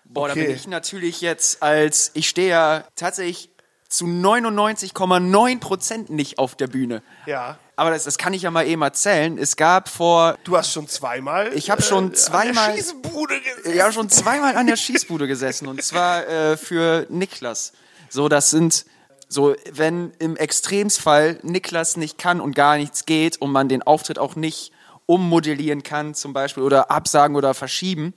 Boah, 0.04 0.26
da 0.26 0.32
Okay. 0.32 0.46
bin 0.46 0.56
ich 0.56 0.66
natürlich 0.66 1.20
jetzt 1.20 1.62
als, 1.62 2.10
ich 2.14 2.28
stehe 2.28 2.48
ja 2.48 2.84
tatsächlich 2.96 3.50
zu 3.88 4.06
99,9 4.06 5.60
Prozent 5.60 6.10
nicht 6.10 6.38
auf 6.38 6.56
der 6.56 6.66
Bühne. 6.66 7.02
Ja. 7.26 7.58
Aber 7.76 7.90
das, 7.90 8.04
das 8.04 8.18
kann 8.18 8.34
ich 8.34 8.42
ja 8.42 8.50
mal 8.50 8.66
eben 8.66 8.82
erzählen. 8.82 9.38
Es 9.38 9.54
gab 9.56 9.88
vor, 9.88 10.36
Du 10.44 10.56
hast 10.56 10.72
schon 10.72 10.88
zweimal. 10.88 11.52
Ich 11.54 11.70
hab 11.70 11.82
schon 11.84 12.06
An 12.06 12.14
zweimal- 12.14 12.72
der 12.72 12.76
Schießbude 12.82 13.40
gesessen. 13.40 13.76
ja 13.76 13.92
schon 13.92 14.08
zweimal 14.10 14.56
an 14.56 14.66
der 14.66 14.76
Schießbude 14.76 15.28
gesessen 15.28 15.68
und 15.68 15.82
zwar 15.84 16.26
äh, 16.26 16.56
für 16.56 17.06
Niklas. 17.10 17.72
So, 18.08 18.28
das 18.28 18.50
sind 18.50 18.84
so, 19.32 19.54
wenn 19.72 20.12
im 20.18 20.36
Extremsfall 20.36 21.38
Niklas 21.42 21.96
nicht 21.96 22.18
kann 22.18 22.40
und 22.40 22.54
gar 22.56 22.76
nichts 22.76 23.06
geht 23.06 23.40
und 23.40 23.52
man 23.52 23.68
den 23.68 23.82
Auftritt 23.82 24.18
auch 24.18 24.34
nicht 24.34 24.72
ummodellieren 25.06 25.84
kann, 25.84 26.14
zum 26.14 26.32
Beispiel, 26.32 26.64
oder 26.64 26.90
absagen 26.90 27.36
oder 27.36 27.54
verschieben, 27.54 28.12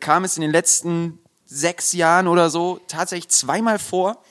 kam 0.00 0.24
es 0.24 0.36
in 0.36 0.42
den 0.42 0.50
letzten 0.50 1.18
sechs 1.46 1.94
Jahren 1.94 2.28
oder 2.28 2.50
so 2.50 2.80
tatsächlich 2.86 3.28
zweimal 3.30 3.78
vor, 3.78 4.22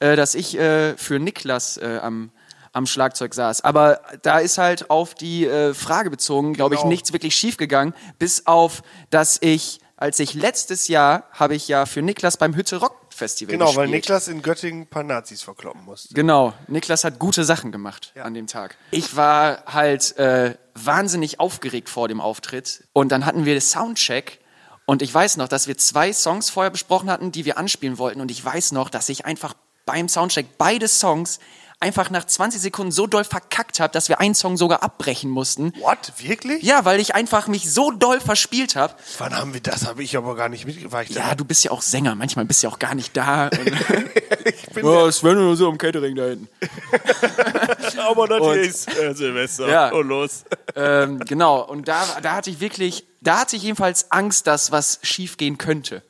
äh, 0.00 0.16
dass 0.16 0.34
ich 0.34 0.58
äh, 0.58 0.96
für 0.96 1.18
Niklas 1.18 1.76
äh, 1.76 1.98
am, 2.02 2.30
am 2.72 2.86
Schlagzeug 2.86 3.34
saß. 3.34 3.60
Aber 3.62 4.00
da 4.22 4.38
ist 4.38 4.56
halt 4.56 4.88
auf 4.88 5.14
die 5.14 5.46
äh, 5.46 5.74
Frage 5.74 6.08
bezogen, 6.08 6.54
glaube 6.54 6.74
ich, 6.74 6.80
Genau. 6.80 6.90
nichts 6.90 7.12
wirklich 7.12 7.36
schiefgegangen, 7.36 7.94
bis 8.18 8.46
auf, 8.46 8.82
dass 9.10 9.36
ich, 9.42 9.80
als 9.98 10.18
ich 10.20 10.32
letztes 10.32 10.88
Jahr, 10.88 11.24
habe 11.32 11.54
ich 11.54 11.68
ja 11.68 11.84
für 11.84 12.00
Niklas 12.00 12.38
beim 12.38 12.56
Hütte 12.56 12.76
Rock 12.76 13.01
Festival 13.12 13.52
Genau, 13.52 13.66
weil 13.66 13.86
gespielt. 13.86 13.90
Niklas 13.90 14.28
in 14.28 14.42
Göttingen 14.42 14.82
ein 14.82 14.86
paar 14.86 15.02
Nazis 15.02 15.42
verkloppen 15.42 15.84
musste. 15.84 16.14
Genau, 16.14 16.52
Niklas 16.68 17.04
hat 17.04 17.18
gute 17.18 17.44
Sachen 17.44 17.72
gemacht 17.72 18.12
an 18.22 18.34
dem 18.34 18.46
Tag. 18.46 18.76
Ich 18.90 19.16
war 19.16 19.64
halt 19.66 20.16
äh, 20.18 20.56
wahnsinnig 20.74 21.40
aufgeregt 21.40 21.88
vor 21.88 22.08
dem 22.08 22.20
Auftritt 22.20 22.84
und 22.92 23.12
dann 23.12 23.26
hatten 23.26 23.44
wir 23.44 23.60
Soundcheck 23.60 24.40
und 24.86 25.02
ich 25.02 25.12
weiß 25.12 25.36
noch, 25.36 25.48
dass 25.48 25.66
wir 25.68 25.78
zwei 25.78 26.12
Songs 26.12 26.50
vorher 26.50 26.70
besprochen 26.70 27.10
hatten, 27.10 27.32
die 27.32 27.44
wir 27.44 27.58
anspielen 27.58 27.98
wollten 27.98 28.20
und 28.20 28.30
ich 28.30 28.44
weiß 28.44 28.72
noch, 28.72 28.90
dass 28.90 29.08
ich 29.08 29.24
einfach 29.26 29.54
beim 29.86 30.08
Soundcheck 30.08 30.58
beide 30.58 30.88
Songs 30.88 31.40
einfach 31.82 32.10
nach 32.10 32.24
20 32.24 32.60
Sekunden 32.60 32.92
so 32.92 33.06
doll 33.06 33.24
verkackt 33.24 33.80
habe, 33.80 33.92
dass 33.92 34.08
wir 34.08 34.20
einen 34.20 34.34
Song 34.34 34.56
sogar 34.56 34.82
abbrechen 34.82 35.30
mussten. 35.30 35.72
What? 35.80 36.12
Wirklich? 36.18 36.62
Ja, 36.62 36.84
weil 36.84 37.00
ich 37.00 37.14
einfach 37.14 37.48
mich 37.48 37.70
so 37.72 37.90
doll 37.90 38.20
verspielt 38.20 38.76
habe. 38.76 38.94
Wann 39.18 39.36
haben 39.36 39.52
wir 39.52 39.60
das? 39.60 39.86
Habe 39.86 40.02
ich 40.02 40.16
aber 40.16 40.34
gar 40.36 40.48
nicht 40.48 40.64
mitgemacht. 40.66 41.10
Ja, 41.10 41.34
du 41.34 41.44
bist 41.44 41.64
ja 41.64 41.70
auch 41.72 41.82
Sänger, 41.82 42.14
manchmal 42.14 42.44
bist 42.44 42.62
du 42.62 42.68
ja 42.68 42.72
auch 42.72 42.78
gar 42.78 42.94
nicht 42.94 43.16
da. 43.16 43.50
ich 44.44 44.66
bin 44.74 44.86
ja, 44.86 45.12
Sven 45.12 45.36
oder 45.38 45.56
so 45.56 45.68
am 45.68 45.76
Catering 45.76 46.14
da 46.16 46.24
hinten. 46.26 46.48
aber 47.98 48.28
das 48.28 48.40
Und- 48.40 48.56
ist 48.56 48.96
äh, 48.98 49.14
Silvester. 49.14 49.68
Ja. 49.68 49.90
Und 49.90 50.08
los. 50.08 50.44
ähm, 50.76 51.18
genau, 51.20 51.62
und 51.62 51.88
da, 51.88 52.04
da 52.22 52.34
hatte 52.34 52.50
ich 52.50 52.60
wirklich, 52.60 53.06
da 53.20 53.40
hatte 53.40 53.56
ich 53.56 53.62
jedenfalls 53.62 54.10
Angst, 54.10 54.46
dass 54.46 54.70
was 54.72 55.00
schief 55.02 55.36
gehen 55.36 55.58
könnte. 55.58 56.02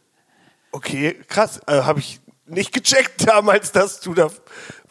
Okay, 0.73 1.19
krass. 1.29 1.61
Äh, 1.67 1.83
Habe 1.83 2.01
ich 2.01 2.21
nicht 2.47 2.73
gecheckt 2.73 3.27
damals, 3.29 3.73
dass 3.73 4.01
du 4.01 4.15
da 4.15 4.31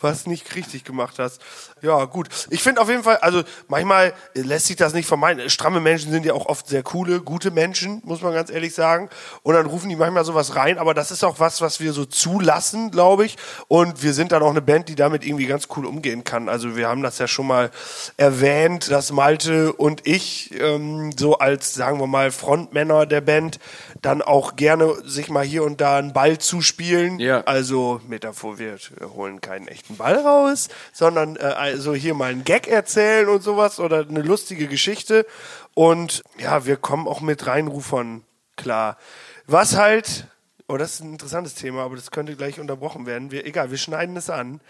was 0.02 0.28
nicht 0.28 0.56
richtig 0.56 0.84
gemacht 0.84 1.20
hast. 1.20 1.42
Ja, 1.82 2.06
gut. 2.06 2.30
Ich 2.50 2.62
finde 2.62 2.82
auf 2.82 2.90
jeden 2.90 3.04
Fall, 3.04 3.18
also 3.18 3.44
manchmal 3.68 4.14
lässt 4.34 4.68
sich 4.68 4.76
das 4.76 4.94
nicht 4.94 5.08
vermeiden. 5.08 5.50
Stramme 5.50 5.80
Menschen 5.80 6.12
sind 6.12 6.26
ja 6.26 6.34
auch 6.34 6.46
oft 6.46 6.68
sehr 6.68 6.84
coole, 6.84 7.22
gute 7.22 7.52
Menschen, 7.52 8.02
muss 8.06 8.22
man 8.22 8.34
ganz 8.34 8.52
ehrlich 8.52 8.74
sagen. 8.74 9.10
Und 9.44 9.56
dann 9.56 9.66
rufen 9.66 9.90
die 9.90 9.96
manchmal 9.96 10.26
sowas 10.26 10.56
rein, 10.56 10.78
aber 10.78 10.94
das 10.94 11.12
ist 11.12 11.24
auch 11.24 11.40
was, 11.40 11.62
was 11.62 11.80
wir 11.80 11.94
so 11.94 12.06
zulassen, 12.06 12.92
glaube 12.92 13.26
ich. 13.26 13.38
Und 13.68 14.04
wir 14.04 14.14
sind 14.14 14.32
dann 14.32 14.44
auch 14.44 14.52
eine 14.52 14.62
Band, 14.62 14.90
die 14.90 14.96
damit 14.96 15.26
irgendwie 15.26 15.48
ganz 15.48 15.68
cool 15.76 15.86
umgehen 15.86 16.24
kann. 16.24 16.50
Also 16.50 16.76
wir 16.76 16.88
haben 16.88 17.02
das 17.02 17.18
ja 17.18 17.28
schon 17.28 17.48
mal 17.48 17.72
erwähnt, 18.18 18.92
dass 18.92 19.12
Malte 19.12 19.74
und 19.74 20.08
ich 20.08 20.52
ähm, 20.60 21.12
so 21.18 21.38
als, 21.40 21.74
sagen 21.74 22.00
wir 22.00 22.08
mal, 22.08 22.32
Frontmänner 22.32 23.06
der 23.06 23.22
Band 23.22 23.60
dann 24.02 24.22
auch 24.22 24.56
gerne 24.56 24.96
sich 25.04 25.30
mal 25.30 25.46
hier 25.46 25.64
und 25.64 25.82
da 25.82 25.98
einen 25.98 26.14
Ball 26.14 26.38
zuspielen. 26.38 27.20
Ja. 27.20 27.42
Also 27.42 28.02
Metaphor, 28.08 28.60
wir 28.60 28.78
holen 29.16 29.42
keinen 29.42 29.68
echten 29.68 29.91
Ball 29.98 30.16
raus, 30.16 30.70
sondern 30.94 31.36
äh, 31.36 31.40
also 31.40 31.94
hier 31.94 32.14
mal 32.14 32.32
einen 32.32 32.44
Gag 32.44 32.68
erzählen 32.68 33.28
und 33.28 33.42
sowas 33.42 33.80
oder 33.80 34.06
eine 34.08 34.22
lustige 34.22 34.68
Geschichte. 34.68 35.26
Und 35.74 36.24
ja, 36.38 36.66
wir 36.66 36.78
kommen 36.78 37.08
auch 37.08 37.22
mit 37.22 37.48
Reinrufern 37.48 38.24
klar. 38.56 38.98
Was 39.48 39.76
halt, 39.76 40.28
oh, 40.68 40.78
das 40.78 40.96
ist 40.96 41.00
ein 41.02 41.14
interessantes 41.14 41.56
Thema, 41.56 41.84
aber 41.84 41.96
das 41.96 42.12
könnte 42.12 42.36
gleich 42.36 42.60
unterbrochen 42.60 43.06
werden. 43.06 43.32
Wir, 43.32 43.46
egal, 43.46 43.72
wir 43.72 43.78
schneiden 43.78 44.16
es 44.18 44.30
an. 44.30 44.62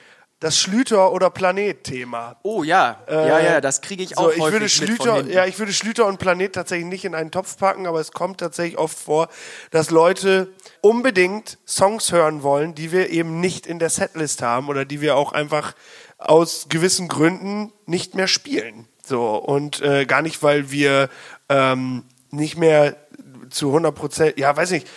Das 0.41 0.57
Schlüter- 0.57 1.11
oder 1.11 1.29
Planet-Thema. 1.29 2.35
Oh 2.41 2.63
ja, 2.63 2.97
ja, 3.07 3.39
ja, 3.39 3.61
das 3.61 3.79
kriege 3.81 4.01
ich 4.01 4.17
auch 4.17 4.23
So, 4.23 4.31
ich 4.31 4.39
häufig 4.39 4.53
würde 4.53 4.69
Schlüter, 4.69 5.27
ja, 5.27 5.45
ich 5.45 5.59
würde 5.59 5.71
Schlüter 5.71 6.07
und 6.07 6.17
Planet 6.17 6.53
tatsächlich 6.53 6.87
nicht 6.87 7.05
in 7.05 7.13
einen 7.13 7.29
Topf 7.29 7.57
packen, 7.57 7.85
aber 7.85 7.99
es 7.99 8.11
kommt 8.11 8.39
tatsächlich 8.39 8.79
oft 8.79 8.97
vor, 8.97 9.29
dass 9.69 9.91
Leute 9.91 10.51
unbedingt 10.81 11.59
Songs 11.67 12.11
hören 12.11 12.41
wollen, 12.41 12.73
die 12.73 12.91
wir 12.91 13.11
eben 13.11 13.39
nicht 13.39 13.67
in 13.67 13.77
der 13.77 13.91
Setlist 13.91 14.41
haben 14.41 14.67
oder 14.67 14.83
die 14.83 14.99
wir 14.99 15.15
auch 15.15 15.31
einfach 15.31 15.75
aus 16.17 16.65
gewissen 16.69 17.07
Gründen 17.07 17.71
nicht 17.85 18.15
mehr 18.15 18.27
spielen. 18.27 18.87
So 19.05 19.35
und 19.35 19.79
äh, 19.81 20.05
gar 20.05 20.23
nicht, 20.23 20.41
weil 20.41 20.71
wir 20.71 21.09
ähm, 21.49 22.03
nicht 22.31 22.57
mehr 22.57 22.95
zu 23.51 23.67
100 23.67 23.93
Prozent, 23.93 24.39
ja, 24.39 24.57
weiß 24.57 24.71
nicht, 24.71 24.87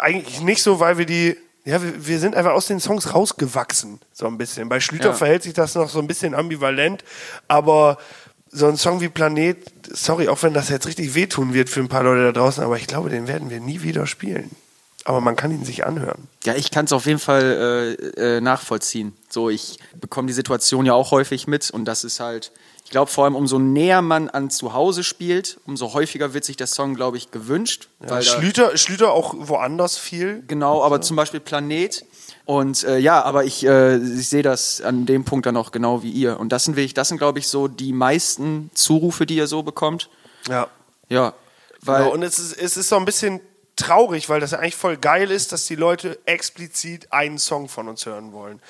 eigentlich 0.00 0.42
nicht 0.42 0.62
so, 0.62 0.80
weil 0.80 0.98
wir 0.98 1.06
die, 1.06 1.36
ja, 1.64 1.82
wir, 1.82 2.06
wir 2.06 2.18
sind 2.18 2.34
einfach 2.34 2.52
aus 2.52 2.66
den 2.66 2.80
Songs 2.80 3.14
rausgewachsen, 3.14 4.00
so 4.12 4.26
ein 4.26 4.38
bisschen. 4.38 4.68
Bei 4.68 4.80
Schlüter 4.80 5.08
Ja. 5.10 5.14
verhält 5.14 5.42
sich 5.42 5.54
das 5.54 5.74
noch 5.74 5.88
so 5.88 5.98
ein 5.98 6.06
bisschen 6.06 6.34
ambivalent, 6.34 7.04
aber 7.48 7.98
so 8.50 8.66
ein 8.68 8.76
Song 8.76 9.00
wie 9.00 9.08
Planet, 9.08 9.56
sorry, 9.92 10.28
auch 10.28 10.42
wenn 10.42 10.54
das 10.54 10.68
jetzt 10.68 10.86
richtig 10.86 11.14
wehtun 11.14 11.54
wird 11.54 11.68
für 11.68 11.80
ein 11.80 11.88
paar 11.88 12.04
Leute 12.04 12.24
da 12.24 12.32
draußen, 12.32 12.62
aber 12.62 12.76
ich 12.76 12.86
glaube, 12.86 13.10
den 13.10 13.26
werden 13.26 13.50
wir 13.50 13.60
nie 13.60 13.82
wieder 13.82 14.06
spielen. 14.06 14.50
Aber 15.06 15.20
man 15.20 15.36
kann 15.36 15.50
ihn 15.50 15.64
sich 15.64 15.84
anhören. 15.84 16.28
Ja, 16.44 16.54
ich 16.54 16.70
kann 16.70 16.86
es 16.86 16.92
auf 16.92 17.04
jeden 17.04 17.18
Fall 17.18 17.96
äh, 18.16 18.36
äh, 18.36 18.40
nachvollziehen. 18.40 19.12
So, 19.28 19.50
ich 19.50 19.78
bekomme 20.00 20.28
die 20.28 20.32
Situation 20.32 20.86
ja 20.86 20.94
auch 20.94 21.10
häufig 21.10 21.46
mit 21.46 21.70
und 21.70 21.84
das 21.84 22.04
ist 22.04 22.20
halt, 22.20 22.52
ich 22.84 22.90
glaube 22.90 23.10
vor 23.10 23.24
allem, 23.24 23.34
umso 23.34 23.58
näher 23.58 24.02
man 24.02 24.28
an 24.28 24.50
zu 24.50 24.74
Hause 24.74 25.04
spielt, 25.04 25.58
umso 25.66 25.94
häufiger 25.94 26.34
wird 26.34 26.44
sich 26.44 26.56
der 26.56 26.66
Song, 26.66 26.94
glaube 26.94 27.16
ich, 27.16 27.30
gewünscht. 27.30 27.88
weil 27.98 28.08
da, 28.08 28.22
Schlüter, 28.22 28.76
Schlüter 28.76 29.12
auch 29.12 29.34
woanders 29.36 29.96
viel. 29.96 30.44
genau, 30.46 30.82
aber 30.82 31.00
zum 31.00 31.16
Beispiel 31.16 31.40
Planet. 31.40 32.04
Und 32.44 32.84
äh, 32.84 32.98
ja, 32.98 33.22
aber 33.22 33.44
ich, 33.44 33.64
äh, 33.64 33.96
ich 33.96 34.28
sehe 34.28 34.42
das 34.42 34.82
an 34.82 35.06
dem 35.06 35.24
Punkt 35.24 35.46
dann 35.46 35.56
auch 35.56 35.72
genau 35.72 36.02
wie 36.02 36.10
ihr. 36.10 36.38
Und 36.38 36.50
das 36.50 36.64
sind 36.64 36.76
wirklich, 36.76 36.92
das 36.92 37.08
sind, 37.08 37.16
glaube 37.16 37.38
ich, 37.38 37.48
so 37.48 37.68
die 37.68 37.94
meisten 37.94 38.70
Zurufe, 38.74 39.24
die 39.24 39.36
ihr 39.36 39.46
so 39.46 39.62
bekommt. 39.62 40.10
Ja. 40.48 40.68
Ja. 41.08 41.32
Weil, 41.80 42.02
Genau, 42.02 42.14
und 42.14 42.22
es 42.22 42.38
ist, 42.38 42.52
es 42.52 42.76
ist 42.76 42.90
so 42.90 42.96
ein 42.96 43.06
bisschen 43.06 43.40
traurig, 43.76 44.28
weil 44.28 44.40
das 44.40 44.50
ja 44.50 44.58
eigentlich 44.58 44.76
voll 44.76 44.98
geil 44.98 45.30
ist, 45.30 45.52
dass 45.52 45.64
die 45.64 45.74
Leute 45.74 46.18
explizit 46.26 47.12
einen 47.12 47.38
Song 47.38 47.68
von 47.68 47.88
uns 47.88 48.04
hören 48.04 48.32
wollen. 48.32 48.60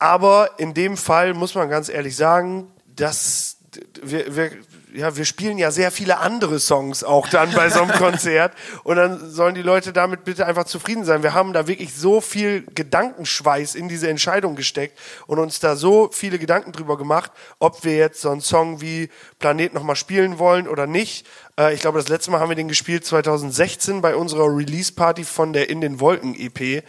Aber 0.00 0.58
in 0.58 0.74
dem 0.74 0.96
Fall 0.96 1.32
muss 1.32 1.54
man 1.54 1.70
ganz 1.70 1.88
ehrlich 1.88 2.16
sagen, 2.16 2.72
dass 2.96 3.56
wir, 4.02 4.36
wir, 4.36 4.50
ja, 4.92 5.16
wir 5.16 5.24
spielen 5.24 5.58
ja 5.58 5.70
sehr 5.70 5.90
viele 5.90 6.18
andere 6.18 6.58
Songs 6.58 7.04
auch 7.04 7.28
dann 7.28 7.52
bei 7.52 7.70
so 7.70 7.82
einem 7.82 7.92
Konzert 7.98 8.52
und 8.82 8.96
dann 8.96 9.30
sollen 9.30 9.54
die 9.54 9.62
Leute 9.62 9.92
damit 9.92 10.24
bitte 10.24 10.46
einfach 10.46 10.64
zufrieden 10.64 11.04
sein. 11.04 11.22
Wir 11.22 11.34
haben 11.34 11.52
da 11.52 11.66
wirklich 11.66 11.94
so 11.94 12.20
viel 12.20 12.64
Gedankenschweiß 12.74 13.74
in 13.74 13.88
diese 13.88 14.08
Entscheidung 14.08 14.56
gesteckt 14.56 14.98
und 15.26 15.38
uns 15.38 15.60
da 15.60 15.76
so 15.76 16.10
viele 16.12 16.38
Gedanken 16.38 16.72
drüber 16.72 16.98
gemacht, 16.98 17.30
ob 17.58 17.84
wir 17.84 17.96
jetzt 17.96 18.20
so 18.20 18.30
einen 18.30 18.40
Song 18.40 18.80
wie 18.80 19.10
Planet 19.38 19.74
nochmal 19.74 19.96
spielen 19.96 20.38
wollen 20.38 20.66
oder 20.66 20.86
nicht. 20.86 21.26
Äh, 21.58 21.74
ich 21.74 21.80
glaube, 21.80 21.98
das 21.98 22.08
letzte 22.08 22.30
Mal 22.30 22.40
haben 22.40 22.48
wir 22.48 22.56
den 22.56 22.68
gespielt 22.68 23.04
2016 23.04 24.00
bei 24.00 24.16
unserer 24.16 24.46
Release-Party 24.46 25.24
von 25.24 25.52
der 25.52 25.68
In 25.68 25.80
den 25.80 26.00
Wolken 26.00 26.34
EP. 26.34 26.82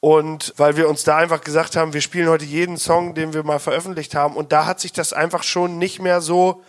Und 0.00 0.54
weil 0.56 0.76
wir 0.76 0.88
uns 0.88 1.02
da 1.02 1.16
einfach 1.16 1.40
gesagt 1.40 1.74
haben, 1.74 1.92
wir 1.92 2.00
spielen 2.00 2.28
heute 2.28 2.44
jeden 2.44 2.76
Song, 2.76 3.14
den 3.14 3.32
wir 3.32 3.42
mal 3.42 3.58
veröffentlicht 3.58 4.14
haben. 4.14 4.36
Und 4.36 4.52
da 4.52 4.66
hat 4.66 4.78
sich 4.78 4.92
das 4.92 5.12
einfach 5.12 5.42
schon 5.42 5.78
nicht 5.78 6.00
mehr 6.00 6.20
so, 6.20 6.62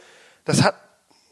das 0.46 0.64
hat 0.64 0.76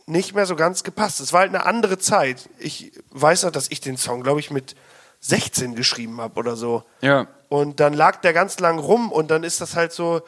nicht 0.06 0.36
mehr 0.36 0.46
so 0.46 0.56
ganz 0.56 0.84
gepasst. 0.84 1.20
Es 1.20 1.34
war 1.34 1.42
halt 1.42 1.50
eine 1.54 1.66
andere 1.66 1.98
Zeit. 1.98 2.50
Ich 2.60 2.94
weiß 3.12 3.44
noch, 3.44 3.52
dass 3.52 3.70
ich 3.70 3.82
den 3.82 3.98
Song, 3.98 4.22
glaube 4.22 4.40
ich, 4.40 4.52
mit 4.52 4.76
16 5.22 5.76
geschrieben 5.76 6.22
habe 6.22 6.40
oder 6.40 6.56
so. 6.56 6.84
Ja. 7.02 7.28
Und 7.50 7.80
dann 7.80 7.94
lag 7.94 8.22
der 8.22 8.34
ganz 8.34 8.60
lang 8.60 8.78
rum 8.78 9.12
und 9.12 9.32
dann 9.32 9.44
ist 9.44 9.60
das 9.62 9.76
halt 9.76 9.92
so, 9.92 10.22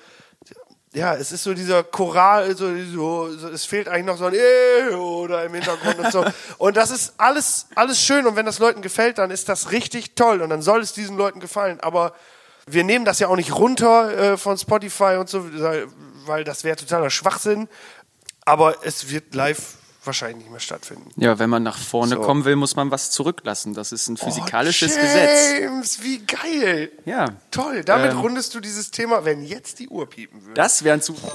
ja, 0.94 1.14
es 1.14 1.32
ist 1.32 1.44
so 1.44 1.54
dieser 1.54 1.84
Choral, 1.84 2.56
so, 2.56 2.68
so, 2.92 3.28
es 3.54 3.66
fehlt 3.66 3.88
eigentlich 3.88 4.06
noch 4.06 4.18
so 4.18 4.26
ein 4.26 4.34
Eh 4.34 4.94
oder 4.96 5.46
im 5.46 5.54
Hintergrund 5.54 6.00
und 6.00 6.12
so. 6.12 6.26
Und 6.58 6.78
das 6.78 6.90
ist 6.90 7.14
alles, 7.18 7.68
alles 7.76 8.02
schön 8.02 8.26
und 8.26 8.36
wenn 8.36 8.46
das 8.46 8.60
Leuten 8.60 8.82
gefällt, 8.82 9.20
dann 9.20 9.30
ist 9.30 9.50
das 9.50 9.72
richtig 9.72 10.16
toll 10.16 10.42
und 10.42 10.50
dann 10.50 10.62
soll 10.62 10.82
es 10.82 10.94
diesen 10.94 11.16
Leuten 11.16 11.40
gefallen. 11.40 11.80
Aber 11.80 12.14
wir 12.66 12.84
nehmen 12.84 13.06
das 13.06 13.20
ja 13.20 13.28
auch 13.28 13.36
nicht 13.36 13.54
runter 13.54 14.34
äh, 14.34 14.38
von 14.38 14.58
Spotify 14.58 15.18
und 15.20 15.30
so, 15.30 15.46
weil 16.26 16.44
das 16.44 16.64
wäre 16.64 16.76
totaler 16.76 17.10
Schwachsinn. 17.10 17.70
Aber 18.46 18.78
es 18.84 19.10
wird 19.10 19.36
live 19.36 19.79
wahrscheinlich 20.10 20.40
nicht 20.40 20.52
mehr 20.52 20.60
stattfinden. 20.60 21.10
ja, 21.16 21.40
wenn 21.40 21.50
man 21.50 21.64
nach 21.64 21.78
vorne 21.78 22.16
So. 22.16 22.22
kommen 22.22 22.44
will, 22.46 22.56
muss 22.56 22.76
man 22.76 22.92
was 22.92 23.12
zurücklassen. 23.12 23.74
Das 23.74 23.92
ist 23.92 24.08
ein 24.10 24.18
physikalisches 24.18 24.96
oh, 24.98 25.02
Gesetz. 25.02 25.60
James, 25.62 26.04
wie 26.04 26.20
geil. 26.26 26.92
Ja. 27.06 27.26
Toll, 27.52 27.84
damit 27.84 28.12
Ähm. 28.12 28.20
rundest 28.20 28.54
du 28.56 28.60
dieses 28.60 28.92
Thema, 28.92 29.24
wenn 29.26 29.44
jetzt 29.44 29.80
die 29.80 29.88
Uhr 29.90 30.10
piepen 30.10 30.42
würde. 30.42 30.54
Das 30.56 30.84
wäre 30.84 30.96
ein 30.96 31.02
Zufall. 31.02 31.32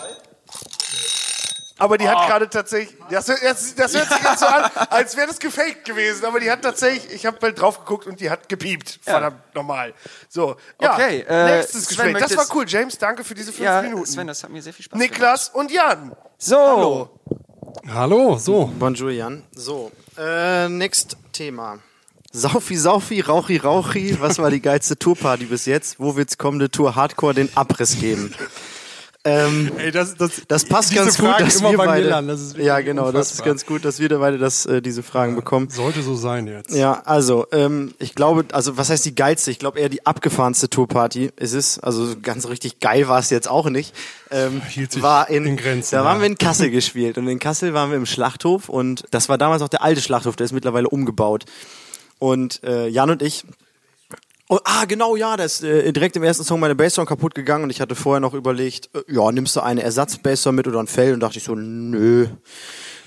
Aber 1.76 1.98
die 1.98 2.04
Oh. 2.04 2.08
hat 2.08 2.28
gerade 2.28 2.48
tatsächlich, 2.48 2.96
das, 3.10 3.26
hört- 3.26 3.42
das, 3.42 3.74
das 3.74 3.94
hört 3.96 4.08
sich 4.08 4.22
jetzt 4.22 4.38
so 4.38 4.46
an, 4.46 4.70
als 4.90 5.16
wäre 5.16 5.26
das 5.26 5.40
gefaked 5.40 5.84
gewesen, 5.84 6.24
aber 6.24 6.38
die 6.38 6.48
hat 6.48 6.62
tatsächlich, 6.62 7.12
ich 7.12 7.26
habe 7.26 7.37
halt 7.42 7.60
drauf 7.60 7.80
geguckt 7.80 8.06
und 8.06 8.20
die 8.20 8.30
hat 8.30 8.48
gepiept. 8.48 9.00
Verdammt 9.02 9.40
normal. 9.56 9.92
So, 10.28 10.54
ja, 10.80 10.94
Okay, 10.94 11.24
äh, 11.28 11.56
nächstes 11.56 11.87
Sven, 11.87 12.12
Gespräch. 12.14 12.28
Das 12.28 12.37
war 12.37 12.56
cool, 12.56 12.64
James, 12.68 12.96
danke 12.96 13.24
für 13.24 13.34
diese 13.34 13.50
fünf 13.52 13.64
Ja, 13.64 13.82
Minuten. 13.82 14.06
Sven, 14.06 14.28
das 14.28 14.44
hat 14.44 14.50
mir 14.50 14.62
sehr 14.62 14.72
viel 14.72 14.84
Spaß 14.84 14.98
gemacht. 14.98 15.10
Niklas 15.10 15.48
und 15.48 15.72
Jan. 15.72 16.14
So. 16.38 16.56
Hallo. 16.56 17.10
Hallo, 17.88 18.38
so. 18.38 18.70
Bonjour, 18.78 19.10
Jan. 19.10 19.42
So, 19.54 19.90
äh, 20.16 20.68
next 20.68 21.16
Thema. 21.32 21.78
Saufi, 22.32 22.76
Saufi, 22.76 23.20
Rauchi, 23.20 23.58
Rauchi. 23.58 24.16
Was 24.20 24.38
war 24.38 24.50
die 24.50 24.60
geilste 24.60 24.98
Tourparty 24.98 25.44
bis 25.46 25.66
jetzt? 25.66 26.00
Wo 26.00 26.16
wird's 26.16 26.38
kommende 26.38 26.70
Tour 26.70 26.96
Hardcore 26.96 27.34
den 27.34 27.48
Abriss 27.56 28.00
geben? 28.00 28.34
Ähm, 29.26 29.72
Ey, 29.78 29.90
das, 29.90 30.16
das, 30.16 30.42
das 30.46 30.66
passt 30.66 30.94
ganz 30.94 31.16
gut, 31.16 31.28
Fragen 31.28 31.46
dass 31.46 31.56
immer 31.56 31.70
wir 31.70 31.78
bei 31.78 31.87
beide. 31.87 32.08
Das 32.26 32.54
ja, 32.58 32.80
genau, 32.80 33.10
das 33.10 33.28
ist 33.28 33.32
unfassbar. 33.32 33.46
ganz 33.46 33.66
gut, 33.66 33.84
dass 33.87 33.98
wir 33.98 34.10
beide 34.18 34.37
das, 34.37 34.66
äh, 34.66 34.82
diese 34.82 35.02
Fragen 35.02 35.34
bekommen. 35.34 35.70
Sollte 35.70 36.02
so 36.02 36.14
sein 36.14 36.46
jetzt. 36.46 36.74
Ja, 36.74 37.00
also 37.06 37.46
ähm, 37.50 37.94
ich 37.98 38.14
glaube, 38.14 38.44
also 38.52 38.76
was 38.76 38.90
heißt 38.90 39.02
die 39.06 39.14
geilste? 39.14 39.50
Ich 39.50 39.58
glaube 39.58 39.80
eher 39.80 39.88
die 39.88 40.04
abgefahrenste 40.04 40.68
Tourparty 40.68 41.30
ist 41.37 41.54
es. 41.54 41.78
Also 41.78 42.14
ganz 42.20 42.46
richtig 42.48 42.80
geil 42.80 43.08
war 43.08 43.18
es 43.18 43.30
jetzt 43.30 43.48
auch 43.48 43.70
nicht. 43.70 43.94
Ähm, 44.30 44.60
Hielt 44.68 44.92
sich 44.92 45.02
war 45.02 45.30
in, 45.30 45.46
in 45.46 45.56
Grenzen, 45.56 45.96
da 45.96 46.05
waren 46.05 46.16
ja. 46.16 46.22
wir 46.22 46.26
in 46.26 46.36
Kassel 46.36 46.70
gespielt 46.70 47.16
und 47.16 47.26
in 47.26 47.38
Kassel 47.38 47.72
waren 47.72 47.90
wir 47.90 47.96
im 47.96 48.07
Schlachthof 48.07 48.68
und 48.68 49.05
das 49.11 49.30
war 49.30 49.38
damals 49.38 49.62
auch 49.62 49.68
der 49.68 49.82
alte 49.82 50.03
Schlachthof, 50.03 50.36
der 50.36 50.44
ist 50.44 50.53
mittlerweile 50.53 50.88
umgebaut. 50.88 51.44
Und 52.18 52.62
äh, 52.62 52.88
Jan 52.88 53.11
und 53.11 53.22
ich 53.22 53.44
Oh, 54.51 54.59
ah, 54.64 54.84
genau, 54.84 55.16
ja, 55.16 55.38
da 55.38 55.45
ist 55.45 55.64
äh, 55.64 55.90
direkt 55.90 56.16
im 56.16 56.22
ersten 56.22 56.45
Song 56.45 56.61
meine 56.61 56.74
Bassdrum 56.74 57.07
kaputt 57.07 57.34
gegangen 57.34 57.64
und 57.64 57.70
ich 57.70 57.80
hatte 57.80 57.95
vorher 57.95 58.20
noch 58.20 58.34
überlegt, 58.34 58.90
äh, 58.95 59.01
ja, 59.09 59.32
nimmst 59.32 59.57
du 59.57 59.61
eine 59.62 59.82
Ersatz-Bassdrum 59.82 60.55
mit 60.55 60.68
oder 60.68 60.80
ein 60.80 60.86
Fell? 60.86 61.14
Und 61.14 61.20
dachte 61.20 61.38
ich 61.38 61.45
so, 61.45 61.55
nö. 61.55 62.26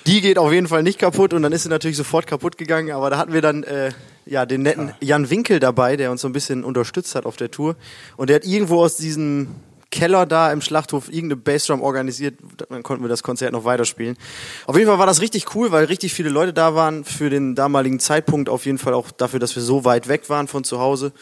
Die 0.08 0.22
geht 0.22 0.40
auf 0.40 0.52
jeden 0.52 0.68
Fall 0.68 0.82
nicht 0.82 0.98
kaputt 0.98 1.34
und 1.34 1.44
dann 1.44 1.52
ist 1.52 1.64
sie 1.64 1.70
natürlich 1.70 1.98
sofort 1.98 2.26
kaputt 2.26 2.58
gegangen, 2.58 2.92
aber 2.92 3.12
da 3.12 3.20
hatten 3.20 3.34
wir 3.34 3.42
dann 3.42 3.62
äh, 3.64 3.92
ja 4.26 4.48
den 4.48 4.64
netten 4.64 4.94
Jan 5.00 5.30
Winkel 5.30 5.60
dabei, 5.60 5.96
der 5.96 6.10
uns 6.10 6.22
so 6.22 6.28
ein 6.28 6.34
bisschen 6.34 6.64
unterstützt 6.64 7.14
hat 7.14 7.28
auf 7.28 7.36
der 7.36 7.52
Tour 7.52 7.76
und 8.16 8.30
der 8.30 8.38
hat 8.38 8.46
irgendwo 8.46 8.82
aus 8.82 8.98
diesem 8.98 9.50
Keller 9.90 10.26
da 10.26 10.52
im 10.52 10.62
Schlachthof 10.62 11.08
irgendeine 11.08 11.38
Bassdrum 11.38 11.82
organisiert, 11.82 12.36
dann 12.70 12.84
konnten 12.84 13.04
wir 13.04 13.10
das 13.10 13.24
Konzert 13.24 13.54
noch 13.54 13.64
weiterspielen. 13.64 14.18
Auf 14.66 14.76
jeden 14.76 14.88
Fall 14.88 15.00
war 15.00 15.06
das 15.06 15.22
richtig 15.22 15.56
cool, 15.56 15.72
weil 15.72 15.86
richtig 15.86 16.14
viele 16.14 16.30
Leute 16.30 16.54
da 16.54 16.76
waren, 16.76 17.04
für 17.06 17.30
den 17.30 17.56
damaligen 17.56 18.00
Zeitpunkt 18.00 18.50
auf 18.50 18.66
jeden 18.66 18.78
Fall 18.78 18.94
auch 18.94 19.12
dafür, 19.12 19.40
dass 19.40 19.56
wir 19.56 19.64
so 19.64 19.86
weit 19.86 20.08
weg 20.08 20.30
waren 20.30 20.48
von 20.48 20.64
zu 20.64 20.80
Hause. 20.80 21.14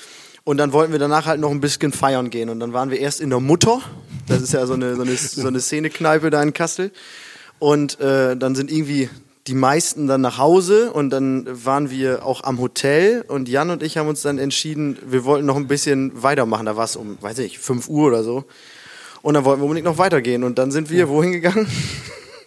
Und 0.43 0.57
dann 0.57 0.73
wollten 0.73 0.91
wir 0.91 0.99
danach 0.99 1.25
halt 1.25 1.39
noch 1.39 1.49
ein 1.49 1.59
bisschen 1.59 1.91
feiern 1.91 2.29
gehen. 2.29 2.49
Und 2.49 2.59
dann 2.59 2.71
waren 2.71 2.91
wir 2.91 2.99
erst 2.99 3.19
in 3.19 3.31
der 3.31 3.39
Mutter. 3.39 3.81
Das 4.27 4.41
ist 4.41 4.53
ja 4.53 4.65
so 4.67 4.73
eine, 4.73 4.95
so 4.95 5.01
eine, 5.01 5.15
so 5.15 5.47
eine 5.47 5.59
Szenekneipe 5.59 6.29
da 6.29 6.41
in 6.41 6.53
Kassel. 6.53 6.91
Und 7.57 7.99
äh, 7.99 8.37
dann 8.37 8.53
sind 8.53 8.71
irgendwie 8.71 9.09
die 9.47 9.53
meisten 9.53 10.07
dann 10.07 10.21
nach 10.21 10.37
Hause 10.39 10.91
und 10.91 11.11
dann 11.11 11.45
waren 11.65 11.91
wir 11.91 12.25
auch 12.25 12.43
am 12.43 12.59
Hotel 12.59 13.23
und 13.27 13.47
Jan 13.47 13.69
und 13.69 13.83
ich 13.83 13.97
haben 13.97 14.07
uns 14.07 14.21
dann 14.21 14.39
entschieden, 14.39 14.97
wir 15.05 15.23
wollten 15.23 15.45
noch 15.45 15.55
ein 15.55 15.67
bisschen 15.67 16.23
weitermachen. 16.23 16.65
Da 16.65 16.75
war 16.75 16.85
es 16.85 16.95
um, 16.95 17.17
weiß 17.21 17.37
ich, 17.39 17.59
5 17.59 17.87
Uhr 17.87 18.07
oder 18.07 18.23
so. 18.23 18.45
Und 19.21 19.35
dann 19.35 19.45
wollten 19.45 19.61
wir 19.61 19.65
unbedingt 19.65 19.85
noch 19.85 19.97
weitergehen. 19.99 20.43
Und 20.43 20.57
dann 20.57 20.71
sind 20.71 20.89
wir 20.89 21.09
wohin 21.09 21.31
gegangen? 21.31 21.67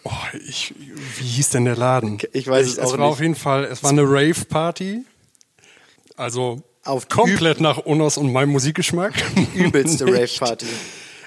Oh, 0.04 0.10
ich, 0.48 0.74
wie 1.18 1.24
hieß 1.24 1.50
denn 1.50 1.64
der 1.64 1.76
Laden? 1.76 2.18
Ich 2.32 2.46
weiß 2.48 2.66
es 2.66 2.72
es 2.74 2.78
auch 2.78 2.92
war 2.92 2.98
nicht. 2.98 3.06
auf 3.08 3.20
jeden 3.20 3.34
Fall, 3.34 3.64
es 3.64 3.82
war 3.82 3.90
eine 3.90 4.02
Rave-Party. 4.02 5.04
Also 6.16 6.62
Auf 6.84 7.08
komplett 7.08 7.60
nach 7.60 7.78
Unos 7.78 8.16
und 8.16 8.32
meinem 8.32 8.50
Musikgeschmack. 8.50 9.12
Übelste. 9.54 10.06
Rave-Party. 10.12 10.66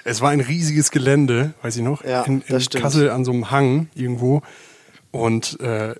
Es 0.04 0.20
war 0.20 0.30
ein 0.30 0.40
riesiges 0.40 0.90
Gelände, 0.90 1.54
weiß 1.62 1.76
ich 1.76 1.82
noch, 1.82 2.04
Ja, 2.04 2.22
in, 2.22 2.42
in. 2.42 2.58
Kassel 2.70 3.10
an 3.10 3.24
so 3.24 3.32
einem 3.32 3.50
Hang 3.50 3.88
irgendwo. 3.94 4.42
Und 5.12 5.60
äh, 5.60 5.94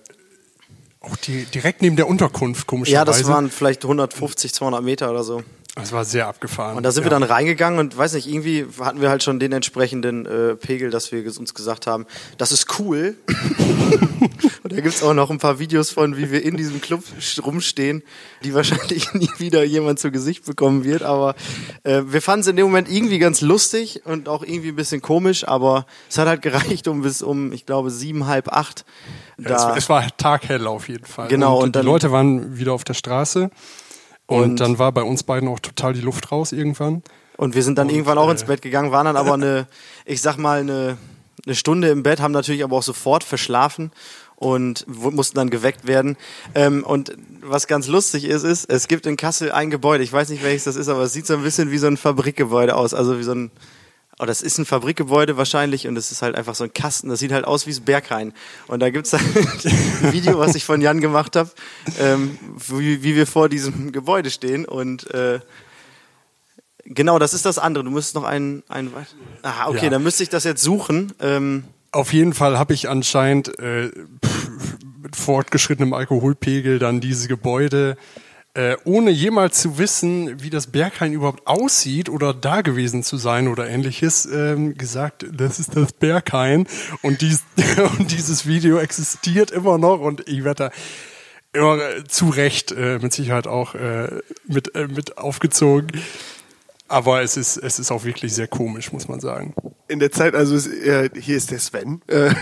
auch 0.99 1.15
die, 1.17 1.45
direkt 1.45 1.81
neben 1.81 1.95
der 1.95 2.07
Unterkunft, 2.07 2.67
komischerweise. 2.67 2.95
Ja, 2.99 3.05
das 3.05 3.27
waren 3.27 3.49
vielleicht 3.49 3.83
150, 3.83 4.53
200 4.53 4.83
Meter 4.83 5.09
oder 5.09 5.23
so. 5.23 5.43
Das 5.75 5.91
war 5.91 6.05
sehr 6.05 6.27
abgefahren. 6.27 6.77
Und 6.77 6.83
da 6.83 6.91
sind 6.91 7.01
ja. 7.03 7.07
wir 7.07 7.19
dann 7.19 7.23
reingegangen 7.23 7.79
und 7.79 7.97
weiß 7.97 8.13
nicht, 8.13 8.27
irgendwie 8.27 8.67
hatten 8.79 9.01
wir 9.01 9.09
halt 9.09 9.23
schon 9.23 9.39
den 9.39 9.51
entsprechenden 9.53 10.27
äh, 10.27 10.55
Pegel, 10.55 10.91
dass 10.91 11.11
wir 11.11 11.25
uns 11.25 11.55
gesagt 11.55 11.87
haben, 11.87 12.05
das 12.37 12.51
ist 12.51 12.77
cool. 12.77 13.15
und 14.63 14.71
da 14.71 14.81
gibt's 14.81 15.01
auch 15.01 15.15
noch 15.15 15.31
ein 15.31 15.39
paar 15.39 15.57
Videos 15.57 15.89
von, 15.89 16.15
wie 16.15 16.29
wir 16.29 16.43
in 16.43 16.57
diesem 16.57 16.79
Club 16.79 17.03
rumstehen, 17.43 18.03
die 18.43 18.53
wahrscheinlich 18.53 19.13
nie 19.15 19.31
wieder 19.39 19.63
jemand 19.63 19.97
zu 19.97 20.11
Gesicht 20.11 20.45
bekommen 20.45 20.83
wird. 20.83 21.01
Aber 21.01 21.33
äh, 21.81 22.03
wir 22.05 22.21
fanden 22.21 22.41
es 22.41 22.47
in 22.47 22.55
dem 22.55 22.67
Moment 22.67 22.87
irgendwie 22.87 23.17
ganz 23.17 23.41
lustig 23.41 24.05
und 24.05 24.29
auch 24.29 24.43
irgendwie 24.43 24.69
ein 24.69 24.75
bisschen 24.75 25.01
komisch, 25.01 25.47
aber 25.47 25.87
es 26.07 26.19
hat 26.19 26.27
halt 26.27 26.43
gereicht, 26.43 26.87
um 26.87 27.01
bis 27.01 27.23
um, 27.23 27.51
ich 27.51 27.65
glaube, 27.65 27.89
sieben, 27.89 28.27
halb 28.27 28.49
acht. 28.49 28.85
Ja, 29.39 29.49
Da, 29.49 29.71
es, 29.71 29.85
es 29.85 29.89
war 29.89 30.05
taghell 30.17 30.67
auf 30.67 30.87
jeden 30.87 31.05
Fall. 31.05 31.29
Genau, 31.29 31.57
Und, 31.57 31.63
und 31.63 31.75
dann- 31.75 31.81
die 31.81 31.87
Leute 31.91 32.11
waren 32.11 32.59
wieder 32.59 32.73
auf 32.73 32.83
der 32.83 32.93
Straße. 32.93 33.49
Und, 34.33 34.43
Und- 34.51 34.59
dann 34.59 34.79
war 34.79 34.91
bei 34.91 35.03
uns 35.03 35.23
beiden 35.23 35.47
auch 35.49 35.59
total 35.59 35.93
die 35.93 36.01
Luft 36.01 36.31
raus 36.31 36.51
irgendwann. 36.51 37.03
Und 37.37 37.55
wir 37.55 37.63
sind 37.63 37.77
dann 37.77 37.89
irgendwann 37.89 38.17
auch 38.17 38.27
äh, 38.27 38.31
ins 38.31 38.43
Bett 38.43 38.61
gegangen, 38.61 38.91
waren 38.91 39.05
dann 39.05 39.17
aber 39.17 39.33
eine, 39.33 39.67
ich 40.05 40.21
sag 40.21 40.37
mal, 40.37 40.59
eine, 40.59 40.97
eine 41.45 41.55
Stunde 41.55 41.89
im 41.89 42.03
Bett, 42.03 42.21
haben 42.21 42.31
natürlich 42.31 42.63
aber 42.63 42.77
auch 42.77 42.83
sofort 42.83 43.23
verschlafen 43.23 43.91
und 44.35 44.85
mussten 44.87 45.35
dann 45.37 45.49
geweckt 45.49 45.87
werden. 45.87 46.17
Ähm, 46.53 46.83
und 46.83 47.15
was 47.41 47.67
ganz 47.67 47.87
lustig 47.87 48.25
ist, 48.25 48.43
ist, 48.43 48.69
es 48.69 48.87
gibt 48.87 49.05
in 49.05 49.17
Kassel 49.17 49.51
ein 49.51 49.69
Gebäude, 49.69 50.03
ich 50.03 50.11
weiß 50.13 50.29
nicht 50.29 50.43
welches 50.43 50.65
das 50.65 50.75
ist, 50.75 50.89
aber 50.89 51.03
es 51.03 51.13
sieht 51.13 51.25
so 51.25 51.33
ein 51.33 51.43
bisschen 51.43 51.71
wie 51.71 51.77
so 51.77 51.87
ein 51.87 51.97
Fabrikgebäude 51.97 52.75
aus, 52.75 52.93
also 52.93 53.17
wie 53.17 53.23
so 53.23 53.33
ein, 53.33 53.51
oh, 54.23 54.25
das 54.25 54.41
ist 54.41 54.57
ein 54.57 54.65
Fabrikgebäude 54.65 55.35
wahrscheinlich 55.37 55.87
und 55.87 55.97
es 55.97 56.11
ist 56.11 56.21
halt 56.21 56.35
einfach 56.35 56.55
so 56.55 56.63
ein 56.63 56.73
Kasten, 56.73 57.09
das 57.09 57.19
sieht 57.19 57.31
halt 57.33 57.45
aus 57.45 57.67
wie 57.67 57.71
das 57.71 57.81
Berghain. 57.81 58.33
Und 58.67 58.79
da 58.79 58.89
gibt's 58.89 59.11
halt 59.13 59.23
ein 59.65 60.13
Video, 60.13 60.39
was 60.39 60.55
ich 60.55 60.63
von 60.63 60.79
Jan 60.81 61.01
gemacht 61.01 61.35
habe, 61.35 61.49
ähm, 61.99 62.37
wie, 62.69 63.03
wie 63.03 63.15
wir 63.15 63.27
vor 63.27 63.49
diesem 63.49 63.91
Gebäude 63.91 64.31
stehen 64.31 64.65
und 64.65 65.09
äh, 65.13 65.39
Genau, 66.85 67.17
das 67.17 67.33
ist 67.33 67.45
das 67.45 67.59
andere. 67.59 67.85
Du 67.85 67.91
müsstest 67.91 68.15
noch 68.15 68.25
einen, 68.25 68.61
einen 68.67 68.91
Ah, 69.41 69.67
okay, 69.69 69.85
Ja. 69.85 69.89
dann 69.89 70.03
müsste 70.03 70.21
ich 70.23 70.27
das 70.29 70.43
jetzt 70.43 70.61
suchen. 70.61 71.13
Ähm, 71.21 71.63
Auf 71.93 72.11
jeden 72.11 72.33
Fall 72.33 72.59
habe 72.59 72.73
ich 72.73 72.89
anscheinend 72.89 73.57
äh, 73.57 73.89
pff, 73.89 74.49
mit 75.01 75.15
fortgeschrittenem 75.15 75.93
Alkoholpegel 75.93 76.79
dann 76.79 76.99
diese 76.99 77.29
Gebäude, 77.29 77.95
äh, 78.55 78.75
ohne 78.83 79.09
jemals 79.09 79.61
zu 79.61 79.77
wissen, 79.79 80.43
wie 80.43 80.49
das 80.49 80.67
Berghain 80.67 81.13
überhaupt 81.13 81.47
aussieht 81.47 82.09
oder 82.09 82.33
da 82.33 82.61
gewesen 82.61 83.01
zu 83.01 83.17
sein 83.17 83.47
oder 83.47 83.67
ähnliches, 83.67 84.25
ähm, 84.25 84.77
gesagt, 84.77 85.25
das 85.31 85.59
ist 85.59 85.75
das 85.75 85.93
Berghain 85.93 86.67
und, 87.01 87.21
dies, 87.21 87.43
und 87.97 88.11
dieses 88.11 88.45
Video 88.45 88.77
existiert 88.77 89.49
immer 89.51 89.77
noch 89.77 89.99
und 89.99 90.27
ich 90.27 90.43
werde 90.43 90.69
da 90.69 91.59
immer 91.59 91.77
äh, 91.77 92.03
zu 92.03 92.29
Recht 92.29 92.71
äh, 92.71 92.99
mit 92.99 93.13
Sicherheit 93.13 93.47
auch 93.47 93.73
äh, 93.75 94.09
mit, 94.47 94.75
äh, 94.75 94.87
mit 94.87 95.17
aufgezogen. 95.17 95.87
Aber 96.87 97.21
es 97.21 97.37
ist, 97.37 97.57
es 97.57 97.79
ist 97.79 97.91
auch 97.91 98.03
wirklich 98.03 98.33
sehr 98.33 98.47
komisch, 98.47 98.91
muss 98.91 99.07
man 99.07 99.19
sagen. 99.19 99.53
in 99.87 99.99
der 99.99 100.11
Zeit, 100.11 100.33
also 100.35 100.55
äh, 100.69 101.09
hier 101.19 101.37
ist 101.37 101.51
der 101.51 101.59
Sven, 101.59 102.01
äh, 102.07 102.33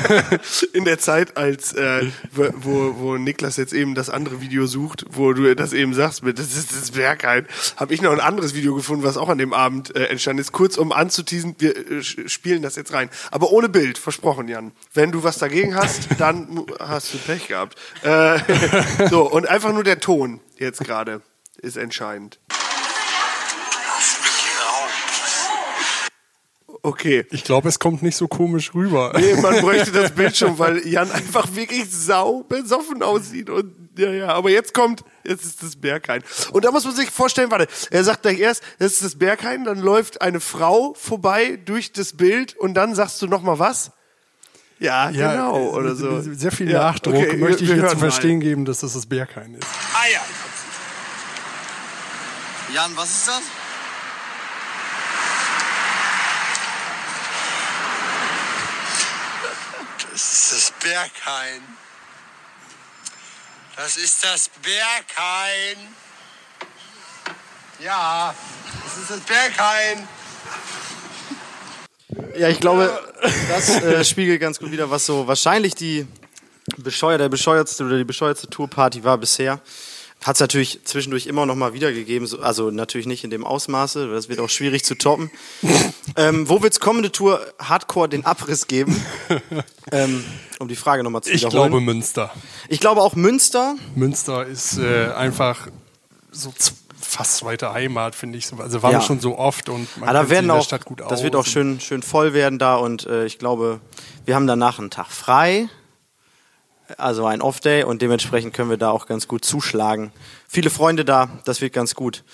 in 0.72 0.84
der 0.84 0.98
Zeit, 0.98 1.36
als 1.36 1.72
äh, 1.72 2.06
wo, 2.32 2.94
wo 2.98 3.16
Niklas 3.16 3.56
jetzt 3.56 3.72
eben 3.72 3.94
das 3.94 4.10
andere 4.10 4.40
Video 4.40 4.66
sucht, 4.66 5.04
wo 5.10 5.32
du 5.32 5.54
das 5.56 5.72
eben 5.72 5.92
sagst, 5.92 6.22
mit 6.22 6.38
das 6.38 6.56
ist 6.56 6.72
das 6.72 6.92
Berghain, 6.92 7.46
habe 7.76 7.92
ich 7.92 8.00
noch 8.00 8.12
ein 8.12 8.20
anderes 8.20 8.54
Video 8.54 8.74
gefunden, 8.74 9.02
was 9.02 9.16
auch 9.16 9.28
an 9.28 9.38
dem 9.38 9.52
Abend 9.52 9.94
äh, 9.96 10.06
entstanden 10.06 10.40
ist. 10.40 10.52
Kurz 10.52 10.76
um 10.76 10.92
anzuteasen, 10.92 11.56
wir 11.58 11.76
äh, 11.76 12.02
spielen 12.02 12.62
das 12.62 12.76
jetzt 12.76 12.92
rein, 12.92 13.10
aber 13.30 13.50
ohne 13.50 13.68
Bild, 13.68 13.98
versprochen, 13.98 14.48
Jan. 14.48 14.72
Wenn 14.92 15.10
du 15.10 15.22
was 15.24 15.38
dagegen 15.38 15.74
hast, 15.74 16.08
dann 16.18 16.64
hast 16.78 17.12
du 17.12 17.18
Pech 17.18 17.48
gehabt. 17.48 17.76
Äh, 18.02 18.38
so 19.10 19.30
und 19.30 19.48
einfach 19.48 19.72
nur 19.72 19.84
der 19.84 20.00
Ton 20.00 20.40
jetzt 20.58 20.84
gerade 20.84 21.22
ist 21.56 21.76
entscheidend. 21.76 22.38
Okay. 26.84 27.24
Ich 27.30 27.44
glaube, 27.44 27.70
es 27.70 27.78
kommt 27.78 28.02
nicht 28.02 28.14
so 28.14 28.28
komisch 28.28 28.74
rüber. 28.74 29.14
Nee, 29.18 29.40
man 29.40 29.58
bräuchte 29.62 29.90
das 29.90 30.10
Bild 30.14 30.36
schon, 30.36 30.58
weil 30.58 30.86
Jan 30.86 31.10
einfach 31.10 31.48
wirklich 31.54 31.86
sau 31.90 32.42
besoffen 32.42 33.02
aussieht. 33.02 33.48
Und 33.48 33.74
ja, 33.96 34.10
ja, 34.10 34.28
aber 34.28 34.50
jetzt 34.50 34.74
kommt, 34.74 35.02
jetzt 35.24 35.46
ist 35.46 35.62
das 35.62 35.76
Berghain. 35.76 36.22
Und 36.52 36.66
da 36.66 36.70
muss 36.70 36.84
man 36.84 36.94
sich 36.94 37.10
vorstellen, 37.10 37.50
warte, 37.50 37.68
er 37.90 38.04
sagt 38.04 38.20
gleich 38.20 38.38
erst, 38.38 38.62
das 38.78 38.92
ist 38.92 39.02
das 39.02 39.18
Berghain, 39.18 39.64
dann 39.64 39.78
läuft 39.78 40.20
eine 40.20 40.40
Frau 40.40 40.92
vorbei 40.92 41.58
durch 41.64 41.92
das 41.92 42.18
Bild 42.18 42.54
und 42.54 42.74
dann 42.74 42.94
sagst 42.94 43.22
du 43.22 43.28
nochmal 43.28 43.58
was? 43.58 43.90
Ja, 44.78 45.08
Ja, 45.08 45.32
genau, 45.32 45.56
äh, 45.56 45.68
oder 45.76 45.94
so. 45.94 46.20
Sehr 46.20 46.52
viel 46.52 46.70
Ja, 46.70 46.80
Nachdruck 46.90 47.14
okay, 47.14 47.38
möchte 47.38 47.62
ich 47.64 47.70
wir 47.70 47.76
hier 47.76 47.84
hören 47.84 47.96
zu 47.96 48.04
mal. 48.04 48.10
verstehen 48.10 48.40
geben, 48.40 48.66
dass 48.66 48.80
das 48.80 48.92
das 48.92 49.06
Berghain 49.06 49.54
ist. 49.54 49.66
Ah 49.94 50.04
ja. 50.12 50.20
Jan, 52.74 52.90
was 52.94 53.08
ist 53.10 53.28
das 53.28 53.40
Berghain. 60.94 61.60
Das 63.74 63.96
ist 63.96 64.24
das 64.24 64.48
Berghain. 64.62 65.88
Ja, 67.82 68.32
das 68.84 68.96
ist 68.98 69.10
das 69.10 69.20
Berghain. 69.22 70.08
ja, 72.38 72.48
ich 72.48 72.60
glaube, 72.60 72.96
das 73.48 73.70
äh, 73.70 74.04
spiegelt 74.04 74.40
ganz 74.40 74.60
gut 74.60 74.70
wieder, 74.70 74.88
was 74.88 75.04
so 75.04 75.26
wahrscheinlich 75.26 75.74
die 75.74 76.06
bescheuer, 76.76 77.18
der 77.18 77.28
bescheuertste 77.28 77.82
oder 77.82 77.98
die 77.98 78.04
bescheuertste 78.04 78.48
Tourparty 78.48 79.02
war 79.02 79.18
bisher. 79.18 79.60
Hat 80.24 80.36
es 80.36 80.40
natürlich 80.40 80.80
zwischendurch 80.84 81.26
immer 81.26 81.44
noch 81.44 81.54
mal 81.54 81.74
wiedergegeben, 81.74 82.26
so, 82.26 82.40
also 82.40 82.70
natürlich 82.70 83.06
nicht 83.06 83.24
in 83.24 83.30
dem 83.30 83.44
Ausmaße, 83.44 84.08
das 84.10 84.28
wird 84.30 84.40
auch 84.40 84.48
schwierig 84.48 84.82
zu 84.84 84.94
toppen. 84.96 85.30
ähm, 86.16 86.48
wo 86.48 86.62
wird's 86.62 86.80
kommende 86.80 87.12
Tour 87.12 87.40
Hardcore 87.58 88.08
den 88.08 88.24
Abriss 88.24 88.66
geben? 88.66 89.00
ähm, 89.92 90.24
um 90.58 90.68
die 90.68 90.76
Frage 90.76 91.02
nochmal 91.04 91.22
zu 91.22 91.30
Ich 91.30 91.42
wiederholen. 91.42 91.70
glaube 91.72 91.80
Münster. 91.84 92.32
ich 92.68 92.80
glaube 92.80 93.02
auch 93.02 93.14
Münster. 93.14 93.76
Münster 93.94 94.46
ist 94.46 94.78
äh, 94.78 95.12
einfach 95.12 95.68
so 96.32 96.52
fast 96.98 97.36
zweite 97.36 97.74
Heimat, 97.74 98.14
finde 98.14 98.38
ich. 98.38 98.46
so. 98.46 98.56
Also 98.56 98.82
waren 98.82 98.92
Ja. 98.92 99.00
schon 99.02 99.20
so 99.20 99.36
oft 99.38 99.68
und 99.68 99.94
man 99.98 100.08
Ah, 100.08 100.14
da 100.14 100.30
werden 100.30 100.50
auch, 100.50 100.64
Stadt 100.64 100.86
gut 100.86 101.02
aus. 101.02 101.10
das 101.10 101.22
wird 101.22 101.36
auch 101.36 101.44
schön, 101.44 101.80
schön 101.80 102.02
voll 102.02 102.32
werden 102.32 102.58
da 102.58 102.76
und 102.76 103.06
äh, 103.06 103.26
ich 103.26 103.38
glaube, 103.38 103.80
wir 104.24 104.34
haben 104.34 104.46
danach 104.46 104.78
einen 104.78 104.90
Tag 104.90 105.08
frei, 105.10 105.68
also 106.96 107.26
ein 107.26 107.42
Off-Day 107.42 107.84
und 107.84 108.02
dementsprechend 108.02 108.54
können 108.54 108.70
wir 108.70 108.76
da 108.76 108.90
auch 108.90 109.06
ganz 109.06 109.28
gut 109.28 109.44
zuschlagen. 109.44 110.12
Viele 110.48 110.70
Freunde 110.70 111.04
da, 111.04 111.28
das 111.44 111.60
wird 111.60 111.72
ganz 111.72 111.94
gut. 111.94 112.24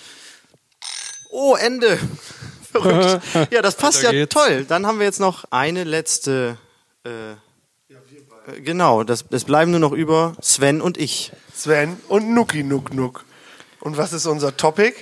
Oh, 1.29 1.55
Ende. 1.55 1.97
Verrückt. 2.71 3.21
Ja, 3.51 3.61
das 3.61 3.75
passt 3.75 4.01
ja 4.03 4.25
toll. 4.25 4.65
Dann 4.67 4.85
haben 4.85 4.99
wir 4.99 5.05
jetzt 5.05 5.19
noch 5.19 5.45
eine 5.51 5.83
letzte. 5.83 6.57
Äh, 7.03 7.31
äh, 7.31 8.61
genau, 8.61 9.03
das, 9.03 9.25
es 9.29 9.43
bleiben 9.43 9.71
nur 9.71 9.79
noch 9.79 9.91
über 9.91 10.35
Sven 10.41 10.81
und 10.81 10.97
ich. 10.97 11.31
Sven 11.53 11.97
und 12.07 12.33
Nuki 12.33 12.63
Nuck 12.63 12.93
Nuck. 12.93 13.25
Und 13.81 13.97
was 13.97 14.13
ist 14.13 14.25
unser 14.25 14.55
Topic? 14.55 14.93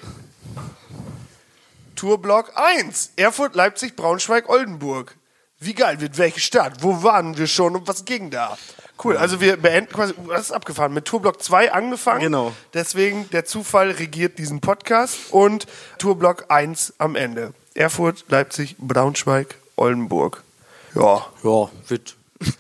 Tourblock 1.96 2.54
1. 2.56 3.12
Erfurt, 3.18 3.56
Leipzig, 3.56 3.96
Braunschweig, 3.96 4.48
Oldenburg. 4.48 5.18
Wie 5.62 5.74
geil 5.74 6.00
wird 6.00 6.18
welche 6.18 6.40
Stadt? 6.40 6.82
Wo 6.84 7.04
waren 7.04 7.38
wir 7.38 7.48
schon 7.48 7.76
und 7.76 7.86
was 7.88 8.06
ging 8.06 8.30
da? 8.30 8.58
Cool, 9.04 9.18
also 9.18 9.42
wir 9.42 9.58
beenden 9.58 9.92
quasi, 9.92 10.14
das 10.30 10.42
ist 10.44 10.52
abgefahren, 10.52 10.94
mit 10.94 11.06
Tourblock 11.06 11.42
2 11.42 11.72
angefangen. 11.74 12.22
Genau. 12.22 12.54
Deswegen, 12.74 13.30
der 13.32 13.44
Zufall 13.46 13.92
regiert 13.92 14.38
diesen 14.38 14.62
Podcast 14.62 15.18
und 15.32 15.68
Tourblock 15.98 16.46
1 16.50 16.94
am 16.98 17.16
Ende. 17.16 17.54
Erfurt, 17.74 18.26
Leipzig, 18.30 18.78
Braunschweig, 18.78 19.56
Oldenburg. 19.76 20.44
Ja. 20.96 21.26
Ja, 21.44 21.70
wird. 21.88 22.16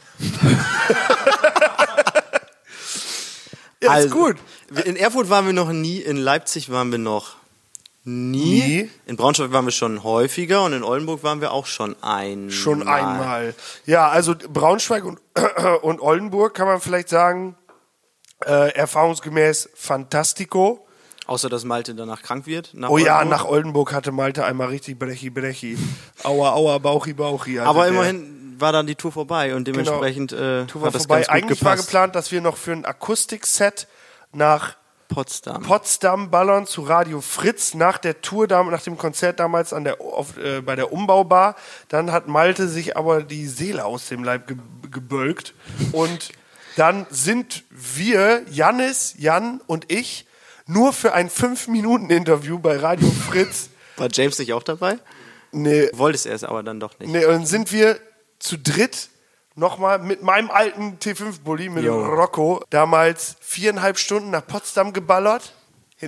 Ja, 3.81 3.91
Also, 3.91 4.07
ist 4.07 4.13
gut. 4.13 4.35
In 4.85 4.97
Erfurt 4.97 5.29
waren 5.29 5.45
wir 5.45 5.53
noch 5.53 5.71
nie, 5.71 5.99
in 5.99 6.17
Leipzig 6.17 6.69
waren 6.69 6.91
wir 6.91 6.97
noch 6.99 7.35
nie. 8.03 8.61
Nie. 8.61 8.89
In 9.05 9.15
Braunschweig 9.15 9.51
waren 9.51 9.65
wir 9.65 9.71
schon 9.71 10.03
häufiger 10.03 10.63
und 10.63 10.73
in 10.73 10.83
Oldenburg 10.83 11.23
waren 11.23 11.41
wir 11.41 11.51
auch 11.51 11.65
schon 11.65 11.95
einmal. 12.01 12.51
Schon 12.51 12.87
einmal. 12.87 13.53
Ja, 13.85 14.09
also 14.09 14.35
Braunschweig 14.35 15.03
und, 15.05 15.19
und 15.81 16.01
Oldenburg 16.01 16.53
kann 16.53 16.67
man 16.67 16.81
vielleicht 16.81 17.09
sagen, 17.09 17.55
äh, 18.45 18.73
erfahrungsgemäß 18.73 19.69
fantastico. 19.75 20.85
Außer 21.27 21.47
dass 21.47 21.63
Malte 21.63 21.93
danach 21.93 22.23
krank 22.23 22.47
wird. 22.47 22.73
Oh 22.73 22.97
ja, 22.97 23.19
Oldenburg. 23.19 23.29
nach 23.29 23.45
Oldenburg 23.45 23.93
hatte 23.93 24.11
Malte 24.11 24.45
einmal 24.45 24.69
richtig 24.69 24.97
brechi 24.97 25.29
brechi. 25.29 25.77
Aua, 26.23 26.53
aua, 26.53 26.79
bauchi, 26.79 27.13
bauchi. 27.13 27.59
Aber 27.59 27.87
immerhin 27.87 28.55
war 28.57 28.71
dann 28.71 28.87
die 28.87 28.95
Tour 28.95 29.11
vorbei 29.11 29.53
und 29.55 29.67
dementsprechend 29.67 30.31
äh, 30.31 30.65
Tour 30.65 30.81
war 30.81 30.87
hat 30.87 30.95
das 30.95 31.03
vorbei. 31.03 31.17
ganz 31.17 31.27
gut 31.27 31.35
Eigentlich 31.35 31.63
war 31.63 31.73
gepasst. 31.73 31.87
geplant, 31.89 32.15
dass 32.15 32.31
wir 32.31 32.41
noch 32.41 32.57
für 32.57 32.71
ein 32.71 32.83
Akustikset 32.83 33.87
nach 34.31 34.75
Potsdam. 35.09 35.63
Potsdam 35.63 36.29
ballern 36.29 36.67
zu 36.67 36.83
Radio 36.83 37.19
Fritz 37.19 37.73
nach 37.73 37.97
der 37.97 38.21
Tour, 38.21 38.47
nach 38.47 38.83
dem 38.83 38.97
Konzert 38.97 39.39
damals 39.39 39.73
an 39.73 39.83
der, 39.83 39.99
auf, 39.99 40.37
äh, 40.37 40.61
bei 40.61 40.75
der 40.75 40.93
Umbaubar. 40.93 41.55
Dann 41.89 42.11
hat 42.11 42.27
Malte 42.27 42.69
sich 42.69 42.95
aber 42.95 43.23
die 43.23 43.47
Seele 43.47 43.83
aus 43.83 44.07
dem 44.07 44.23
Leib 44.23 44.47
ge 44.47 44.57
gebölkt. 44.91 45.53
Und 45.91 46.29
dann 46.75 47.05
sind 47.11 47.63
wir, 47.69 48.43
Jannis, 48.49 49.13
Jan 49.19 49.61
und 49.67 49.91
ich, 49.91 50.25
nur 50.65 50.93
für 50.93 51.13
ein 51.13 51.29
5-Minuten-Interview 51.29 52.57
bei 52.57 52.77
Radio 52.77 53.09
Fritz. 53.11 53.69
war 53.97 54.07
James 54.11 54.39
nicht 54.39 54.53
auch 54.53 54.63
dabei? 54.63 54.97
Nee, 55.51 55.89
Wolltest 55.93 56.25
er 56.25 56.33
es 56.33 56.43
aber 56.43 56.63
dann 56.63 56.79
doch 56.79 56.97
nicht. 56.99 57.11
nee, 57.11 57.25
und 57.25 57.31
dann 57.31 57.45
sind 57.45 57.71
wir 57.71 57.99
zu 58.39 58.57
dritt 58.57 59.09
nochmal 59.59 59.99
mit 59.99 60.23
meinem 60.23 60.49
alten 60.49 60.97
T5-Bully, 60.99 61.69
mit 61.69 61.83
Jo. 61.83 62.05
Rocco, 62.05 62.63
damals 62.69 63.35
viereinhalb 63.41 63.97
Stunden 63.99 64.31
nach 64.31 64.45
Potsdam 64.45 64.93
geballert. 64.93 65.53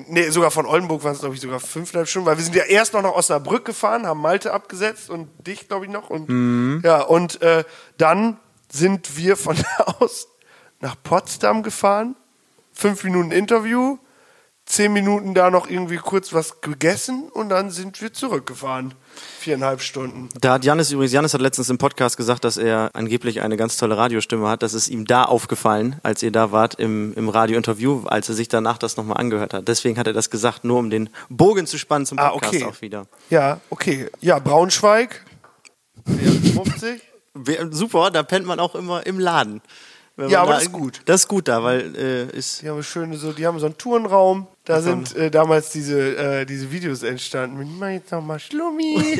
Nee, 0.07 0.29
sogar 0.29 0.51
von 0.51 0.65
Oldenburg 0.65 1.03
waren 1.03 1.11
es, 1.13 1.19
glaube 1.19 1.35
ich, 1.35 1.41
sogar 1.41 1.59
fünfeinhalb 1.59 2.07
Stunden, 2.07 2.25
weil 2.25 2.37
wir 2.37 2.43
sind 2.45 2.55
ja 2.55 2.63
erst 2.63 2.93
noch 2.93 3.01
nach 3.01 3.11
Osnabrück 3.11 3.65
gefahren, 3.65 4.07
haben 4.07 4.21
Malte 4.21 4.53
abgesetzt 4.53 5.09
und 5.09 5.27
dich, 5.45 5.67
glaube 5.67 5.85
ich, 5.85 5.91
noch. 5.91 6.09
Und, 6.09 6.29
Mhm. 6.29 6.81
Ja, 6.83 7.01
und 7.01 7.41
äh, 7.41 7.65
dann 7.97 8.39
sind 8.71 9.17
wir 9.17 9.35
von 9.35 9.57
da 9.57 9.83
aus 9.99 10.29
nach 10.79 10.95
Potsdam 11.03 11.61
gefahren, 11.61 12.15
fünf 12.71 13.03
Minuten 13.03 13.31
Interview, 13.31 13.97
zehn 14.65 14.93
Minuten 14.93 15.33
da 15.33 15.49
noch 15.49 15.69
irgendwie 15.69 15.97
kurz 15.97 16.31
was 16.33 16.61
gegessen 16.61 17.29
und 17.33 17.49
dann 17.49 17.71
sind 17.71 18.01
wir 18.01 18.13
zurückgefahren. 18.13 18.93
Viereinhalb 19.39 19.81
Stunden. 19.81 20.29
Da 20.39 20.53
hat 20.53 20.63
Janis 20.63 20.91
übrigens, 20.91 21.11
Janis 21.11 21.33
hat 21.33 21.41
letztens 21.41 21.69
im 21.69 21.77
Podcast 21.77 22.15
gesagt, 22.15 22.45
dass 22.45 22.55
er 22.57 22.89
angeblich 22.93 23.41
eine 23.41 23.57
ganz 23.57 23.75
tolle 23.75 23.97
Radiostimme 23.97 24.47
hat. 24.47 24.63
Das 24.63 24.73
ist 24.73 24.87
ihm 24.87 25.05
da 25.05 25.23
aufgefallen, 25.25 25.99
als 26.03 26.23
ihr 26.23 26.31
da 26.31 26.51
wart 26.53 26.75
im, 26.75 27.13
im 27.15 27.27
Radiointerview, 27.27 28.03
als 28.05 28.29
er 28.29 28.35
sich 28.35 28.47
danach 28.47 28.77
das 28.77 28.95
nochmal 28.97 29.17
angehört 29.17 29.53
hat. 29.53 29.67
Deswegen 29.67 29.97
hat 29.97 30.07
er 30.07 30.13
das 30.13 30.29
gesagt, 30.29 30.63
nur 30.63 30.79
um 30.79 30.89
den 30.89 31.09
Bogen 31.29 31.67
zu 31.67 31.77
spannen 31.77 32.05
zum 32.05 32.17
Ah, 32.19 32.29
Podcast 32.29 32.53
okay. 32.55 32.63
auch 32.65 32.81
wieder. 32.81 33.07
Ja, 33.29 33.59
okay. 33.69 34.09
Ja, 34.21 34.39
Braunschweig. 34.39 35.25
50. 36.05 37.01
Wer- 37.33 37.71
Super, 37.71 38.11
da 38.11 38.23
pennt 38.23 38.45
man 38.45 38.59
auch 38.59 38.75
immer 38.75 39.05
im 39.05 39.17
Laden. 39.19 39.61
Ja, 40.17 40.41
aber 40.41 40.51
da, 40.51 40.55
das 40.55 40.63
ist 40.63 40.71
gut. 40.71 41.01
Das 41.05 41.21
ist 41.21 41.27
gut 41.27 41.47
da, 41.47 41.63
weil 41.63 41.95
äh, 41.95 42.37
ist 42.37 42.61
Die 42.61 42.69
haben 42.69 42.83
schöne 42.83 43.17
so, 43.17 43.31
die 43.31 43.45
haben 43.45 43.59
so 43.59 43.65
einen 43.65 43.77
Tourenraum. 43.77 44.47
Da 44.65 44.81
sind 44.81 45.15
äh, 45.15 45.31
damals 45.31 45.71
diese, 45.71 46.15
äh, 46.17 46.45
diese 46.45 46.71
Videos 46.71 47.03
entstanden. 47.03 47.57
Mit 47.57 47.67
mach 47.79 47.89
jetzt 47.89 48.11
noch 48.11 48.21
mal 48.21 48.39
Schlummi. 48.39 49.19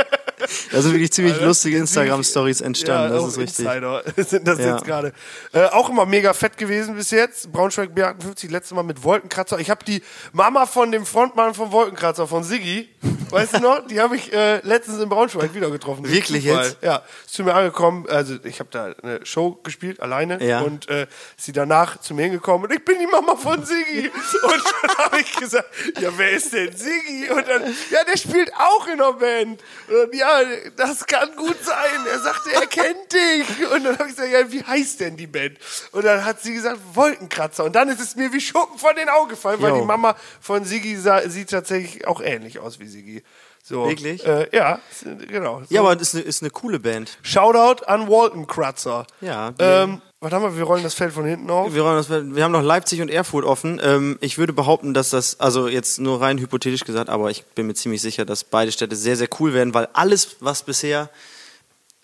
da 0.70 0.82
sind 0.82 0.92
wirklich 0.92 1.12
ziemlich 1.12 1.34
Also, 1.34 1.46
lustige 1.46 1.76
Instagram-Stories 1.78 2.60
entstanden. 2.60 3.02
Ja, 3.02 3.08
das 3.16 3.22
auch 3.24 3.28
ist 3.28 3.38
richtig. 3.38 3.66
Insider 3.66 4.02
sind 4.16 4.46
das 4.48 4.58
Ja. 4.58 4.72
jetzt 4.74 4.84
gerade. 4.84 5.12
Äh, 5.52 5.66
auch 5.66 5.88
immer 5.90 6.06
mega 6.06 6.32
fett 6.32 6.56
gewesen 6.56 6.94
bis 6.96 7.10
jetzt. 7.10 7.52
Braunschweig 7.52 7.90
B58, 7.90 8.50
letztes 8.50 8.72
Mal 8.72 8.82
mit 8.82 9.02
Wolkenkratzer. 9.02 9.58
Ich 9.58 9.70
habe 9.70 9.84
die 9.84 10.02
Mama 10.32 10.66
von 10.66 10.90
dem 10.92 11.06
Frontmann 11.06 11.54
von 11.54 11.72
Wolkenkratzer, 11.72 12.26
von 12.26 12.44
Siggi, 12.44 12.88
weißt 13.30 13.54
du 13.54 13.58
noch? 13.60 13.86
Die 13.86 14.00
habe 14.00 14.16
ich 14.16 14.32
äh, 14.32 14.58
letztens 14.66 15.00
in 15.00 15.08
Braunschweig 15.08 15.54
wieder 15.54 15.70
getroffen. 15.70 16.08
Wirklich 16.08 16.44
jetzt? 16.44 16.78
Ja, 16.82 17.02
ist 17.24 17.34
zu 17.34 17.44
mir 17.44 17.54
angekommen. 17.54 18.06
Also 18.08 18.36
ich 18.44 18.60
habe 18.60 18.68
da 18.70 18.94
eine 19.02 19.24
Show 19.24 19.58
gespielt, 19.62 20.00
alleine. 20.00 20.42
Ja. 20.44 20.60
Und 20.60 20.88
äh, 20.88 21.02
ist 21.36 21.44
sie 21.44 21.52
danach 21.52 22.00
zu 22.00 22.14
mir 22.14 22.22
hingekommen 22.22 22.66
und 22.68 22.72
ich 22.76 22.84
bin 22.84 22.98
die 22.98 23.06
Mama 23.06 23.36
von 23.36 23.64
Siggi. 23.64 24.08
und 24.42 24.62
dann 24.82 24.96
habe 24.98 25.20
ich 25.20 25.34
gesagt, 25.36 25.68
ja, 26.00 26.10
wer 26.16 26.30
ist 26.32 26.52
denn 26.52 26.74
Siggi? 26.76 27.30
Und 27.30 27.46
dann, 27.48 27.62
ja, 27.90 28.04
der 28.04 28.16
spielt 28.16 28.52
auch 28.54 28.86
in 28.88 28.98
der 28.98 29.12
Band. 29.12 29.60
Und 29.88 30.14
ja, 30.14 30.31
das 30.76 31.06
kann 31.06 31.34
gut 31.36 31.56
sein. 31.64 32.06
Er 32.10 32.18
sagte, 32.20 32.52
er 32.52 32.66
kennt 32.66 33.12
dich. 33.12 33.70
Und 33.70 33.84
dann 33.84 33.98
habe 33.98 34.08
ich 34.08 34.16
gesagt, 34.16 34.32
ja, 34.32 34.50
wie 34.52 34.62
heißt 34.62 35.00
denn 35.00 35.16
die 35.16 35.26
Band? 35.26 35.58
Und 35.92 36.04
dann 36.04 36.24
hat 36.24 36.40
sie 36.40 36.54
gesagt, 36.54 36.78
Wolkenkratzer. 36.94 37.64
Und 37.64 37.74
dann 37.74 37.88
ist 37.88 38.00
es 38.00 38.16
mir 38.16 38.32
wie 38.32 38.40
Schuppen 38.40 38.78
von 38.78 38.94
den 38.96 39.08
Augen 39.08 39.28
gefallen, 39.30 39.60
weil 39.62 39.70
Jo. 39.70 39.80
die 39.80 39.86
Mama 39.86 40.16
von 40.40 40.64
Siggi 40.64 40.96
sah, 40.96 41.28
sieht 41.28 41.50
tatsächlich 41.50 42.06
auch 42.06 42.20
ähnlich 42.20 42.58
aus 42.58 42.78
wie 42.80 42.86
Siggi. 42.86 43.22
So, 43.64 43.86
Wirklich? 43.88 44.26
Äh, 44.26 44.48
ja, 44.56 44.80
genau. 45.28 45.60
So. 45.60 45.66
Ja, 45.74 45.82
aber 45.82 45.94
das 45.94 46.08
ist 46.08 46.14
eine, 46.16 46.24
ist 46.24 46.42
eine 46.42 46.50
coole 46.50 46.80
Band. 46.80 47.16
Shoutout 47.22 47.84
an 47.86 48.08
Wolkenkratzer. 48.08 49.06
Ja, 49.20 49.52
die- 49.52 49.62
Ähm, 49.62 50.02
warte 50.22 50.38
mal, 50.38 50.56
wir 50.56 50.64
rollen 50.64 50.82
das 50.82 50.94
Feld 50.94 51.12
von 51.12 51.24
hinten 51.24 51.50
auf. 51.50 51.74
Wir, 51.74 51.84
wollen 51.84 51.96
das, 51.96 52.08
wir 52.08 52.44
haben 52.44 52.52
noch 52.52 52.62
Leipzig 52.62 53.02
und 53.02 53.10
Erfurt 53.10 53.44
offen. 53.44 53.80
Ähm, 53.82 54.18
ich 54.20 54.38
würde 54.38 54.52
behaupten, 54.52 54.94
dass 54.94 55.10
das, 55.10 55.40
also 55.40 55.68
jetzt 55.68 55.98
nur 55.98 56.20
rein 56.20 56.38
hypothetisch 56.38 56.84
gesagt, 56.84 57.10
aber 57.10 57.30
ich 57.30 57.44
bin 57.44 57.66
mir 57.66 57.74
ziemlich 57.74 58.00
sicher, 58.00 58.24
dass 58.24 58.44
beide 58.44 58.72
Städte 58.72 58.96
sehr, 58.96 59.16
sehr 59.16 59.28
cool 59.40 59.52
werden, 59.52 59.74
weil 59.74 59.88
alles, 59.92 60.36
was 60.40 60.62
bisher 60.62 61.10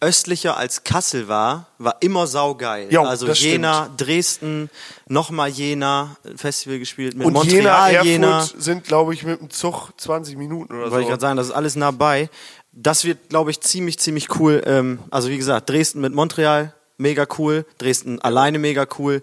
östlicher 0.01 0.57
als 0.57 0.85
Kassel 0.85 1.27
war, 1.27 1.67
war 1.79 1.97
immer 2.01 2.27
saugeil. 2.27 2.93
Jo, 2.93 3.03
also 3.03 3.27
das 3.27 3.41
Jena, 3.41 3.89
Dresden, 3.97 4.71
nochmal 5.09 5.49
Jena, 5.49 6.17
Festival 6.37 6.79
gespielt 6.79 7.17
mit 7.17 7.27
Und 7.27 7.33
Montreal, 7.33 7.93
Jena, 7.93 8.03
Jena. 8.05 8.49
Sind, 8.57 8.85
glaube 8.85 9.15
ich, 9.15 9.25
mit 9.25 9.41
dem 9.41 9.51
Zug 9.51 9.91
20 9.97 10.37
Minuten 10.37 10.73
oder 10.73 10.91
Wollte 10.91 11.01
ich 11.01 11.07
so. 11.07 11.09
gerade 11.11 11.21
sagen, 11.21 11.37
das 11.37 11.49
ist 11.49 11.53
alles 11.53 11.75
nah 11.75 11.91
bei. 11.91 12.31
Das 12.73 13.05
wird, 13.05 13.29
glaube 13.29 13.51
ich, 13.51 13.61
ziemlich, 13.61 13.99
ziemlich 13.99 14.39
cool. 14.39 14.63
Ähm, 14.67 15.01
also 15.11 15.31
wie 15.31 15.37
gesagt, 15.37 15.69
Dresden 15.69 16.01
mit 16.01 16.15
Montreal, 16.15 16.75
mega 16.99 17.27
cool. 17.39 17.65
Dresden 17.79 18.21
alleine 18.21 18.59
mega 18.59 18.87
cool. 18.99 19.23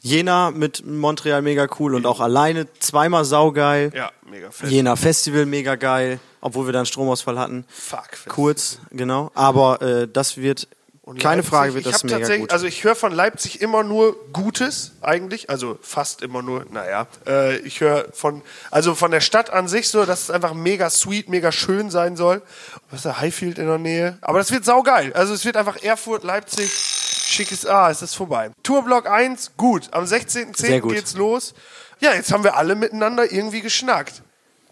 Jena 0.00 0.50
mit 0.50 0.84
Montreal 0.84 1.40
mega 1.40 1.66
cool 1.78 1.94
und 1.94 2.04
auch 2.04 2.20
alleine 2.20 2.66
zweimal 2.78 3.24
saugeil. 3.24 3.90
Ja, 3.94 4.10
mega 4.28 4.50
fett. 4.50 4.68
Jena 4.70 4.96
Festival 4.96 5.46
mega 5.46 5.76
geil, 5.76 6.20
obwohl 6.42 6.66
wir 6.66 6.72
da 6.72 6.80
einen 6.80 6.86
Stromausfall 6.86 7.38
hatten. 7.38 7.64
Fuck. 7.68 8.08
fett. 8.16 8.32
Kurz, 8.32 8.78
genau. 8.90 9.30
Aber 9.34 9.80
äh, 9.80 10.06
das 10.06 10.36
wird, 10.36 10.68
Und 11.00 11.20
keine 11.20 11.36
Leipzig, 11.36 11.50
Frage, 11.50 11.74
wird 11.74 11.86
ich 11.86 11.92
das 11.92 12.04
mega 12.04 12.36
gut. 12.36 12.52
Also 12.52 12.66
ich 12.66 12.84
höre 12.84 12.94
von 12.94 13.12
Leipzig 13.12 13.62
immer 13.62 13.82
nur 13.82 14.14
Gutes 14.34 14.92
eigentlich, 15.00 15.48
also 15.48 15.78
fast 15.80 16.20
immer 16.20 16.42
nur, 16.42 16.66
naja. 16.70 17.06
Äh, 17.26 17.56
ich 17.60 17.80
höre 17.80 18.06
von, 18.12 18.42
also 18.70 18.94
von 18.94 19.10
der 19.10 19.22
Stadt 19.22 19.48
an 19.48 19.68
sich 19.68 19.88
so, 19.88 20.04
dass 20.04 20.24
es 20.24 20.30
einfach 20.30 20.52
mega 20.52 20.90
sweet, 20.90 21.30
mega 21.30 21.50
schön 21.50 21.90
sein 21.90 22.16
soll. 22.16 22.42
Was 22.90 23.00
ist 23.00 23.06
da, 23.06 23.20
Highfield 23.20 23.58
in 23.58 23.68
der 23.68 23.78
Nähe? 23.78 24.18
Aber 24.20 24.36
das 24.36 24.50
wird 24.52 24.66
saugeil. 24.66 25.14
Also 25.14 25.32
es 25.32 25.46
wird 25.46 25.56
einfach 25.56 25.82
Erfurt, 25.82 26.24
Leipzig, 26.24 26.70
schickes, 27.34 27.66
ah, 27.66 27.90
es 27.90 28.02
ist 28.02 28.14
vorbei. 28.14 28.50
Tourblock 28.62 29.08
1, 29.08 29.56
gut. 29.56 29.88
Am 29.92 30.06
Sehr 30.06 30.20
16.10. 30.20 30.80
gut. 30.80 30.94
geht's 30.94 31.14
los. 31.14 31.54
Ja, 32.00 32.14
jetzt 32.14 32.32
haben 32.32 32.44
wir 32.44 32.56
alle 32.56 32.74
miteinander 32.74 33.30
irgendwie 33.30 33.60
geschnackt. 33.60 34.22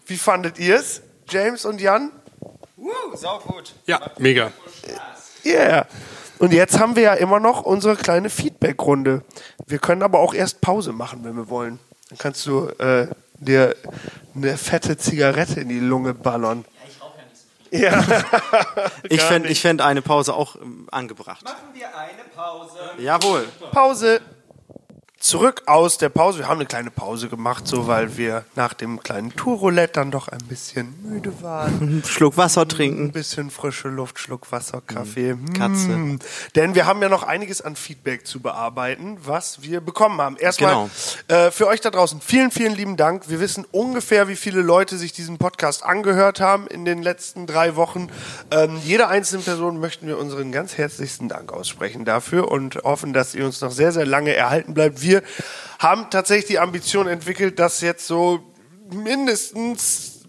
Wie 0.05 0.17
fandet 0.17 0.59
ihr's, 0.59 1.01
James 1.29 1.65
und 1.65 1.79
Jan? 1.79 2.11
Ja, 3.85 4.11
mega. 4.17 4.51
Yeah. 5.45 5.87
Und 6.39 6.53
jetzt 6.53 6.79
haben 6.79 6.95
wir 6.95 7.03
ja 7.03 7.13
immer 7.13 7.39
noch 7.39 7.63
unsere 7.63 7.95
kleine 7.95 8.29
Feedback-Runde. 8.29 9.23
Wir 9.67 9.79
können 9.79 10.03
aber 10.03 10.19
auch 10.19 10.33
erst 10.33 10.61
Pause 10.61 10.91
machen, 10.91 11.19
wenn 11.23 11.35
wir 11.35 11.49
wollen. 11.49 11.79
Dann 12.09 12.17
kannst 12.17 12.45
du 12.45 12.67
äh, 12.79 13.07
dir 13.39 13.75
eine 14.35 14.57
fette 14.57 14.97
Zigarette 14.97 15.61
in 15.61 15.69
die 15.69 15.79
Lunge 15.79 16.13
ballern. 16.13 16.65
Ja, 17.73 18.05
ich 19.09 19.21
fände 19.21 19.53
fänd 19.55 19.81
eine 19.81 20.03
Pause 20.03 20.35
auch 20.35 20.55
ähm, 20.57 20.87
angebracht. 20.91 21.43
Machen 21.43 21.69
wir 21.73 21.87
eine 21.97 22.23
Pause. 22.35 22.77
Jawohl. 22.99 23.47
Pause. 23.71 24.21
Zurück 25.23 25.61
aus 25.67 25.97
der 25.97 26.09
Pause. 26.09 26.39
Wir 26.39 26.49
haben 26.49 26.57
eine 26.57 26.65
kleine 26.65 26.91
Pause 26.91 27.29
gemacht, 27.29 27.65
so 27.65 27.87
weil 27.87 28.17
wir 28.17 28.43
nach 28.57 28.73
dem 28.73 29.01
kleinen 29.01 29.33
Tourroulette 29.33 29.93
dann 29.93 30.11
doch 30.11 30.27
ein 30.27 30.43
bisschen 30.49 30.93
müde 31.01 31.41
waren. 31.41 32.03
Schluck 32.05 32.35
Wasser 32.35 32.63
Ein 32.63 32.69
trinken. 32.69 33.11
bisschen 33.13 33.49
frische 33.49 33.87
Luft, 33.87 34.19
Schluck 34.19 34.51
Wasser, 34.51 34.81
Kaffee. 34.85 35.37
Katze. 35.57 35.87
Mm. 35.91 36.19
Denn 36.57 36.75
wir 36.75 36.85
haben 36.85 37.01
ja 37.01 37.07
noch 37.07 37.23
einiges 37.23 37.61
an 37.61 37.77
Feedback 37.77 38.27
zu 38.27 38.41
bearbeiten, 38.41 39.17
was 39.23 39.61
wir 39.61 39.79
bekommen 39.79 40.19
haben. 40.19 40.35
Erstmal 40.35 40.73
Genau. 40.73 40.89
äh, 41.29 41.51
für 41.51 41.67
euch 41.67 41.79
da 41.79 41.89
draußen 41.89 42.19
vielen, 42.19 42.51
vielen 42.51 42.75
lieben 42.75 42.97
Dank. 42.97 43.29
Wir 43.29 43.39
wissen 43.39 43.65
ungefähr, 43.71 44.27
wie 44.27 44.35
viele 44.35 44.61
Leute 44.61 44.97
sich 44.97 45.13
diesen 45.13 45.37
Podcast 45.37 45.85
angehört 45.85 46.41
haben 46.41 46.67
in 46.67 46.83
den 46.83 47.01
letzten 47.01 47.47
drei 47.47 47.77
Wochen. 47.77 48.09
Ähm, 48.51 48.77
jeder 48.83 49.07
einzelnen 49.07 49.45
Person 49.45 49.79
möchten 49.79 50.05
wir 50.05 50.17
unseren 50.17 50.51
ganz 50.51 50.77
herzlichsten 50.77 51.29
Dank 51.29 51.53
aussprechen 51.53 52.03
dafür 52.03 52.51
und 52.51 52.75
hoffen, 52.83 53.13
dass 53.13 53.33
ihr 53.33 53.45
uns 53.45 53.61
noch 53.61 53.71
sehr, 53.71 53.93
sehr 53.93 54.05
lange 54.05 54.35
erhalten 54.35 54.73
bleibt. 54.73 55.01
Wir 55.01 55.12
haben 55.79 56.09
tatsächlich 56.09 56.45
die 56.45 56.59
Ambition 56.59 57.07
entwickelt, 57.07 57.59
dass 57.59 57.81
jetzt 57.81 58.07
so 58.07 58.53
mindestens 58.91 60.23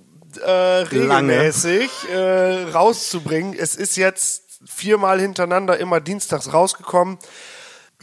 äh, 0.45 0.51
regelmäßig 0.51 1.91
äh, 2.11 2.65
rauszubringen. 2.73 3.55
Es 3.59 3.77
ist 3.77 3.97
jetzt 3.97 4.43
viermal 4.67 5.21
hintereinander 5.21 5.79
immer 5.79 6.01
dienstags 6.01 6.53
rausgekommen. 6.53 7.19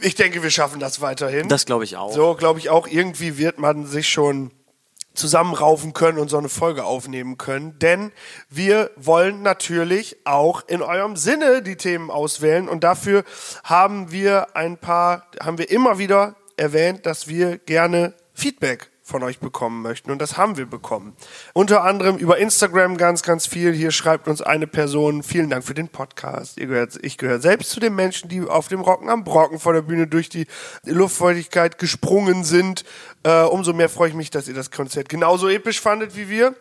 Ich 0.00 0.14
denke, 0.14 0.42
wir 0.42 0.50
schaffen 0.50 0.80
das 0.80 1.00
weiterhin. 1.00 1.48
Das 1.48 1.66
glaube 1.66 1.84
ich 1.84 1.96
auch. 1.96 2.12
So, 2.12 2.34
glaube 2.34 2.58
ich 2.58 2.70
auch, 2.70 2.86
irgendwie 2.88 3.38
wird 3.38 3.58
man 3.58 3.86
sich 3.86 4.08
schon 4.08 4.50
zusammenraufen 5.14 5.92
können 5.92 6.18
und 6.18 6.28
so 6.28 6.38
eine 6.38 6.48
Folge 6.48 6.84
aufnehmen 6.84 7.36
können. 7.36 7.78
Denn 7.78 8.12
wir 8.48 8.90
wollen 8.96 9.42
natürlich 9.42 10.16
auch 10.24 10.62
in 10.66 10.82
eurem 10.82 11.16
Sinne 11.16 11.62
die 11.62 11.76
Themen 11.76 12.10
auswählen 12.10 12.68
und 12.68 12.82
dafür 12.82 13.24
haben 13.62 14.10
wir 14.10 14.56
ein 14.56 14.78
paar, 14.78 15.26
haben 15.40 15.58
wir 15.58 15.70
immer 15.70 15.98
wieder 15.98 16.34
erwähnt, 16.56 17.06
dass 17.06 17.28
wir 17.28 17.58
gerne 17.58 18.14
Feedback 18.34 18.92
von 19.02 19.22
euch 19.22 19.40
bekommen 19.40 19.82
möchten. 19.82 20.10
Und 20.10 20.20
das 20.22 20.36
haben 20.36 20.56
wir 20.56 20.66
bekommen. 20.66 21.16
Unter 21.52 21.82
anderem 21.82 22.16
über 22.16 22.38
Instagram 22.38 22.96
ganz, 22.96 23.22
ganz 23.22 23.46
viel. 23.46 23.72
Hier 23.72 23.90
schreibt 23.90 24.28
uns 24.28 24.40
eine 24.40 24.66
Person, 24.66 25.22
vielen 25.22 25.50
Dank 25.50 25.64
für 25.64 25.74
den 25.74 25.88
Podcast. 25.88 26.56
Gehört, 26.56 26.98
ich 27.02 27.18
gehöre 27.18 27.40
selbst 27.40 27.70
zu 27.70 27.80
den 27.80 27.94
Menschen, 27.94 28.28
die 28.28 28.42
auf 28.42 28.68
dem 28.68 28.80
Rocken 28.80 29.10
am 29.10 29.24
Brocken 29.24 29.58
vor 29.58 29.72
der 29.72 29.82
Bühne 29.82 30.06
durch 30.06 30.28
die 30.28 30.46
Luftfeuchtigkeit 30.84 31.78
gesprungen 31.78 32.44
sind. 32.44 32.84
Äh, 33.24 33.42
umso 33.42 33.72
mehr 33.72 33.88
freue 33.88 34.10
ich 34.10 34.14
mich, 34.14 34.30
dass 34.30 34.48
ihr 34.48 34.54
das 34.54 34.70
Konzert 34.70 35.08
genauso 35.08 35.48
episch 35.48 35.80
fandet 35.80 36.16
wie 36.16 36.28
wir. 36.28 36.54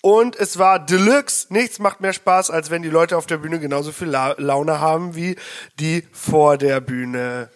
Und 0.00 0.36
es 0.36 0.58
war 0.58 0.78
Deluxe. 0.78 1.52
Nichts 1.52 1.78
macht 1.78 2.00
mehr 2.00 2.12
Spaß, 2.12 2.50
als 2.50 2.70
wenn 2.70 2.82
die 2.82 2.90
Leute 2.90 3.16
auf 3.16 3.26
der 3.26 3.38
Bühne 3.38 3.60
genauso 3.60 3.92
viel 3.92 4.08
La 4.08 4.34
Laune 4.38 4.80
haben 4.80 5.14
wie 5.14 5.36
die 5.78 6.06
vor 6.12 6.56
der 6.58 6.80
Bühne. 6.80 7.50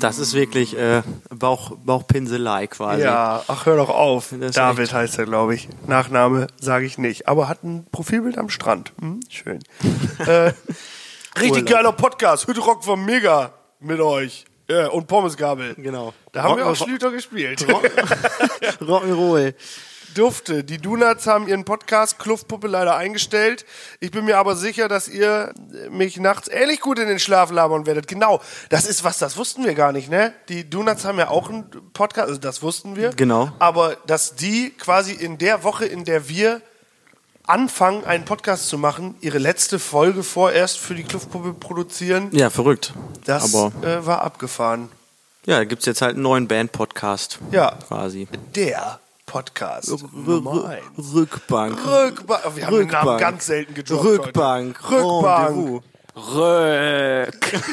Das 0.00 0.18
ist 0.18 0.34
wirklich 0.34 0.76
äh, 0.76 1.02
Bauch, 1.30 1.72
Bauchpinselei 1.84 2.66
quasi. 2.66 3.02
Ja, 3.02 3.42
ach 3.48 3.64
hör 3.66 3.76
doch 3.76 3.88
auf. 3.88 4.34
David 4.52 4.92
heißt 4.92 5.18
er, 5.18 5.24
glaube 5.24 5.54
ich. 5.54 5.68
Nachname 5.86 6.48
sage 6.60 6.84
ich 6.84 6.98
nicht. 6.98 7.28
Aber 7.28 7.48
hat 7.48 7.64
ein 7.64 7.86
Profilbild 7.90 8.36
am 8.36 8.50
Strand. 8.50 8.92
Hm, 9.00 9.20
schön. 9.30 9.60
äh, 10.26 10.52
richtig 11.38 11.50
Urlaub. 11.62 11.66
geiler 11.66 11.92
Podcast. 11.92 12.46
Hütte 12.46 12.60
war 12.60 12.96
mega 12.96 13.52
mit 13.80 14.00
euch. 14.00 14.44
Ja, 14.68 14.88
und 14.88 15.06
Pommesgabel. 15.06 15.74
Genau. 15.76 16.12
Da 16.32 16.42
haben 16.42 16.56
wir 16.56 16.64
Rock- 16.64 16.72
auch 16.72 16.84
Schlüter 16.84 17.10
gespielt. 17.12 17.64
Rock'n'Roll. 18.80 19.54
Dufte. 20.16 20.64
Die 20.64 20.78
Donuts 20.78 21.26
haben 21.26 21.46
ihren 21.46 21.64
Podcast 21.64 22.18
Kluftpuppe 22.18 22.68
leider 22.68 22.96
eingestellt. 22.96 23.64
Ich 24.00 24.10
bin 24.10 24.24
mir 24.24 24.38
aber 24.38 24.56
sicher, 24.56 24.88
dass 24.88 25.08
ihr 25.08 25.52
mich 25.90 26.18
nachts 26.18 26.48
ähnlich 26.48 26.80
gut 26.80 26.98
in 26.98 27.06
den 27.08 27.18
Schlaf 27.18 27.50
labern 27.50 27.86
werdet. 27.86 28.08
Genau. 28.08 28.40
Das 28.70 28.86
ist 28.86 29.04
was, 29.04 29.18
das 29.18 29.36
wussten 29.36 29.64
wir 29.64 29.74
gar 29.74 29.92
nicht, 29.92 30.08
ne? 30.10 30.32
Die 30.48 30.68
Donuts 30.68 31.04
haben 31.04 31.18
ja 31.18 31.28
auch 31.28 31.48
einen 31.50 31.70
Podcast, 31.92 32.28
also 32.28 32.40
das 32.40 32.62
wussten 32.62 32.96
wir. 32.96 33.10
Genau. 33.10 33.50
Aber 33.58 33.96
dass 34.06 34.34
die 34.36 34.70
quasi 34.70 35.12
in 35.12 35.38
der 35.38 35.62
Woche, 35.64 35.84
in 35.84 36.04
der 36.04 36.28
wir 36.28 36.62
anfangen, 37.46 38.04
einen 38.04 38.24
Podcast 38.24 38.68
zu 38.68 38.78
machen, 38.78 39.14
ihre 39.20 39.38
letzte 39.38 39.78
Folge 39.78 40.22
vorerst 40.22 40.78
für 40.78 40.94
die 40.94 41.04
Kluftpuppe 41.04 41.52
produzieren, 41.54 42.28
Ja, 42.32 42.50
verrückt. 42.50 42.92
das 43.24 43.54
Aber 43.54 43.72
äh, 43.86 44.04
war 44.06 44.22
abgefahren. 44.22 44.88
ja, 45.44 45.58
da 45.58 45.64
gibt's 45.64 45.86
jetzt 45.86 46.02
halt 46.02 46.14
einen 46.14 46.22
neuen 46.22 46.48
Band-Podcast. 46.48 47.38
Ja. 47.52 47.78
Quasi. 47.86 48.26
Der 48.56 48.98
Podcast. 49.36 49.90
R- 49.90 49.98
Nummer 50.12 50.64
R- 50.64 50.68
eins. 50.70 51.12
Rückbank. 51.14 51.78
Rückbank. 51.86 52.56
Wir 52.56 52.66
haben 52.66 52.76
den 52.78 52.86
Namen 52.88 53.08
Rückbank. 53.08 53.20
ganz 53.20 53.46
selten 53.46 53.74
gedroppt. 53.74 54.04
Rückbank. 54.04 54.80
Heute. 54.82 55.04
Rückbank. 55.04 55.48
Rendezvous. 55.56 55.82
Röck. 56.34 57.60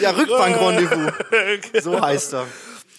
Ja, 0.00 0.10
Rückbank-Rendezvous. 0.10 1.12
So 1.82 2.00
heißt 2.00 2.34
er. 2.34 2.46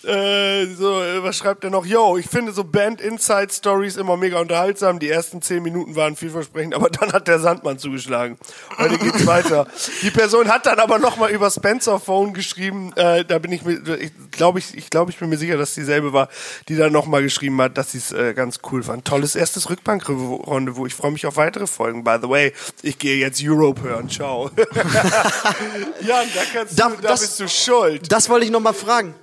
Äh, 0.08 0.68
so, 0.76 1.01
äh, 1.01 1.22
was 1.22 1.36
schreibt 1.38 1.64
er 1.66 1.70
noch? 1.70 1.86
Yo, 1.86 2.18
ich 2.18 2.28
finde 2.28 2.53
so 2.53 2.64
Band-Inside-Stories 2.64 3.97
immer 3.97 4.16
mega 4.16 4.39
unterhaltsam. 4.39 4.99
Die 4.99 5.10
ersten 5.10 5.41
zehn 5.41 5.62
Minuten 5.62 5.95
waren 5.95 6.16
vielversprechend, 6.16 6.74
aber 6.76 6.89
dann 6.89 7.12
hat 7.12 7.28
der 7.28 7.39
Sandmann 7.39 7.78
zugeschlagen. 7.78 8.38
Heute 8.78 8.97
geht's 8.97 9.26
weiter. 9.28 9.68
Die 10.01 10.12
Person 10.12 10.47
hat 10.47 10.66
dann 10.66 10.80
aber 10.80 10.97
nochmal 10.99 11.32
über 11.32 11.51
Spencer 11.51 11.99
Phone 11.99 12.34
geschrieben. 12.34 12.93
Äh, 12.95 13.26
da 13.26 13.38
bin 13.39 13.51
ich 13.51 13.64
mir, 13.64 13.80
ich 13.99 14.12
glaube, 14.32 14.60
ich, 14.60 14.76
ich, 14.78 14.89
glaub, 14.89 15.10
ich 15.10 15.18
bin 15.18 15.28
mir 15.30 15.38
sicher, 15.38 15.58
dass 15.58 15.74
dieselbe 15.74 16.14
war, 16.14 16.30
die 16.70 16.78
dann 16.78 16.93
nochmal 16.93 17.22
geschrieben 17.22 17.62
hat, 17.62 17.78
dass 17.78 17.91
sie 17.91 17.97
es 17.97 18.12
äh, 18.14 18.34
ganz 18.34 18.60
cool 18.72 18.84
fand. 18.84 19.03
Tolles 19.05 19.36
erstes 19.36 19.70
Rückbank-Rendezvous. 19.70 20.88
Ich 20.88 20.95
freue 20.95 21.12
mich 21.12 21.26
auf 21.26 21.36
weitere 21.36 21.68
Folgen. 21.68 22.03
By 22.05 22.18
the 22.22 22.30
way, 22.30 22.53
ich 22.82 22.97
gehe 22.97 23.18
jetzt 23.18 23.41
Europe 23.43 23.82
hören. 23.82 24.10
Ciao. 24.10 24.49
Jan, 26.01 26.28
da, 26.34 26.41
kannst 26.53 26.74
du, 26.74 26.84
da 26.84 26.89
das- 27.01 27.22
bist 27.22 27.39
du 27.41 27.47
schuld. 27.49 28.12
Das 28.12 28.30
wollte 28.30 28.45
ich 28.45 28.51
noch 28.51 28.62
mal 28.62 28.74
fragen. 28.74 29.14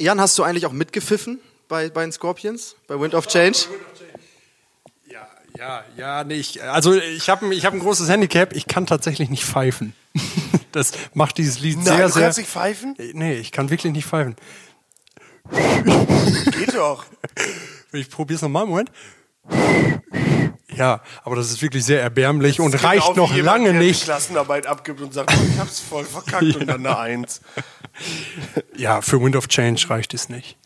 Jan, 0.00 0.18
hast 0.18 0.38
du 0.38 0.42
eigentlich 0.42 0.64
auch 0.64 0.72
mitgepfiffen 0.72 1.38
bei, 1.68 1.90
bei 1.90 2.02
den 2.02 2.10
Scorpions? 2.10 2.74
Bei 2.86 2.98
Wind 2.98 3.14
of 3.14 3.26
Change? 3.26 3.58
Ja, 5.06 5.28
ja, 5.58 5.84
ja, 5.96 6.24
nicht. 6.24 6.60
Also 6.62 6.94
ich 6.94 7.28
habe 7.28 7.54
ich 7.54 7.66
hab 7.66 7.74
ein 7.74 7.80
großes 7.80 8.08
Handicap. 8.08 8.54
Ich 8.54 8.66
kann 8.66 8.86
tatsächlich 8.86 9.30
nicht 9.30 9.44
pfeifen. 9.44 9.94
Das 10.72 10.92
macht 11.14 11.36
dieses 11.38 11.58
Lied 11.58 11.78
Nein, 11.78 11.84
sehr, 11.84 12.06
du 12.06 12.12
sehr. 12.12 12.22
kannst 12.22 12.38
nicht 12.38 12.48
pfeifen? 12.48 12.94
Nee, 13.12 13.38
ich 13.40 13.50
kann 13.50 13.70
wirklich 13.70 13.92
nicht 13.92 14.06
pfeifen. 14.06 14.36
Geht 15.50 16.76
doch. 16.76 17.06
Ich 17.92 18.08
probier's 18.08 18.40
nochmal, 18.40 18.66
Moment. 18.66 18.92
Ja, 20.80 21.02
aber 21.24 21.36
das 21.36 21.50
ist 21.50 21.60
wirklich 21.60 21.84
sehr 21.84 22.00
erbärmlich 22.00 22.58
und 22.58 22.70
Genau 22.72 22.82
reicht 22.82 23.14
noch 23.14 23.34
jemand, 23.34 23.58
lange 23.64 23.72
der 23.72 23.80
die 23.82 23.88
nicht. 23.88 24.04
Klassenarbeit 24.04 24.66
abgibt 24.66 25.02
und 25.02 25.12
sagt, 25.12 25.30
oh, 25.38 25.46
ich 25.52 25.58
hab's 25.58 25.78
voll 25.80 26.04
verkackt 26.06 26.56
und 26.56 26.66
dann 26.68 26.86
eine 26.86 26.98
Eins. 26.98 27.42
Ja, 28.76 29.02
für 29.02 29.20
Wind 29.20 29.36
of 29.36 29.46
Change 29.48 29.90
reicht 29.90 30.14
es 30.14 30.30
nicht. 30.30 30.56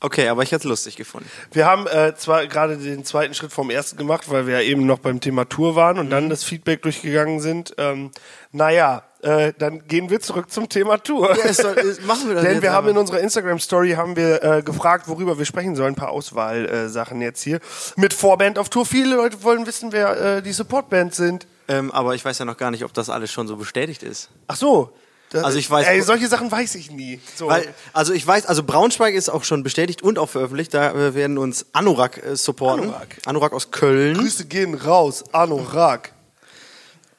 Okay, 0.00 0.28
aber 0.28 0.44
ich 0.44 0.52
hätte 0.52 0.60
es 0.60 0.70
lustig 0.70 0.94
gefunden. 0.94 1.28
Wir 1.50 1.66
haben 1.66 1.88
äh, 1.88 2.14
zwar 2.14 2.46
gerade 2.46 2.76
den 2.76 3.04
zweiten 3.04 3.34
Schritt 3.34 3.50
vom 3.52 3.68
ersten 3.70 3.96
gemacht, 3.96 4.30
weil 4.30 4.46
wir 4.46 4.54
ja 4.54 4.60
eben 4.60 4.86
noch 4.86 5.00
beim 5.00 5.20
Thema 5.20 5.48
Tour 5.48 5.74
waren 5.74 5.98
und 5.98 6.06
Mhm. 6.06 6.10
dann 6.10 6.30
das 6.30 6.44
Feedback 6.44 6.82
durchgegangen 6.82 7.40
sind. 7.40 7.74
Ähm, 7.78 8.12
naja, 8.52 9.02
äh, 9.26 9.52
dann 9.58 9.86
gehen 9.88 10.08
wir 10.08 10.20
zurück 10.20 10.50
zum 10.50 10.68
Thema 10.68 10.98
Tour. 10.98 11.36
soll- 11.52 11.76
es- 11.78 12.00
machen 12.06 12.28
wir 12.28 12.34
das 12.36 12.44
Denn 12.44 12.54
jetzt 12.54 12.62
wir 12.62 12.72
haben 12.72 12.84
aber. 12.84 12.90
in 12.90 12.98
unserer 12.98 13.20
Instagram-Story 13.20 13.92
haben 13.92 14.16
wir 14.16 14.42
äh, 14.42 14.62
gefragt, 14.62 15.08
worüber 15.08 15.36
wir 15.38 15.44
sprechen 15.44 15.74
sollen. 15.76 15.92
Ein 15.92 15.96
paar 15.96 16.10
Auswahlsachen 16.10 17.20
jetzt 17.20 17.42
hier. 17.42 17.60
Mit 17.96 18.14
Vorband 18.14 18.58
auf 18.58 18.68
Tour. 18.68 18.86
Viele 18.86 19.16
Leute 19.16 19.42
wollen 19.42 19.66
wissen, 19.66 19.92
wer 19.92 20.36
äh, 20.38 20.42
die 20.42 20.52
Supportband 20.52 21.14
sind. 21.14 21.46
Ähm, 21.68 21.90
aber 21.90 22.14
ich 22.14 22.24
weiß 22.24 22.38
ja 22.38 22.44
noch 22.44 22.56
gar 22.56 22.70
nicht, 22.70 22.84
ob 22.84 22.92
das 22.94 23.10
alles 23.10 23.32
schon 23.32 23.48
so 23.48 23.56
bestätigt 23.56 24.02
ist. 24.04 24.30
Ach 24.46 24.56
so. 24.56 24.92
Also 25.32 25.58
ich 25.58 25.68
weiß- 25.68 25.82
Ey, 25.86 26.02
solche 26.02 26.28
Sachen 26.28 26.52
weiß 26.52 26.76
ich 26.76 26.92
nie. 26.92 27.20
So. 27.34 27.48
Weil, 27.48 27.66
also 27.92 28.12
ich 28.12 28.24
weiß, 28.24 28.46
also 28.46 28.62
Braunschweig 28.62 29.12
ist 29.12 29.28
auch 29.28 29.42
schon 29.42 29.64
bestätigt 29.64 30.00
und 30.00 30.20
auch 30.20 30.28
veröffentlicht. 30.28 30.72
Da 30.72 30.92
äh, 30.92 31.14
werden 31.16 31.36
uns 31.36 31.66
Anorak 31.72 32.24
äh, 32.24 32.36
supporten. 32.36 32.84
Anorak. 32.84 33.16
Anorak 33.26 33.52
aus 33.52 33.72
Köln. 33.72 34.16
Grüße 34.16 34.44
gehen 34.44 34.74
raus, 34.74 35.24
Anorak. 35.32 36.12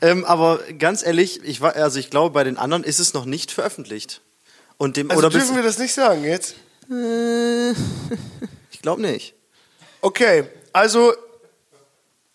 Ähm, 0.00 0.24
aber 0.24 0.58
ganz 0.78 1.04
ehrlich, 1.04 1.40
ich 1.44 1.60
war, 1.60 1.76
also 1.76 1.98
ich 1.98 2.10
glaube, 2.10 2.32
bei 2.32 2.44
den 2.44 2.56
anderen 2.58 2.82
ist 2.82 2.98
es 2.98 3.14
noch 3.14 3.24
nicht 3.24 3.52
veröffentlicht. 3.52 4.20
Und 4.76 4.96
dem 4.96 5.10
Also 5.10 5.18
oder 5.20 5.30
dürfen 5.30 5.54
wir 5.54 5.62
das 5.62 5.78
nicht 5.78 5.94
sagen 5.94 6.24
jetzt? 6.24 6.56
ich 8.70 8.82
glaube 8.82 9.00
nicht. 9.02 9.34
Okay, 10.00 10.44
also 10.72 11.12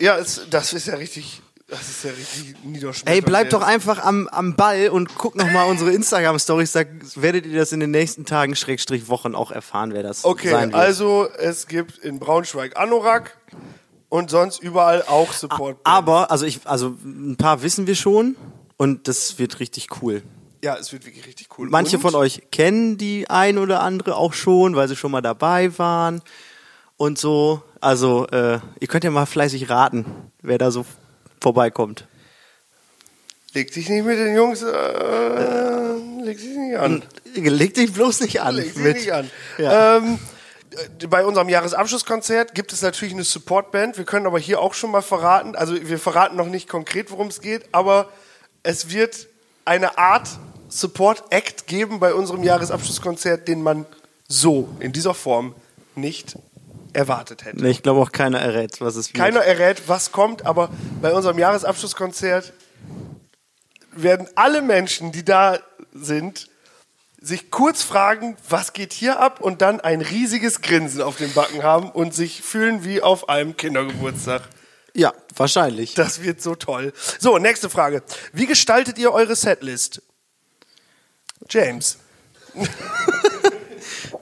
ja, 0.01 0.17
es, 0.17 0.41
das 0.49 0.71
ist 0.73 0.87
ja 0.87 0.95
richtig, 0.95 1.41
das 1.67 1.81
ist 1.89 2.03
ja 2.05 2.11
richtig 2.11 2.55
niederschmetternd. 2.63 3.15
Ey, 3.15 3.21
bleibt 3.21 3.51
doch 3.51 3.63
einfach 3.63 3.99
am, 4.03 4.27
am 4.29 4.55
Ball 4.55 4.89
und 4.89 5.15
guckt 5.15 5.35
noch 5.35 5.51
mal 5.51 5.63
unsere 5.65 5.91
Instagram-Stories. 5.91 6.71
Da 6.71 6.83
werdet 7.15 7.45
ihr 7.45 7.59
das 7.59 7.73
in 7.73 7.81
den 7.81 7.91
nächsten 7.91 8.25
Tagen, 8.25 8.55
Schrägstrich 8.55 9.09
Wochen 9.09 9.35
auch 9.35 9.51
erfahren, 9.51 9.93
wer 9.93 10.03
das 10.03 10.23
Okay, 10.23 10.51
sein 10.51 10.71
wird. 10.71 10.81
also 10.81 11.27
es 11.37 11.67
gibt 11.67 11.97
in 11.97 12.19
Braunschweig 12.19 12.77
Anorak 12.77 13.37
und 14.09 14.29
sonst 14.29 14.59
überall 14.61 15.03
auch 15.03 15.33
Support. 15.33 15.77
Aber, 15.83 16.31
also 16.31 16.45
ich, 16.45 16.61
also 16.65 16.95
ein 17.03 17.35
paar 17.37 17.61
wissen 17.61 17.87
wir 17.87 17.95
schon 17.95 18.35
und 18.77 19.07
das 19.07 19.39
wird 19.39 19.59
richtig 19.59 19.87
cool. 20.01 20.21
ja, 20.63 20.75
es 20.75 20.91
wird 20.91 21.05
wirklich 21.05 21.25
richtig 21.27 21.47
cool. 21.57 21.69
Manche 21.69 21.97
und? 21.97 22.01
von 22.01 22.15
euch 22.15 22.41
kennen 22.51 22.97
die 22.97 23.29
ein 23.29 23.57
oder 23.57 23.81
andere 23.81 24.15
auch 24.15 24.33
schon, 24.33 24.75
weil 24.75 24.87
sie 24.87 24.95
schon 24.95 25.11
mal 25.11 25.21
dabei 25.21 25.77
waren 25.77 26.21
und 26.97 27.17
so. 27.17 27.61
Also 27.79 28.27
äh, 28.27 28.59
ihr 28.79 28.87
könnt 28.87 29.03
ja 29.03 29.11
mal 29.11 29.25
fleißig 29.25 29.69
raten, 29.69 30.05
wer 30.41 30.57
da 30.57 30.71
so 30.71 30.85
vorbeikommt. 31.39 32.07
Leg 33.53 33.71
dich 33.71 33.89
nicht 33.89 34.05
mit 34.05 34.17
den 34.17 34.35
Jungs, 34.35 34.61
äh, 34.61 35.95
leg 36.23 36.37
dich 36.37 36.55
nicht 36.55 36.77
an. 36.77 37.03
Leg 37.33 37.73
dich 37.73 37.93
bloß 37.93 38.21
nicht 38.21 38.41
an. 38.41 38.55
Leg 38.55 38.73
dich 38.73 38.83
nicht 38.83 39.11
an. 39.11 39.29
Ja. 39.57 39.97
Ähm, 39.97 40.15
äh, 40.15 40.17
bei 41.09 41.25
unserem 41.25 41.49
Jahresabschlusskonzert 41.49 42.53
gibt 42.55 42.73
es 42.73 42.81
natürlich 42.81 43.13
eine 43.13 43.23
Supportband. 43.23 43.97
Wir 43.97 44.05
können 44.05 44.25
aber 44.25 44.39
hier 44.39 44.59
auch 44.61 44.73
schon 44.73 44.91
mal 44.91 45.01
verraten, 45.01 45.55
also 45.55 45.75
wir 45.75 45.99
verraten 45.99 46.35
noch 46.35 46.47
nicht 46.47 46.69
konkret, 46.69 47.11
worum 47.11 47.27
es 47.27 47.41
geht, 47.41 47.63
aber 47.71 48.09
es 48.63 48.89
wird 48.89 49.27
eine 49.65 49.97
Art 49.97 50.27
Support-Act 50.69 51.67
geben 51.67 51.99
bei 51.99 52.13
unserem 52.13 52.43
Jahresabschlusskonzert, 52.43 53.47
den 53.47 53.63
man 53.63 53.85
so 54.27 54.69
in 54.79 54.91
dieser 54.91 55.13
Form 55.13 55.55
nicht 55.95 56.37
erwartet 56.93 57.45
hätte. 57.45 57.61
Nee, 57.61 57.69
ich 57.69 57.83
glaube 57.83 58.01
auch 58.01 58.11
keiner 58.11 58.39
errät, 58.39 58.81
was 58.81 58.95
es 58.95 59.13
wird. 59.13 59.17
Keiner 59.17 59.41
errät, 59.41 59.83
was 59.87 60.11
kommt, 60.11 60.45
aber 60.45 60.69
bei 61.01 61.13
unserem 61.13 61.37
Jahresabschlusskonzert 61.37 62.53
werden 63.91 64.27
alle 64.35 64.61
Menschen, 64.61 65.11
die 65.11 65.23
da 65.23 65.59
sind, 65.93 66.49
sich 67.27 67.51
kurz 67.51 67.83
fragen, 67.83 68.37
was 68.49 68.73
geht 68.73 68.93
hier 68.93 69.19
ab 69.19 69.41
und 69.41 69.61
dann 69.61 69.79
ein 69.79 70.01
riesiges 70.01 70.61
Grinsen 70.61 71.01
auf 71.01 71.17
den 71.17 71.33
Backen 71.33 71.63
haben 71.63 71.91
und 71.91 72.13
sich 72.13 72.41
fühlen 72.41 72.83
wie 72.83 73.01
auf 73.01 73.29
einem 73.29 73.57
Kindergeburtstag. 73.57 74.43
Ja, 74.93 75.13
wahrscheinlich. 75.35 75.93
Das 75.93 76.23
wird 76.23 76.41
so 76.41 76.55
toll. 76.55 76.93
So, 77.19 77.37
nächste 77.37 77.69
Frage. 77.69 78.01
Wie 78.33 78.47
gestaltet 78.47 78.97
ihr 78.97 79.11
eure 79.11 79.35
Setlist? 79.35 80.01
James. 81.49 81.97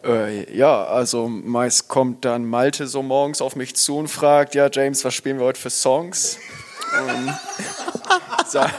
Äh, 0.03 0.55
ja, 0.55 0.83
also 0.85 1.27
meist 1.27 1.87
kommt 1.87 2.25
dann 2.25 2.45
Malte 2.45 2.85
so 2.85 3.01
morgens 3.01 3.41
auf 3.41 3.55
mich 3.55 3.75
zu 3.75 3.97
und 3.97 4.07
fragt, 4.07 4.53
ja 4.53 4.69
James, 4.71 5.03
was 5.03 5.15
spielen 5.15 5.39
wir 5.39 5.45
heute 5.45 5.59
für 5.59 5.71
Songs? 5.71 6.37
Sa- 8.47 8.69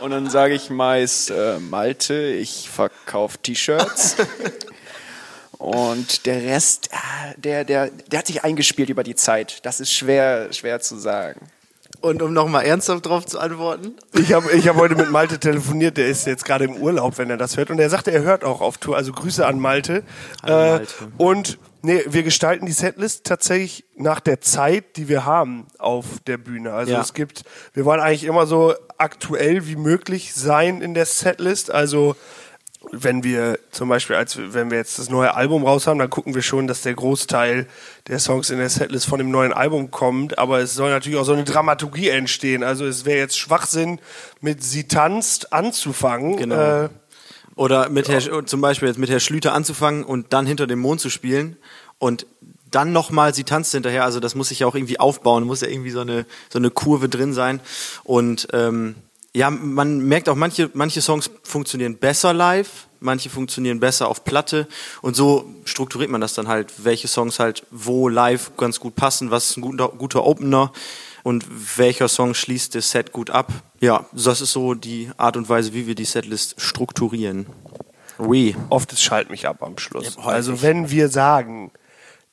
und 0.00 0.10
dann 0.10 0.30
sage 0.30 0.54
ich 0.54 0.70
meist, 0.70 1.30
äh, 1.30 1.58
Malte, 1.58 2.14
ich 2.14 2.68
verkaufe 2.68 3.38
T-Shirts. 3.38 4.16
Und 5.58 6.26
der 6.26 6.42
Rest, 6.42 6.88
ah, 6.92 7.32
der, 7.36 7.64
der, 7.64 7.90
der 7.90 8.20
hat 8.20 8.28
sich 8.28 8.44
eingespielt 8.44 8.90
über 8.90 9.02
die 9.02 9.16
Zeit. 9.16 9.64
Das 9.66 9.80
ist 9.80 9.92
schwer, 9.92 10.52
schwer 10.52 10.80
zu 10.80 10.96
sagen. 10.96 11.48
Und 12.00 12.22
um 12.22 12.32
nochmal 12.32 12.64
ernsthaft 12.64 13.06
drauf 13.06 13.26
zu 13.26 13.40
antworten, 13.40 13.96
Ich 14.12 14.32
habe 14.32 14.52
ich 14.52 14.68
hab 14.68 14.76
heute 14.76 14.94
mit 14.94 15.10
Malte 15.10 15.40
telefoniert, 15.40 15.96
der 15.96 16.06
ist 16.06 16.28
jetzt 16.28 16.44
gerade 16.44 16.64
im 16.64 16.76
Urlaub, 16.76 17.18
wenn 17.18 17.28
er 17.28 17.36
das 17.36 17.56
hört. 17.56 17.70
Und 17.70 17.80
er 17.80 17.90
sagte, 17.90 18.12
er 18.12 18.22
hört 18.22 18.44
auch 18.44 18.60
auf 18.60 18.78
Tour. 18.78 18.96
Also 18.96 19.10
Grüße 19.10 19.44
an 19.44 19.58
Malte. 19.58 20.04
Hallo 20.44 20.56
Malte. 20.76 20.94
und 21.16 21.58
nee, 21.82 22.02
wir 22.06 22.22
gestalten 22.22 22.66
die 22.66 22.72
Setlist 22.72 23.24
tatsächlich 23.24 23.84
nach 23.96 24.20
der 24.20 24.40
Zeit, 24.40 24.96
die 24.96 25.08
wir 25.08 25.24
haben 25.24 25.66
auf 25.78 26.04
der 26.26 26.38
Bühne. 26.38 26.72
Also 26.72 26.92
Ja. 26.92 27.00
es 27.00 27.14
gibt, 27.14 27.44
wir 27.74 27.84
wollen 27.84 28.00
eigentlich 28.00 28.24
immer 28.24 28.46
so 28.46 28.74
aktuell 28.98 29.66
wie 29.66 29.76
möglich 29.76 30.34
sein 30.34 30.80
in 30.82 30.94
der 30.94 31.06
Setlist. 31.06 31.70
Also 31.70 32.16
wenn 32.92 33.24
wir 33.24 33.58
zum 33.70 33.88
Beispiel, 33.88 34.16
als 34.16 34.38
wenn 34.38 34.70
wir 34.70 34.78
jetzt 34.78 34.98
das 34.98 35.10
neue 35.10 35.34
Album 35.34 35.64
raus 35.64 35.86
haben, 35.86 35.98
dann 35.98 36.10
gucken 36.10 36.34
wir 36.34 36.42
schon, 36.42 36.66
dass 36.68 36.82
der 36.82 36.94
Großteil 36.94 37.66
der 38.06 38.18
Songs 38.18 38.50
in 38.50 38.58
der 38.58 38.70
Setlist 38.70 39.06
von 39.06 39.18
dem 39.18 39.30
neuen 39.30 39.52
Album 39.52 39.90
kommt. 39.90 40.38
Aber 40.38 40.60
es 40.60 40.74
soll 40.74 40.90
natürlich 40.90 41.18
auch 41.18 41.24
so 41.24 41.32
eine 41.32 41.44
Dramaturgie 41.44 42.08
entstehen. 42.08 42.62
Also 42.62 42.86
es 42.86 43.04
wäre 43.04 43.18
jetzt 43.18 43.38
Schwachsinn, 43.38 44.00
mit 44.40 44.62
Sie 44.62 44.86
tanzt 44.86 45.52
anzufangen. 45.52 46.36
Genau. 46.36 46.84
Äh, 46.84 46.88
Oder 47.58 47.88
mit 47.88 48.08
Herr, 48.08 48.46
zum 48.46 48.60
Beispiel 48.60 48.86
jetzt 48.86 48.98
mit 48.98 49.10
Herr 49.10 49.18
Schlüter 49.18 49.52
anzufangen 49.52 50.04
und 50.04 50.32
dann 50.32 50.46
hinter 50.46 50.68
dem 50.68 50.78
Mond 50.78 51.00
zu 51.00 51.10
spielen 51.10 51.56
und 51.98 52.24
dann 52.70 52.92
nochmal 52.92 53.34
sie 53.34 53.42
tanzt 53.42 53.72
hinterher. 53.72 54.04
Also 54.04 54.20
das 54.20 54.36
muss 54.36 54.50
sich 54.50 54.60
ja 54.60 54.68
auch 54.68 54.76
irgendwie 54.76 55.00
aufbauen, 55.00 55.42
muss 55.42 55.62
ja 55.62 55.66
irgendwie 55.66 55.90
so 55.90 55.98
eine, 55.98 56.24
so 56.50 56.60
eine 56.60 56.70
Kurve 56.70 57.08
drin 57.08 57.34
sein. 57.34 57.58
Und 58.04 58.46
ähm, 58.52 58.94
ja, 59.34 59.50
man 59.50 59.98
merkt 60.06 60.28
auch, 60.28 60.36
manche, 60.36 60.70
manche 60.74 61.02
Songs 61.02 61.32
funktionieren 61.42 61.96
besser 61.96 62.32
live, 62.32 62.86
manche 63.00 63.28
funktionieren 63.28 63.80
besser 63.80 64.06
auf 64.06 64.22
Platte. 64.22 64.68
Und 65.02 65.16
so 65.16 65.44
strukturiert 65.64 66.12
man 66.12 66.20
das 66.20 66.34
dann 66.34 66.46
halt, 66.46 66.72
welche 66.84 67.08
Songs 67.08 67.40
halt 67.40 67.64
wo 67.72 68.08
live 68.08 68.56
ganz 68.56 68.78
gut 68.78 68.94
passen, 68.94 69.32
was 69.32 69.50
ist 69.50 69.56
ein 69.56 69.62
guter, 69.62 69.88
guter 69.88 70.24
Opener 70.24 70.72
und 71.28 71.44
welcher 71.76 72.08
Song 72.08 72.32
schließt 72.32 72.74
das 72.74 72.90
Set 72.90 73.12
gut 73.12 73.28
ab. 73.28 73.52
Ja, 73.80 74.06
das 74.12 74.40
ist 74.40 74.52
so 74.52 74.72
die 74.72 75.10
Art 75.18 75.36
und 75.36 75.50
Weise, 75.50 75.74
wie 75.74 75.86
wir 75.86 75.94
die 75.94 76.06
Setlist 76.06 76.54
strukturieren. 76.58 77.44
Oui. 78.18 78.56
oft 78.70 78.90
ist 78.94 79.02
Schalt 79.02 79.28
mich 79.28 79.46
ab 79.46 79.62
am 79.62 79.76
Schluss. 79.76 80.16
Ja, 80.16 80.24
also 80.24 80.62
wenn 80.62 80.90
wir 80.90 81.10
sagen, 81.10 81.70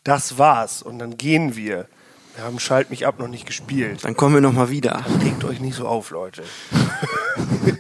das 0.06 0.38
war's 0.38 0.82
und 0.82 0.98
dann 1.00 1.18
gehen 1.18 1.58
wir, 1.58 1.88
wir 2.36 2.44
haben 2.46 2.58
Schalt 2.58 2.90
mich 2.90 3.06
ab 3.06 3.20
noch 3.20 3.28
nicht 3.28 3.46
gespielt. 3.46 4.06
Dann 4.06 4.16
kommen 4.16 4.34
wir 4.34 4.42
nochmal 4.42 4.70
wieder. 4.70 5.06
Regt 5.22 5.44
euch 5.44 5.60
nicht 5.60 5.76
so 5.76 5.88
auf, 5.88 6.12
Leute. 6.12 6.44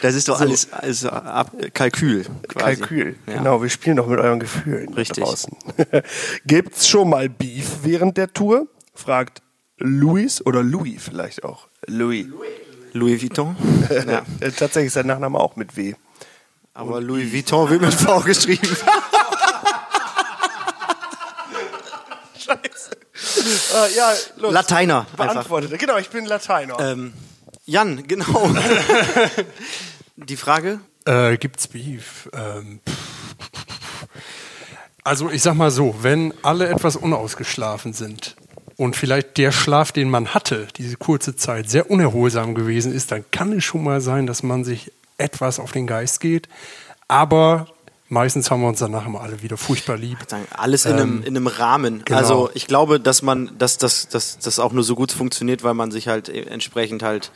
Das 0.00 0.14
ist 0.14 0.28
doch 0.28 0.40
alles, 0.40 0.72
alles 0.72 1.04
ab, 1.06 1.52
Kalkül. 1.72 2.24
Quasi. 2.48 2.76
Kalkül. 2.76 3.16
Ja. 3.26 3.34
Genau, 3.38 3.62
wir 3.62 3.68
spielen 3.70 3.96
doch 3.96 4.06
mit 4.06 4.18
euren 4.18 4.40
Gefühlen 4.40 4.92
Richtig. 4.92 5.24
draußen. 5.24 5.56
Gibt's 6.46 6.88
schon 6.88 7.10
mal 7.10 7.28
Beef 7.28 7.78
während 7.82 8.16
der 8.16 8.32
Tour? 8.32 8.66
Fragt 8.94 9.43
Luis 9.78 10.44
oder 10.44 10.62
Louis 10.62 11.02
vielleicht 11.02 11.44
auch. 11.44 11.68
Louis. 11.86 12.26
Louis 12.92 13.22
Vuitton. 13.22 13.56
Ja. 13.90 14.22
Äh, 14.40 14.50
Tatsächlich 14.50 14.86
ist 14.86 14.94
sein 14.94 15.06
Nachname 15.06 15.38
auch 15.38 15.56
mit 15.56 15.76
W. 15.76 15.94
Aber 16.72 17.00
Louis 17.00 17.32
Vuitton 17.32 17.68
wird 17.70 17.82
mit 17.82 17.94
V 17.94 18.20
geschrieben. 18.20 18.76
Äh, 23.74 23.94
ja, 23.96 24.12
los. 24.36 24.52
Lateiner. 24.52 25.00
Einfach. 25.00 25.16
Beantwortet. 25.16 25.78
Genau, 25.78 25.98
ich 25.98 26.08
bin 26.08 26.24
Lateiner. 26.24 26.78
Ähm, 26.80 27.12
Jan, 27.66 28.06
genau. 28.06 28.50
Die 30.16 30.36
Frage? 30.36 30.80
Äh, 31.04 31.36
gibt's 31.36 31.66
Beef? 31.68 32.28
Ähm, 32.32 32.80
also 35.02 35.30
ich 35.30 35.42
sag 35.42 35.54
mal 35.54 35.70
so, 35.70 35.96
wenn 36.02 36.32
alle 36.42 36.68
etwas 36.68 36.96
unausgeschlafen 36.96 37.92
sind 37.92 38.36
und 38.76 38.96
vielleicht 38.96 39.38
der 39.38 39.52
Schlaf, 39.52 39.92
den 39.92 40.10
man 40.10 40.34
hatte, 40.34 40.66
diese 40.76 40.96
kurze 40.96 41.36
Zeit, 41.36 41.70
sehr 41.70 41.90
unerholsam 41.90 42.54
gewesen 42.54 42.92
ist, 42.92 43.12
dann 43.12 43.24
kann 43.30 43.52
es 43.52 43.64
schon 43.64 43.84
mal 43.84 44.00
sein, 44.00 44.26
dass 44.26 44.42
man 44.42 44.64
sich 44.64 44.92
etwas 45.18 45.60
auf 45.60 45.72
den 45.72 45.86
Geist 45.86 46.20
geht. 46.20 46.48
Aber 47.06 47.66
meistens 48.08 48.50
haben 48.50 48.62
wir 48.62 48.68
uns 48.68 48.80
danach 48.80 49.06
immer 49.06 49.20
alle 49.20 49.42
wieder 49.42 49.56
furchtbar 49.56 49.96
lieb. 49.96 50.18
Sagen, 50.26 50.46
alles 50.50 50.86
in, 50.86 50.94
einem, 50.94 51.22
in 51.22 51.36
einem 51.36 51.46
Rahmen. 51.46 52.02
genau. 52.04 52.18
Also 52.18 52.50
ich 52.54 52.66
glaube, 52.66 53.00
dass 53.00 53.22
man, 53.22 53.50
dass 53.58 53.78
das 53.78 54.08
dass, 54.08 54.38
dass 54.38 54.58
auch 54.58 54.72
nur 54.72 54.84
so 54.84 54.94
gut 54.94 55.12
funktioniert, 55.12 55.62
weil 55.62 55.74
man 55.74 55.90
sich 55.90 56.08
halt 56.08 56.28
äh, 56.28 56.42
entsprechend 56.42 57.02
halt 57.02 57.30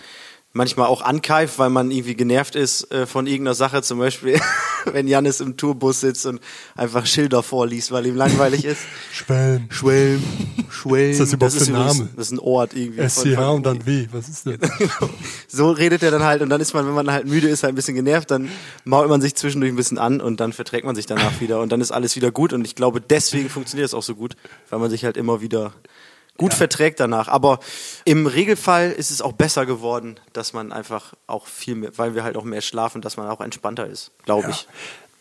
manchmal 0.53 0.87
auch 0.87 1.03
ankeift, 1.03 1.59
weil 1.59 1.71
man 1.71 1.91
irgendwie 1.91 2.15
genervt 2.15 2.57
ist 2.57 2.91
äh, 2.91 3.07
von 3.07 3.27
irgendeiner 3.27 3.55
Sache. 3.55 3.83
Zum 3.83 3.99
Beispiel, 3.99 4.41
wenn 4.95 5.09
Janis 5.09 5.41
im 5.41 5.57
Tourbus 5.57 6.01
sitzt 6.01 6.27
und 6.27 6.41
einfach 6.77 7.07
Schilder 7.07 7.43
vorliest, 7.43 7.93
weil 7.93 8.07
ihm 8.07 8.17
langweilig 8.17 8.65
ist. 8.65 8.83
Schwelm. 9.13 9.67
Schwelm, 9.71 10.23
Schwelm. 10.71 11.11
Ist 11.11 11.21
das 11.21 11.33
überhaupt 11.33 11.57
für 11.57 11.65
ein 11.65 11.69
übrigens- 11.71 11.99
Name? 11.99 12.09
Das 12.17 12.27
ist 12.27 12.33
ein 12.33 12.39
Ort 12.39 12.75
irgendwie. 12.75 13.03
SCH 13.09 13.39
und 13.39 13.67
dann 13.67 13.87
W. 13.87 14.07
Was 14.13 14.29
ist 14.29 14.47
das? 14.47 14.57
so 15.49 15.71
redet 15.71 16.03
er 16.03 16.11
dann 16.11 16.23
halt 16.25 16.43
und 16.43 16.51
dann 16.51 16.61
ist 16.61 16.75
man, 16.75 16.87
wenn 16.87 16.95
man 16.95 17.11
halt 17.11 17.27
müde 17.27 17.49
ist, 17.49 17.63
halt 17.63 17.73
ein 17.73 17.77
bisschen 17.77 17.95
genervt, 17.95 18.31
dann 18.31 18.49
mault 18.85 19.09
man 19.09 19.21
sich 19.21 19.35
zwischendurch 19.35 19.73
ein 19.73 19.77
bisschen 19.77 19.99
an 19.99 20.21
und 20.21 20.41
dann 20.41 20.53
verträgt 20.53 20.85
man 20.85 20.95
sich 20.95 21.07
danach 21.07 21.41
wieder 21.41 21.61
und 21.61 21.71
dann 21.73 21.81
ist 21.81 21.91
alles 21.91 22.17
wieder 22.17 22.31
gut 22.31 22.53
und 22.53 22.65
ich 22.65 22.75
glaube, 22.75 23.01
deswegen 23.01 23.49
funktioniert 23.49 23.87
es 23.89 23.95
auch 23.95 24.03
so 24.03 24.15
gut, 24.15 24.37
weil 24.71 24.79
man 24.79 24.91
sich 24.91 25.05
halt 25.05 25.17
immer 25.17 25.41
wieder 25.41 25.73
gut 26.39 26.55
verträgt 26.55 26.99
danach. 27.01 27.29
Aber 27.29 27.61
im 28.07 28.27
Regelfall 28.27 28.91
ist 28.91 29.11
es 29.11 29.21
auch 29.21 29.33
besser 29.33 29.67
geworden, 29.67 30.19
dass 30.33 30.55
man 30.55 30.73
einfach 30.73 31.13
auch 31.27 31.47
viel 31.47 31.75
mehr, 31.75 31.91
weil 31.99 32.15
wir 32.15 32.25
halt 32.25 32.39
auch 32.39 32.45
mehr 32.45 32.63
schlafen, 32.63 33.03
dass 33.03 33.19
man 33.19 33.29
auch 33.29 33.43
entspannter 33.43 33.87
ist, 33.87 34.13
glaube 34.25 34.51
ich. 34.51 34.67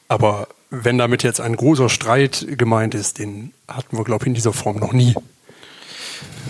Aber 0.07 0.47
wenn 0.69 0.97
damit 0.97 1.23
jetzt 1.23 1.41
ein 1.41 1.57
großer 1.57 1.89
Streit 1.89 2.45
gemeint 2.51 2.95
ist, 2.95 3.19
den 3.19 3.53
hatten 3.67 3.97
wir, 3.97 4.05
glaube 4.05 4.23
ich, 4.23 4.27
in 4.27 4.33
dieser 4.33 4.53
Form 4.53 4.77
noch 4.77 4.93
nie. 4.93 5.13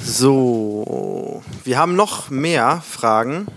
So, 0.04 1.44
wir 1.64 1.80
haben 1.80 1.96
noch 1.96 2.30
mehr 2.30 2.84
Fragen. 2.88 3.48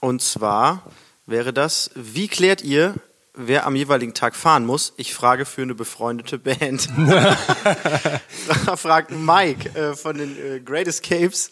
Und 0.00 0.22
zwar 0.22 0.82
wäre 1.26 1.52
das, 1.52 1.90
wie 1.94 2.28
klärt 2.28 2.62
ihr, 2.62 2.94
wer 3.34 3.66
am 3.66 3.76
jeweiligen 3.76 4.14
Tag 4.14 4.34
fahren 4.36 4.64
muss? 4.66 4.92
Ich 4.96 5.14
frage 5.14 5.44
für 5.44 5.62
eine 5.62 5.74
befreundete 5.74 6.38
Band. 6.38 6.88
Fragt 8.76 9.10
Mike 9.10 9.78
äh, 9.78 9.94
von 9.94 10.18
den 10.18 10.36
äh, 10.36 10.60
Great 10.60 10.88
Escapes. 10.88 11.50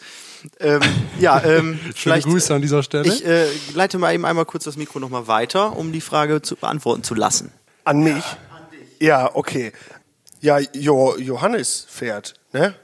Ähm, 0.61 0.81
ja, 1.19 1.43
ähm, 1.45 1.79
Schöne 1.95 2.21
Grüße 2.21 2.55
an 2.55 2.63
dieser 2.63 2.83
Stelle. 2.83 3.09
Ich 3.09 3.25
äh, 3.25 3.47
leite 3.75 3.99
mal 3.99 4.15
eben 4.15 4.25
einmal 4.25 4.45
kurz 4.45 4.65
das 4.65 4.77
Mikro 4.77 5.01
nochmal 5.01 5.27
weiter, 5.27 5.77
um 5.77 5.93
die 5.93 6.01
Frage 6.01 6.43
zu 6.43 6.57
beantworten 6.57 7.03
zu 7.03 7.15
lassen. 7.15 7.53
An 7.85 8.01
mich? 8.01 8.25
Ja, 9.01 9.35
okay. 9.35 9.73
Ja, 10.41 10.59
jo, 10.73 11.17
Johannes 11.17 11.87
fährt, 11.89 12.35
ne? 12.53 12.75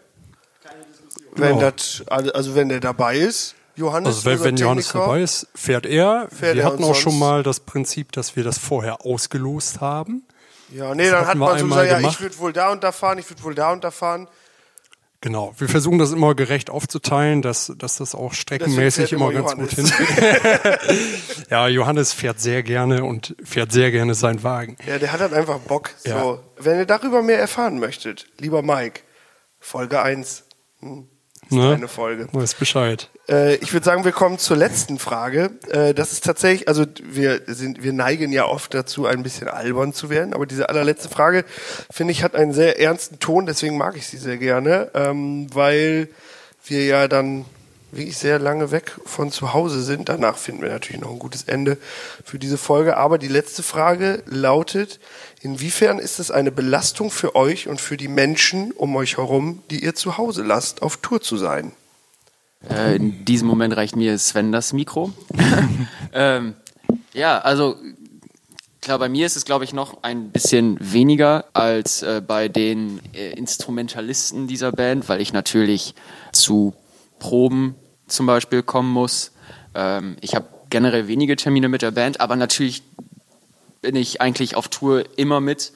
Wenn 1.36 1.59
Ja. 1.59 1.70
das, 1.70 2.03
also 2.09 2.55
wenn 2.55 2.68
der 2.68 2.80
dabei 2.80 3.16
ist, 3.18 3.55
Johannes. 3.76 4.16
also 4.16 4.30
wenn, 4.30 4.44
wenn 4.44 4.56
Johannes 4.56 4.92
dabei 4.92 5.22
ist, 5.22 5.48
fährt 5.54 5.86
er. 5.86 6.28
Fährt 6.30 6.56
wir 6.56 6.62
er 6.62 6.66
hatten 6.66 6.84
auch 6.84 6.94
schon 6.94 7.18
mal 7.18 7.42
das 7.42 7.60
Prinzip, 7.60 8.12
dass 8.12 8.36
wir 8.36 8.44
das 8.44 8.58
vorher 8.58 9.04
ausgelost 9.04 9.80
haben. 9.80 10.24
Ja, 10.70 10.94
nee, 10.94 11.10
dann 11.10 11.26
hat 11.26 11.36
man 11.36 11.58
so 11.58 11.66
gesagt, 11.66 11.90
ja, 11.90 12.00
ich 12.00 12.20
würde 12.20 12.38
wohl 12.38 12.52
da 12.52 12.72
und 12.72 12.82
da 12.82 12.92
fahren, 12.92 13.18
ich 13.18 13.28
würde 13.30 13.42
wohl 13.42 13.54
da 13.54 13.72
und 13.72 13.84
da 13.84 13.90
fahren. 13.90 14.28
Genau. 15.24 15.54
Wir 15.56 15.70
versuchen 15.70 15.98
das 15.98 16.12
immer 16.12 16.34
gerecht 16.34 16.68
aufzuteilen, 16.68 17.40
dass, 17.40 17.72
dass 17.78 17.96
das 17.96 18.14
auch 18.14 18.34
streckenmäßig 18.34 19.10
immer 19.14 19.30
immer 19.30 19.42
ganz 19.42 19.54
gut 19.54 19.70
hinfällt. 19.70 20.80
ja, 21.50 21.66
Johannes 21.68 22.12
fährt 22.12 22.40
sehr 22.40 22.62
gerne 22.62 23.04
und 23.04 23.34
fährt 23.42 23.72
sehr 23.72 23.90
gerne 23.90 24.14
seinen 24.14 24.42
Wagen. 24.42 24.76
Ja, 24.86 24.98
der 24.98 25.12
hat 25.12 25.20
halt 25.20 25.32
einfach 25.32 25.60
Bock. 25.60 25.92
So. 25.96 26.10
Ja. 26.10 26.38
Wenn 26.58 26.76
ihr 26.76 26.84
darüber 26.84 27.22
mehr 27.22 27.38
erfahren 27.38 27.78
möchtet, 27.78 28.26
lieber 28.38 28.60
Mike, 28.60 29.00
Folge 29.60 30.02
1. 30.02 30.44
Hm. 30.80 31.08
Ist 31.47 31.53
Ne? 31.53 31.74
Eine 31.74 31.88
Folge. 31.88 32.28
Weiß 32.32 32.55
Bescheid. 32.55 33.11
Äh, 33.28 33.57
ich 33.57 33.72
würde 33.72 33.84
sagen, 33.84 34.05
wir 34.05 34.12
kommen 34.12 34.38
zur 34.38 34.57
letzten 34.57 34.99
Frage. 34.99 35.51
Äh, 35.70 35.95
das 35.95 36.12
ist 36.12 36.24
tatsächlich, 36.24 36.68
also 36.68 36.84
wir 37.03 37.42
sind, 37.47 37.82
wir 37.82 37.92
neigen 37.92 38.32
ja 38.32 38.47
oft 38.47 38.74
dazu, 38.74 39.07
ein 39.07 39.22
bisschen 39.22 39.49
albern 39.49 39.92
zu 39.92 40.11
werden, 40.11 40.34
aber 40.34 40.47
diese 40.47 40.68
allerletzte 40.68 41.09
Frage, 41.09 41.45
finde 41.90 42.12
ich, 42.12 42.22
hat 42.22 42.34
einen 42.34 42.53
sehr 42.53 42.80
ernsten 42.80 43.18
Ton, 43.18 43.47
deswegen 43.47 43.76
mag 43.76 43.97
ich 43.97 44.07
sie 44.07 44.18
sehr 44.18 44.38
gerne, 44.38 44.90
ähm, 44.95 45.47
weil 45.55 46.09
wir 46.66 46.84
ja 46.84 47.09
dann 47.09 47.45
wirklich 47.97 48.18
sehr 48.18 48.38
lange 48.38 48.70
weg 48.70 48.99
von 49.05 49.30
zu 49.30 49.53
Hause 49.53 49.82
sind. 49.82 50.09
Danach 50.09 50.36
finden 50.36 50.62
wir 50.62 50.70
natürlich 50.70 51.01
noch 51.01 51.11
ein 51.11 51.18
gutes 51.18 51.45
Ende 51.45 51.78
für 52.24 52.38
diese 52.38 52.59
Folge. 52.59 52.97
Aber 52.97 53.18
die 53.18 53.28
letzte 53.28 53.62
Frage 53.62 54.22
lautet, 54.26 55.01
inwiefern 55.40 55.99
ist 55.99 56.18
es 56.18 56.30
eine 56.30 56.53
Belastung 56.53 57.11
für 57.11 57.34
euch 57.34 57.68
und 57.68 57.80
für 57.80 57.97
die 57.97 58.09
Menschen 58.09 58.72
um 58.72 58.95
euch 58.97 59.16
herum, 59.16 59.62
die 59.70 59.84
ihr 59.84 59.95
zu 59.95 60.18
Hause 60.18 60.42
lasst, 60.42 60.82
auf 60.82 60.99
Tour 60.99 61.20
zu 61.20 61.36
sein? 61.36 61.72
Äh, 62.70 62.97
in 62.97 63.24
diesem 63.24 63.49
Moment 63.49 63.76
reicht 63.76 63.97
mir 63.97 64.18
Sven 64.18 64.53
das 64.53 64.72
Mikro. 64.72 65.12
ähm, 66.12 66.55
ja, 67.12 67.38
also 67.38 67.76
klar, 68.80 68.99
bei 68.99 69.09
mir 69.09 69.26
ist 69.26 69.36
es, 69.36 69.45
glaube 69.45 69.64
ich, 69.64 69.72
noch 69.72 70.03
ein 70.03 70.30
bisschen 70.30 70.76
weniger 70.80 71.47
als 71.53 72.03
äh, 72.03 72.22
bei 72.26 72.49
den 72.49 73.01
äh, 73.14 73.30
Instrumentalisten 73.32 74.47
dieser 74.47 74.72
Band, 74.72 75.09
weil 75.09 75.20
ich 75.20 75.32
natürlich 75.32 75.95
zu 76.32 76.74
Proben 77.18 77.74
zum 78.07 78.26
Beispiel 78.26 78.62
kommen 78.62 78.92
muss. 78.92 79.32
Ähm, 79.74 80.16
ich 80.20 80.34
habe 80.34 80.46
generell 80.70 81.09
wenige 81.09 81.36
Termine 81.36 81.68
mit 81.68 81.82
der 81.82 81.90
Band, 81.90 82.20
aber 82.20 82.36
natürlich 82.36 82.82
bin 83.82 83.96
ich 83.96 84.20
eigentlich 84.20 84.57
auf 84.57 84.68
Tour 84.68 85.05
immer 85.16 85.40
mit. 85.40 85.72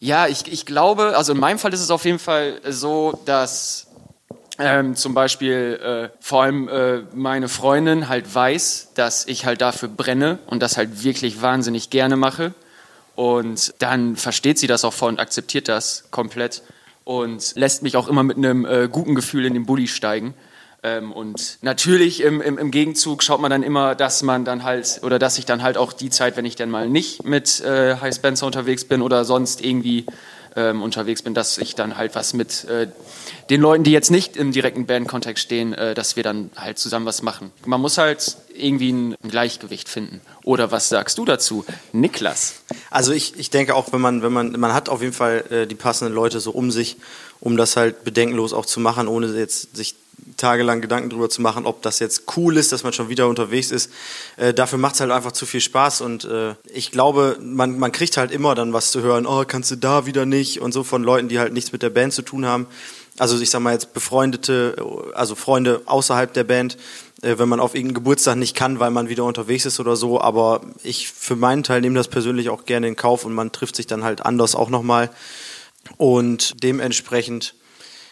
Ja, 0.00 0.26
ich, 0.26 0.50
ich 0.52 0.66
glaube, 0.66 1.16
also 1.16 1.32
in 1.32 1.38
meinem 1.38 1.58
Fall 1.58 1.72
ist 1.72 1.80
es 1.80 1.90
auf 1.90 2.04
jeden 2.04 2.18
Fall 2.18 2.60
so, 2.68 3.20
dass 3.26 3.86
ähm, 4.58 4.94
zum 4.96 5.14
Beispiel 5.14 5.80
äh, 6.12 6.16
vor 6.20 6.42
allem 6.42 6.68
äh, 6.68 7.02
meine 7.14 7.48
Freundin 7.48 8.08
halt 8.08 8.32
weiß, 8.32 8.92
dass 8.94 9.26
ich 9.26 9.46
halt 9.46 9.60
dafür 9.60 9.88
brenne 9.88 10.38
und 10.46 10.62
das 10.62 10.76
halt 10.76 11.02
wirklich 11.04 11.42
wahnsinnig 11.42 11.90
gerne 11.90 12.16
mache. 12.16 12.54
Und 13.16 13.74
dann 13.78 14.16
versteht 14.16 14.58
sie 14.58 14.66
das 14.66 14.84
auch 14.84 14.92
voll 14.92 15.10
und 15.10 15.20
akzeptiert 15.20 15.68
das 15.68 16.04
komplett 16.10 16.62
und 17.04 17.54
lässt 17.54 17.82
mich 17.82 17.96
auch 17.96 18.08
immer 18.08 18.22
mit 18.22 18.36
einem 18.36 18.64
äh, 18.64 18.88
guten 18.90 19.14
Gefühl 19.14 19.44
in 19.44 19.54
den 19.54 19.66
Bulli 19.66 19.86
steigen. 19.86 20.34
Ähm, 20.84 21.12
und 21.12 21.58
natürlich 21.62 22.22
im, 22.22 22.42
im, 22.42 22.58
im 22.58 22.70
Gegenzug 22.70 23.22
schaut 23.22 23.40
man 23.40 23.50
dann 23.50 23.62
immer, 23.62 23.94
dass 23.94 24.22
man 24.22 24.44
dann 24.44 24.64
halt, 24.64 25.00
oder 25.02 25.18
dass 25.18 25.38
ich 25.38 25.46
dann 25.46 25.62
halt 25.62 25.78
auch 25.78 25.94
die 25.94 26.10
Zeit, 26.10 26.36
wenn 26.36 26.44
ich 26.44 26.56
dann 26.56 26.70
mal 26.70 26.88
nicht 26.88 27.24
mit 27.24 27.60
äh, 27.62 27.96
High 27.96 28.14
Spencer 28.14 28.46
unterwegs 28.46 28.84
bin 28.84 29.00
oder 29.00 29.24
sonst 29.24 29.64
irgendwie 29.64 30.04
ähm, 30.56 30.82
unterwegs 30.82 31.22
bin, 31.22 31.34
dass 31.34 31.58
ich 31.58 31.74
dann 31.74 31.96
halt 31.96 32.14
was 32.14 32.34
mit 32.34 32.64
äh, 32.64 32.88
den 33.50 33.60
Leuten, 33.60 33.82
die 33.82 33.92
jetzt 33.92 34.10
nicht 34.10 34.36
im 34.36 34.52
direkten 34.52 34.86
Bandkontext 34.86 35.42
stehen, 35.42 35.72
äh, 35.72 35.94
dass 35.94 36.16
wir 36.16 36.22
dann 36.22 36.50
halt 36.54 36.78
zusammen 36.78 37.06
was 37.06 37.22
machen. 37.22 37.50
Man 37.64 37.80
muss 37.80 37.98
halt 37.98 38.36
irgendwie 38.54 38.92
ein 38.92 39.16
Gleichgewicht 39.28 39.88
finden. 39.88 40.20
Oder 40.44 40.70
was 40.70 40.88
sagst 40.88 41.18
du 41.18 41.24
dazu, 41.24 41.64
Niklas? 41.92 42.62
Also 42.90 43.12
ich, 43.12 43.38
ich 43.38 43.50
denke 43.50 43.74
auch, 43.74 43.92
wenn 43.92 44.00
man, 44.00 44.22
wenn 44.22 44.32
man, 44.32 44.52
man 44.60 44.74
hat 44.74 44.88
auf 44.88 45.00
jeden 45.00 45.14
Fall 45.14 45.44
äh, 45.50 45.66
die 45.66 45.74
passenden 45.74 46.14
Leute 46.14 46.40
so 46.40 46.52
um 46.52 46.70
sich, 46.70 46.96
um 47.44 47.56
das 47.56 47.76
halt 47.76 48.04
bedenkenlos 48.04 48.52
auch 48.52 48.66
zu 48.66 48.80
machen, 48.80 49.06
ohne 49.06 49.26
jetzt 49.26 49.76
sich 49.76 49.94
tagelang 50.36 50.80
Gedanken 50.80 51.10
darüber 51.10 51.28
zu 51.28 51.42
machen, 51.42 51.66
ob 51.66 51.82
das 51.82 51.98
jetzt 51.98 52.24
cool 52.36 52.56
ist, 52.56 52.72
dass 52.72 52.82
man 52.82 52.92
schon 52.92 53.10
wieder 53.10 53.28
unterwegs 53.28 53.70
ist. 53.70 53.90
Äh, 54.36 54.54
dafür 54.54 54.78
macht 54.78 54.94
es 54.94 55.00
halt 55.00 55.10
einfach 55.10 55.32
zu 55.32 55.44
viel 55.44 55.60
Spaß 55.60 56.00
und 56.00 56.24
äh, 56.24 56.54
ich 56.72 56.90
glaube, 56.90 57.36
man, 57.40 57.78
man 57.78 57.92
kriegt 57.92 58.16
halt 58.16 58.30
immer 58.30 58.54
dann 58.54 58.72
was 58.72 58.90
zu 58.90 59.02
hören, 59.02 59.26
oh, 59.26 59.44
kannst 59.46 59.70
du 59.70 59.76
da 59.76 60.06
wieder 60.06 60.24
nicht 60.24 60.60
und 60.60 60.72
so 60.72 60.82
von 60.82 61.04
Leuten, 61.04 61.28
die 61.28 61.38
halt 61.38 61.52
nichts 61.52 61.72
mit 61.72 61.82
der 61.82 61.90
Band 61.90 62.14
zu 62.14 62.22
tun 62.22 62.46
haben. 62.46 62.66
Also 63.18 63.38
ich 63.38 63.50
sag 63.50 63.60
mal 63.60 63.72
jetzt 63.72 63.92
befreundete, 63.92 64.76
also 65.14 65.34
Freunde 65.34 65.82
außerhalb 65.84 66.32
der 66.32 66.44
Band, 66.44 66.78
äh, 67.22 67.38
wenn 67.38 67.48
man 67.48 67.60
auf 67.60 67.74
irgendeinen 67.74 67.94
Geburtstag 67.96 68.36
nicht 68.36 68.56
kann, 68.56 68.80
weil 68.80 68.90
man 68.90 69.10
wieder 69.10 69.24
unterwegs 69.24 69.66
ist 69.66 69.78
oder 69.78 69.96
so. 69.96 70.20
Aber 70.20 70.62
ich 70.82 71.12
für 71.12 71.36
meinen 71.36 71.62
Teil 71.62 71.82
nehme 71.82 71.96
das 71.96 72.08
persönlich 72.08 72.48
auch 72.48 72.64
gerne 72.64 72.88
in 72.88 72.96
Kauf 72.96 73.24
und 73.24 73.34
man 73.34 73.52
trifft 73.52 73.76
sich 73.76 73.86
dann 73.86 74.02
halt 74.02 74.24
anders 74.24 74.54
auch 74.54 74.70
nochmal. 74.70 75.10
Und 75.96 76.62
dementsprechend 76.62 77.54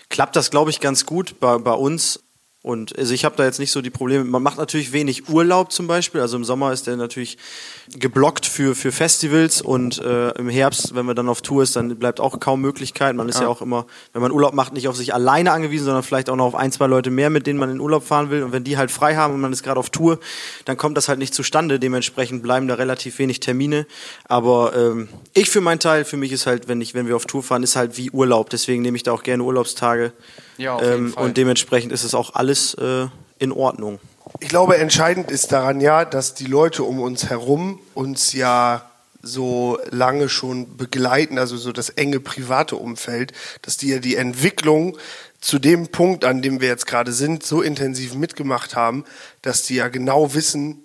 klappt 0.08 0.36
das, 0.36 0.50
glaube 0.50 0.70
ich, 0.70 0.80
ganz 0.80 1.06
gut 1.06 1.40
bei, 1.40 1.58
bei 1.58 1.72
uns. 1.72 2.22
Und 2.62 2.96
also 2.96 3.12
ich 3.12 3.24
habe 3.24 3.34
da 3.34 3.44
jetzt 3.44 3.58
nicht 3.58 3.72
so 3.72 3.82
die 3.82 3.90
Probleme. 3.90 4.22
Man 4.24 4.40
macht 4.40 4.56
natürlich 4.56 4.92
wenig 4.92 5.28
Urlaub 5.28 5.72
zum 5.72 5.88
Beispiel. 5.88 6.20
Also 6.20 6.36
im 6.36 6.44
Sommer 6.44 6.72
ist 6.72 6.86
der 6.86 6.96
natürlich 6.96 7.36
geblockt 7.98 8.46
für, 8.46 8.76
für 8.76 8.92
Festivals 8.92 9.60
und 9.60 9.98
äh, 9.98 10.30
im 10.38 10.48
Herbst, 10.48 10.94
wenn 10.94 11.04
man 11.04 11.16
dann 11.16 11.28
auf 11.28 11.42
Tour 11.42 11.64
ist, 11.64 11.74
dann 11.74 11.96
bleibt 11.96 12.20
auch 12.20 12.38
kaum 12.38 12.60
Möglichkeit. 12.60 13.16
Man 13.16 13.28
ist 13.28 13.36
ja. 13.36 13.42
ja 13.42 13.48
auch 13.48 13.62
immer, 13.62 13.86
wenn 14.12 14.22
man 14.22 14.30
Urlaub 14.30 14.54
macht, 14.54 14.74
nicht 14.74 14.86
auf 14.86 14.96
sich 14.96 15.12
alleine 15.12 15.50
angewiesen, 15.50 15.86
sondern 15.86 16.04
vielleicht 16.04 16.30
auch 16.30 16.36
noch 16.36 16.46
auf 16.46 16.54
ein, 16.54 16.70
zwei 16.70 16.86
Leute 16.86 17.10
mehr, 17.10 17.30
mit 17.30 17.48
denen 17.48 17.58
man 17.58 17.68
in 17.68 17.80
Urlaub 17.80 18.04
fahren 18.04 18.30
will. 18.30 18.44
Und 18.44 18.52
wenn 18.52 18.62
die 18.62 18.76
halt 18.76 18.92
frei 18.92 19.16
haben 19.16 19.34
und 19.34 19.40
man 19.40 19.52
ist 19.52 19.64
gerade 19.64 19.80
auf 19.80 19.90
Tour, 19.90 20.20
dann 20.64 20.76
kommt 20.76 20.96
das 20.96 21.08
halt 21.08 21.18
nicht 21.18 21.34
zustande. 21.34 21.80
Dementsprechend 21.80 22.44
bleiben 22.44 22.68
da 22.68 22.74
relativ 22.74 23.18
wenig 23.18 23.40
Termine. 23.40 23.86
Aber 24.28 24.72
ähm, 24.76 25.08
ich 25.34 25.50
für 25.50 25.60
meinen 25.60 25.80
Teil, 25.80 26.04
für 26.04 26.16
mich 26.16 26.30
ist 26.30 26.46
halt, 26.46 26.68
wenn 26.68 26.80
ich, 26.80 26.94
wenn 26.94 27.08
wir 27.08 27.16
auf 27.16 27.26
Tour 27.26 27.42
fahren, 27.42 27.64
ist 27.64 27.74
halt 27.74 27.96
wie 27.96 28.12
Urlaub. 28.12 28.50
Deswegen 28.50 28.82
nehme 28.82 28.96
ich 28.96 29.02
da 29.02 29.10
auch 29.10 29.24
gerne 29.24 29.42
Urlaubstage. 29.42 30.12
Ja, 30.58 30.74
auf 30.74 30.82
jeden 30.82 30.94
ähm, 30.94 31.12
Fall. 31.12 31.24
Und 31.24 31.36
dementsprechend 31.36 31.92
ist 31.92 32.04
es 32.04 32.14
auch 32.14 32.34
alles 32.34 32.74
äh, 32.74 33.06
in 33.38 33.52
Ordnung. 33.52 33.98
Ich 34.40 34.48
glaube, 34.48 34.78
entscheidend 34.78 35.30
ist 35.30 35.52
daran 35.52 35.80
ja, 35.80 36.04
dass 36.04 36.34
die 36.34 36.46
Leute 36.46 36.84
um 36.84 37.00
uns 37.00 37.28
herum 37.28 37.80
uns 37.94 38.32
ja 38.32 38.88
so 39.22 39.78
lange 39.90 40.28
schon 40.28 40.76
begleiten, 40.76 41.38
also 41.38 41.56
so 41.56 41.72
das 41.72 41.90
enge 41.90 42.18
private 42.18 42.76
Umfeld, 42.76 43.32
dass 43.62 43.76
die 43.76 43.88
ja 43.88 43.98
die 43.98 44.16
Entwicklung 44.16 44.98
zu 45.40 45.58
dem 45.58 45.88
Punkt, 45.88 46.24
an 46.24 46.42
dem 46.42 46.60
wir 46.60 46.68
jetzt 46.68 46.86
gerade 46.86 47.12
sind, 47.12 47.44
so 47.44 47.62
intensiv 47.62 48.14
mitgemacht 48.14 48.74
haben, 48.74 49.04
dass 49.42 49.62
die 49.62 49.76
ja 49.76 49.88
genau 49.88 50.34
wissen, 50.34 50.81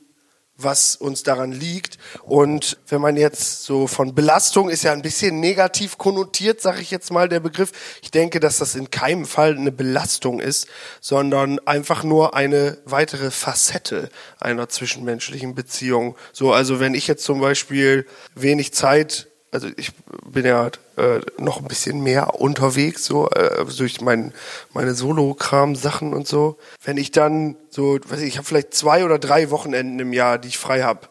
was 0.57 0.95
uns 0.95 1.23
daran 1.23 1.51
liegt. 1.51 1.97
Und 2.23 2.77
wenn 2.87 2.99
man 2.99 3.15
jetzt 3.15 3.63
so 3.63 3.87
von 3.87 4.15
Belastung 4.15 4.69
ist 4.69 4.83
ja 4.83 4.91
ein 4.91 5.01
bisschen 5.01 5.39
negativ 5.39 5.97
konnotiert, 5.97 6.61
sage 6.61 6.81
ich 6.81 6.91
jetzt 6.91 7.11
mal 7.11 7.29
der 7.29 7.39
Begriff. 7.39 7.71
Ich 8.01 8.11
denke, 8.11 8.39
dass 8.39 8.57
das 8.57 8.75
in 8.75 8.89
keinem 8.89 9.25
Fall 9.25 9.55
eine 9.55 9.71
Belastung 9.71 10.39
ist, 10.39 10.67
sondern 10.99 11.59
einfach 11.59 12.03
nur 12.03 12.33
eine 12.33 12.77
weitere 12.85 13.31
Facette 13.31 14.09
einer 14.39 14.67
zwischenmenschlichen 14.67 15.53
Beziehung. 15.53 16.15
So, 16.33 16.51
also 16.51 16.79
wenn 16.79 16.95
ich 16.95 17.07
jetzt 17.07 17.23
zum 17.23 17.39
Beispiel 17.39 18.07
wenig 18.35 18.73
Zeit 18.73 19.26
also 19.51 19.67
ich 19.77 19.91
bin 20.25 20.45
ja 20.45 20.67
äh, 20.97 21.19
noch 21.37 21.57
ein 21.57 21.67
bisschen 21.67 22.01
mehr 22.01 22.39
unterwegs, 22.39 23.05
so 23.05 23.29
äh, 23.29 23.65
durch 23.77 24.01
mein, 24.01 24.33
meine 24.73 24.93
Solo-Kram-Sachen 24.93 26.13
und 26.13 26.27
so. 26.27 26.57
Wenn 26.83 26.97
ich 26.97 27.11
dann 27.11 27.55
so, 27.69 27.97
weiß 28.07 28.21
ich, 28.21 28.27
ich 28.27 28.37
habe 28.37 28.47
vielleicht 28.47 28.73
zwei 28.73 29.05
oder 29.05 29.19
drei 29.19 29.49
Wochenenden 29.49 29.99
im 29.99 30.13
Jahr, 30.13 30.37
die 30.37 30.49
ich 30.49 30.57
frei 30.57 30.83
habe. 30.83 31.07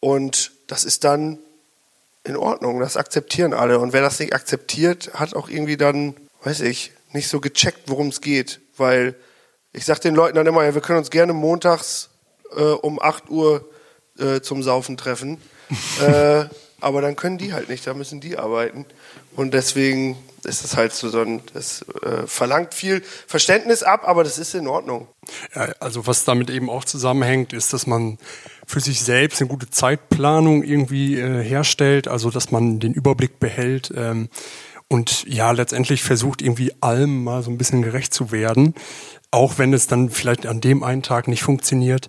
Und 0.00 0.52
das 0.66 0.84
ist 0.84 1.04
dann 1.04 1.38
in 2.24 2.36
Ordnung, 2.36 2.80
das 2.80 2.96
akzeptieren 2.96 3.54
alle. 3.54 3.78
Und 3.78 3.92
wer 3.92 4.02
das 4.02 4.18
nicht 4.18 4.34
akzeptiert, 4.34 5.12
hat 5.14 5.34
auch 5.34 5.48
irgendwie 5.48 5.76
dann, 5.76 6.16
weiß 6.42 6.60
ich, 6.62 6.92
nicht 7.12 7.28
so 7.28 7.40
gecheckt, 7.40 7.84
worum 7.86 8.08
es 8.08 8.20
geht. 8.20 8.60
Weil 8.76 9.14
ich 9.72 9.84
sag 9.84 10.00
den 10.00 10.14
Leuten 10.14 10.36
dann 10.36 10.46
immer, 10.46 10.64
ja, 10.64 10.74
wir 10.74 10.82
können 10.82 10.98
uns 10.98 11.10
gerne 11.10 11.32
montags 11.32 12.10
äh, 12.56 12.62
um 12.62 13.00
8 13.00 13.30
Uhr 13.30 13.68
äh, 14.18 14.40
zum 14.40 14.62
Saufen 14.62 14.96
treffen. 14.96 15.40
äh, 16.00 16.46
aber 16.80 17.00
dann 17.00 17.16
können 17.16 17.38
die 17.38 17.52
halt 17.52 17.68
nicht, 17.68 17.86
da 17.86 17.94
müssen 17.94 18.20
die 18.20 18.38
arbeiten. 18.38 18.86
Und 19.34 19.54
deswegen 19.54 20.16
ist 20.44 20.64
es 20.64 20.76
halt 20.76 20.92
so, 20.92 21.08
ein, 21.20 21.42
das 21.52 21.84
äh, 22.02 22.26
verlangt 22.26 22.74
viel 22.74 23.02
Verständnis 23.26 23.82
ab, 23.82 24.02
aber 24.06 24.24
das 24.24 24.38
ist 24.38 24.54
in 24.54 24.68
Ordnung. 24.68 25.08
Ja, 25.54 25.72
also 25.80 26.06
was 26.06 26.24
damit 26.24 26.50
eben 26.50 26.70
auch 26.70 26.84
zusammenhängt, 26.84 27.52
ist, 27.52 27.72
dass 27.72 27.86
man 27.86 28.18
für 28.66 28.80
sich 28.80 29.00
selbst 29.00 29.40
eine 29.40 29.48
gute 29.48 29.70
Zeitplanung 29.70 30.62
irgendwie 30.62 31.16
äh, 31.18 31.42
herstellt, 31.42 32.08
also 32.08 32.30
dass 32.30 32.50
man 32.50 32.78
den 32.78 32.92
Überblick 32.92 33.40
behält 33.40 33.92
ähm, 33.96 34.28
und 34.88 35.24
ja, 35.26 35.50
letztendlich 35.50 36.02
versucht 36.02 36.42
irgendwie 36.42 36.72
allem 36.80 37.24
mal 37.24 37.42
so 37.42 37.50
ein 37.50 37.58
bisschen 37.58 37.82
gerecht 37.82 38.14
zu 38.14 38.30
werden, 38.30 38.74
auch 39.30 39.58
wenn 39.58 39.72
es 39.72 39.88
dann 39.88 40.10
vielleicht 40.10 40.46
an 40.46 40.60
dem 40.60 40.84
einen 40.84 41.02
Tag 41.02 41.26
nicht 41.26 41.42
funktioniert, 41.42 42.08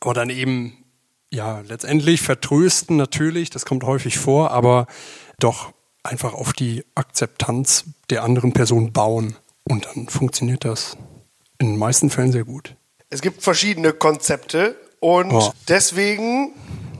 aber 0.00 0.14
dann 0.14 0.30
eben 0.30 0.76
ja, 1.30 1.60
letztendlich 1.60 2.22
vertrösten 2.22 2.96
natürlich, 2.96 3.50
das 3.50 3.64
kommt 3.64 3.84
häufig 3.84 4.18
vor, 4.18 4.50
aber 4.50 4.86
doch 5.38 5.72
einfach 6.02 6.34
auf 6.34 6.52
die 6.52 6.84
Akzeptanz 6.94 7.84
der 8.10 8.24
anderen 8.24 8.52
Person 8.52 8.92
bauen. 8.92 9.36
Und 9.64 9.86
dann 9.86 10.08
funktioniert 10.08 10.64
das 10.64 10.96
in 11.58 11.72
den 11.72 11.78
meisten 11.78 12.10
Fällen 12.10 12.32
sehr 12.32 12.44
gut. 12.44 12.74
Es 13.10 13.20
gibt 13.20 13.42
verschiedene 13.42 13.92
Konzepte 13.92 14.76
und 15.00 15.32
oh. 15.32 15.52
deswegen 15.68 16.54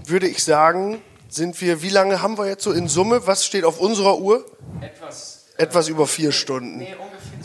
würde 0.07 0.29
ich 0.29 0.43
sagen, 0.43 1.01
sind 1.29 1.61
wir, 1.61 1.83
wie 1.83 1.91
lange 1.91 2.22
haben 2.22 2.39
wir 2.39 2.47
jetzt 2.47 2.64
so 2.64 2.72
in 2.72 2.89
Summe? 2.89 3.26
Was 3.26 3.45
steht 3.45 3.64
auf 3.64 3.81
unserer 3.81 4.18
Uhr? 4.18 4.45
Etwas. 4.81 5.47
Etwas 5.57 5.89
über 5.89 6.07
vier 6.07 6.33
Stunden. 6.33 6.79
Nee, 6.79 6.95
ungefähr 6.95 7.38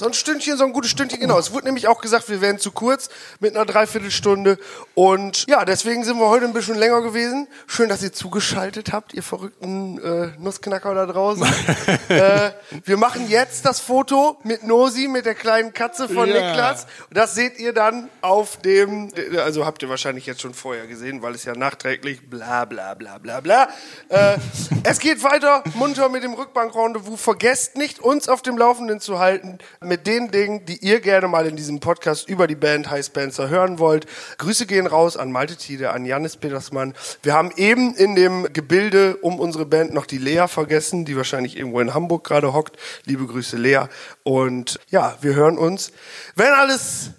so 0.00 0.06
ein 0.06 0.14
Stündchen. 0.14 0.56
So 0.56 0.64
ein 0.64 0.72
gutes 0.72 0.90
Stündchen, 0.90 1.20
genau. 1.20 1.38
Es 1.38 1.52
wurde 1.52 1.66
nämlich 1.66 1.86
auch 1.86 2.00
gesagt, 2.00 2.28
wir 2.28 2.40
wären 2.40 2.58
zu 2.58 2.72
kurz 2.72 3.10
mit 3.38 3.54
einer 3.54 3.66
Dreiviertelstunde. 3.66 4.58
Und 4.94 5.46
ja, 5.46 5.64
deswegen 5.64 6.04
sind 6.04 6.18
wir 6.18 6.28
heute 6.28 6.46
ein 6.46 6.52
bisschen 6.52 6.74
länger 6.74 7.02
gewesen. 7.02 7.46
Schön, 7.66 7.88
dass 7.88 8.02
ihr 8.02 8.12
zugeschaltet 8.12 8.92
habt, 8.92 9.12
ihr 9.12 9.22
verrückten 9.22 9.98
äh, 10.02 10.32
Nussknacker 10.38 10.94
da 10.94 11.06
draußen. 11.06 11.44
äh, 12.08 12.50
wir 12.84 12.96
machen 12.96 13.28
jetzt 13.28 13.66
das 13.66 13.78
Foto 13.78 14.38
mit 14.42 14.66
Nosi, 14.66 15.06
mit 15.06 15.26
der 15.26 15.34
kleinen 15.34 15.74
Katze 15.74 16.08
von 16.08 16.28
ja. 16.28 16.48
Niklas. 16.48 16.86
Das 17.10 17.34
seht 17.34 17.58
ihr 17.58 17.74
dann 17.74 18.08
auf 18.22 18.56
dem, 18.56 19.12
also 19.36 19.66
habt 19.66 19.82
ihr 19.82 19.90
wahrscheinlich 19.90 20.24
jetzt 20.24 20.40
schon 20.40 20.54
vorher 20.54 20.86
gesehen, 20.86 21.20
weil 21.20 21.34
es 21.34 21.44
ja 21.44 21.54
nachträglich 21.54 22.28
bla 22.28 22.64
bla 22.64 22.94
bla 22.94 23.18
bla 23.18 23.40
bla. 23.40 23.68
Äh, 24.08 24.38
es 24.82 24.98
geht 24.98 25.22
weiter 25.22 25.62
munter 25.74 26.08
mit 26.08 26.24
dem 26.24 26.32
Rückbank-Rendezvous. 26.32 27.20
Vergesst 27.20 27.76
nicht, 27.76 28.00
uns 28.00 28.30
auf 28.30 28.40
dem 28.40 28.56
Laufenden 28.56 29.00
zu 29.00 29.18
halten 29.18 29.58
mit 29.90 30.06
den 30.06 30.30
Dingen, 30.30 30.64
die 30.66 30.76
ihr 30.76 31.00
gerne 31.00 31.26
mal 31.26 31.46
in 31.46 31.56
diesem 31.56 31.80
Podcast 31.80 32.28
über 32.28 32.46
die 32.46 32.54
Band 32.54 32.88
High 32.88 33.04
Spencer 33.04 33.48
hören 33.48 33.80
wollt. 33.80 34.06
Grüße 34.38 34.64
gehen 34.64 34.86
raus 34.86 35.16
an 35.16 35.32
Malte 35.32 35.56
Tide, 35.56 35.90
an 35.90 36.06
Janis 36.06 36.36
Petersmann. 36.36 36.94
Wir 37.24 37.34
haben 37.34 37.50
eben 37.56 37.96
in 37.96 38.14
dem 38.14 38.50
Gebilde 38.52 39.16
um 39.16 39.40
unsere 39.40 39.66
Band 39.66 39.92
noch 39.92 40.06
die 40.06 40.18
Lea 40.18 40.46
vergessen, 40.46 41.04
die 41.04 41.16
wahrscheinlich 41.16 41.56
irgendwo 41.56 41.80
in 41.80 41.92
Hamburg 41.92 42.22
gerade 42.22 42.52
hockt. 42.52 42.78
Liebe 43.04 43.26
Grüße, 43.26 43.56
Lea. 43.56 43.86
Und 44.22 44.78
ja, 44.90 45.18
wir 45.22 45.34
hören 45.34 45.58
uns, 45.58 45.90
wenn 46.36 46.52
alles 46.52 47.10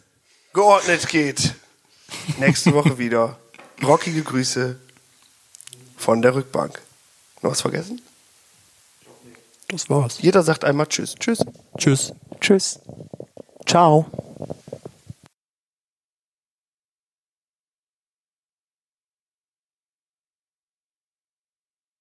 geordnet 0.54 1.10
geht, 1.10 1.56
nächste 2.40 2.74
Woche 2.74 2.98
wieder. 2.98 3.38
Rockige 3.84 4.24
Grüße 4.24 4.78
von 5.98 6.22
der 6.22 6.36
Rückbank. 6.36 6.82
Noch 7.42 7.52
was 7.52 7.62
vergessen? 7.62 8.02
Das 9.68 9.90
war's. 9.90 10.22
Jeder 10.22 10.42
sagt 10.44 10.64
einmal 10.64 10.88
Tschüss. 10.88 11.16
Tschüss. 11.16 11.44
Tschüss. 11.78 12.14
Tschüss. 12.42 12.80
Ciao. 13.66 14.06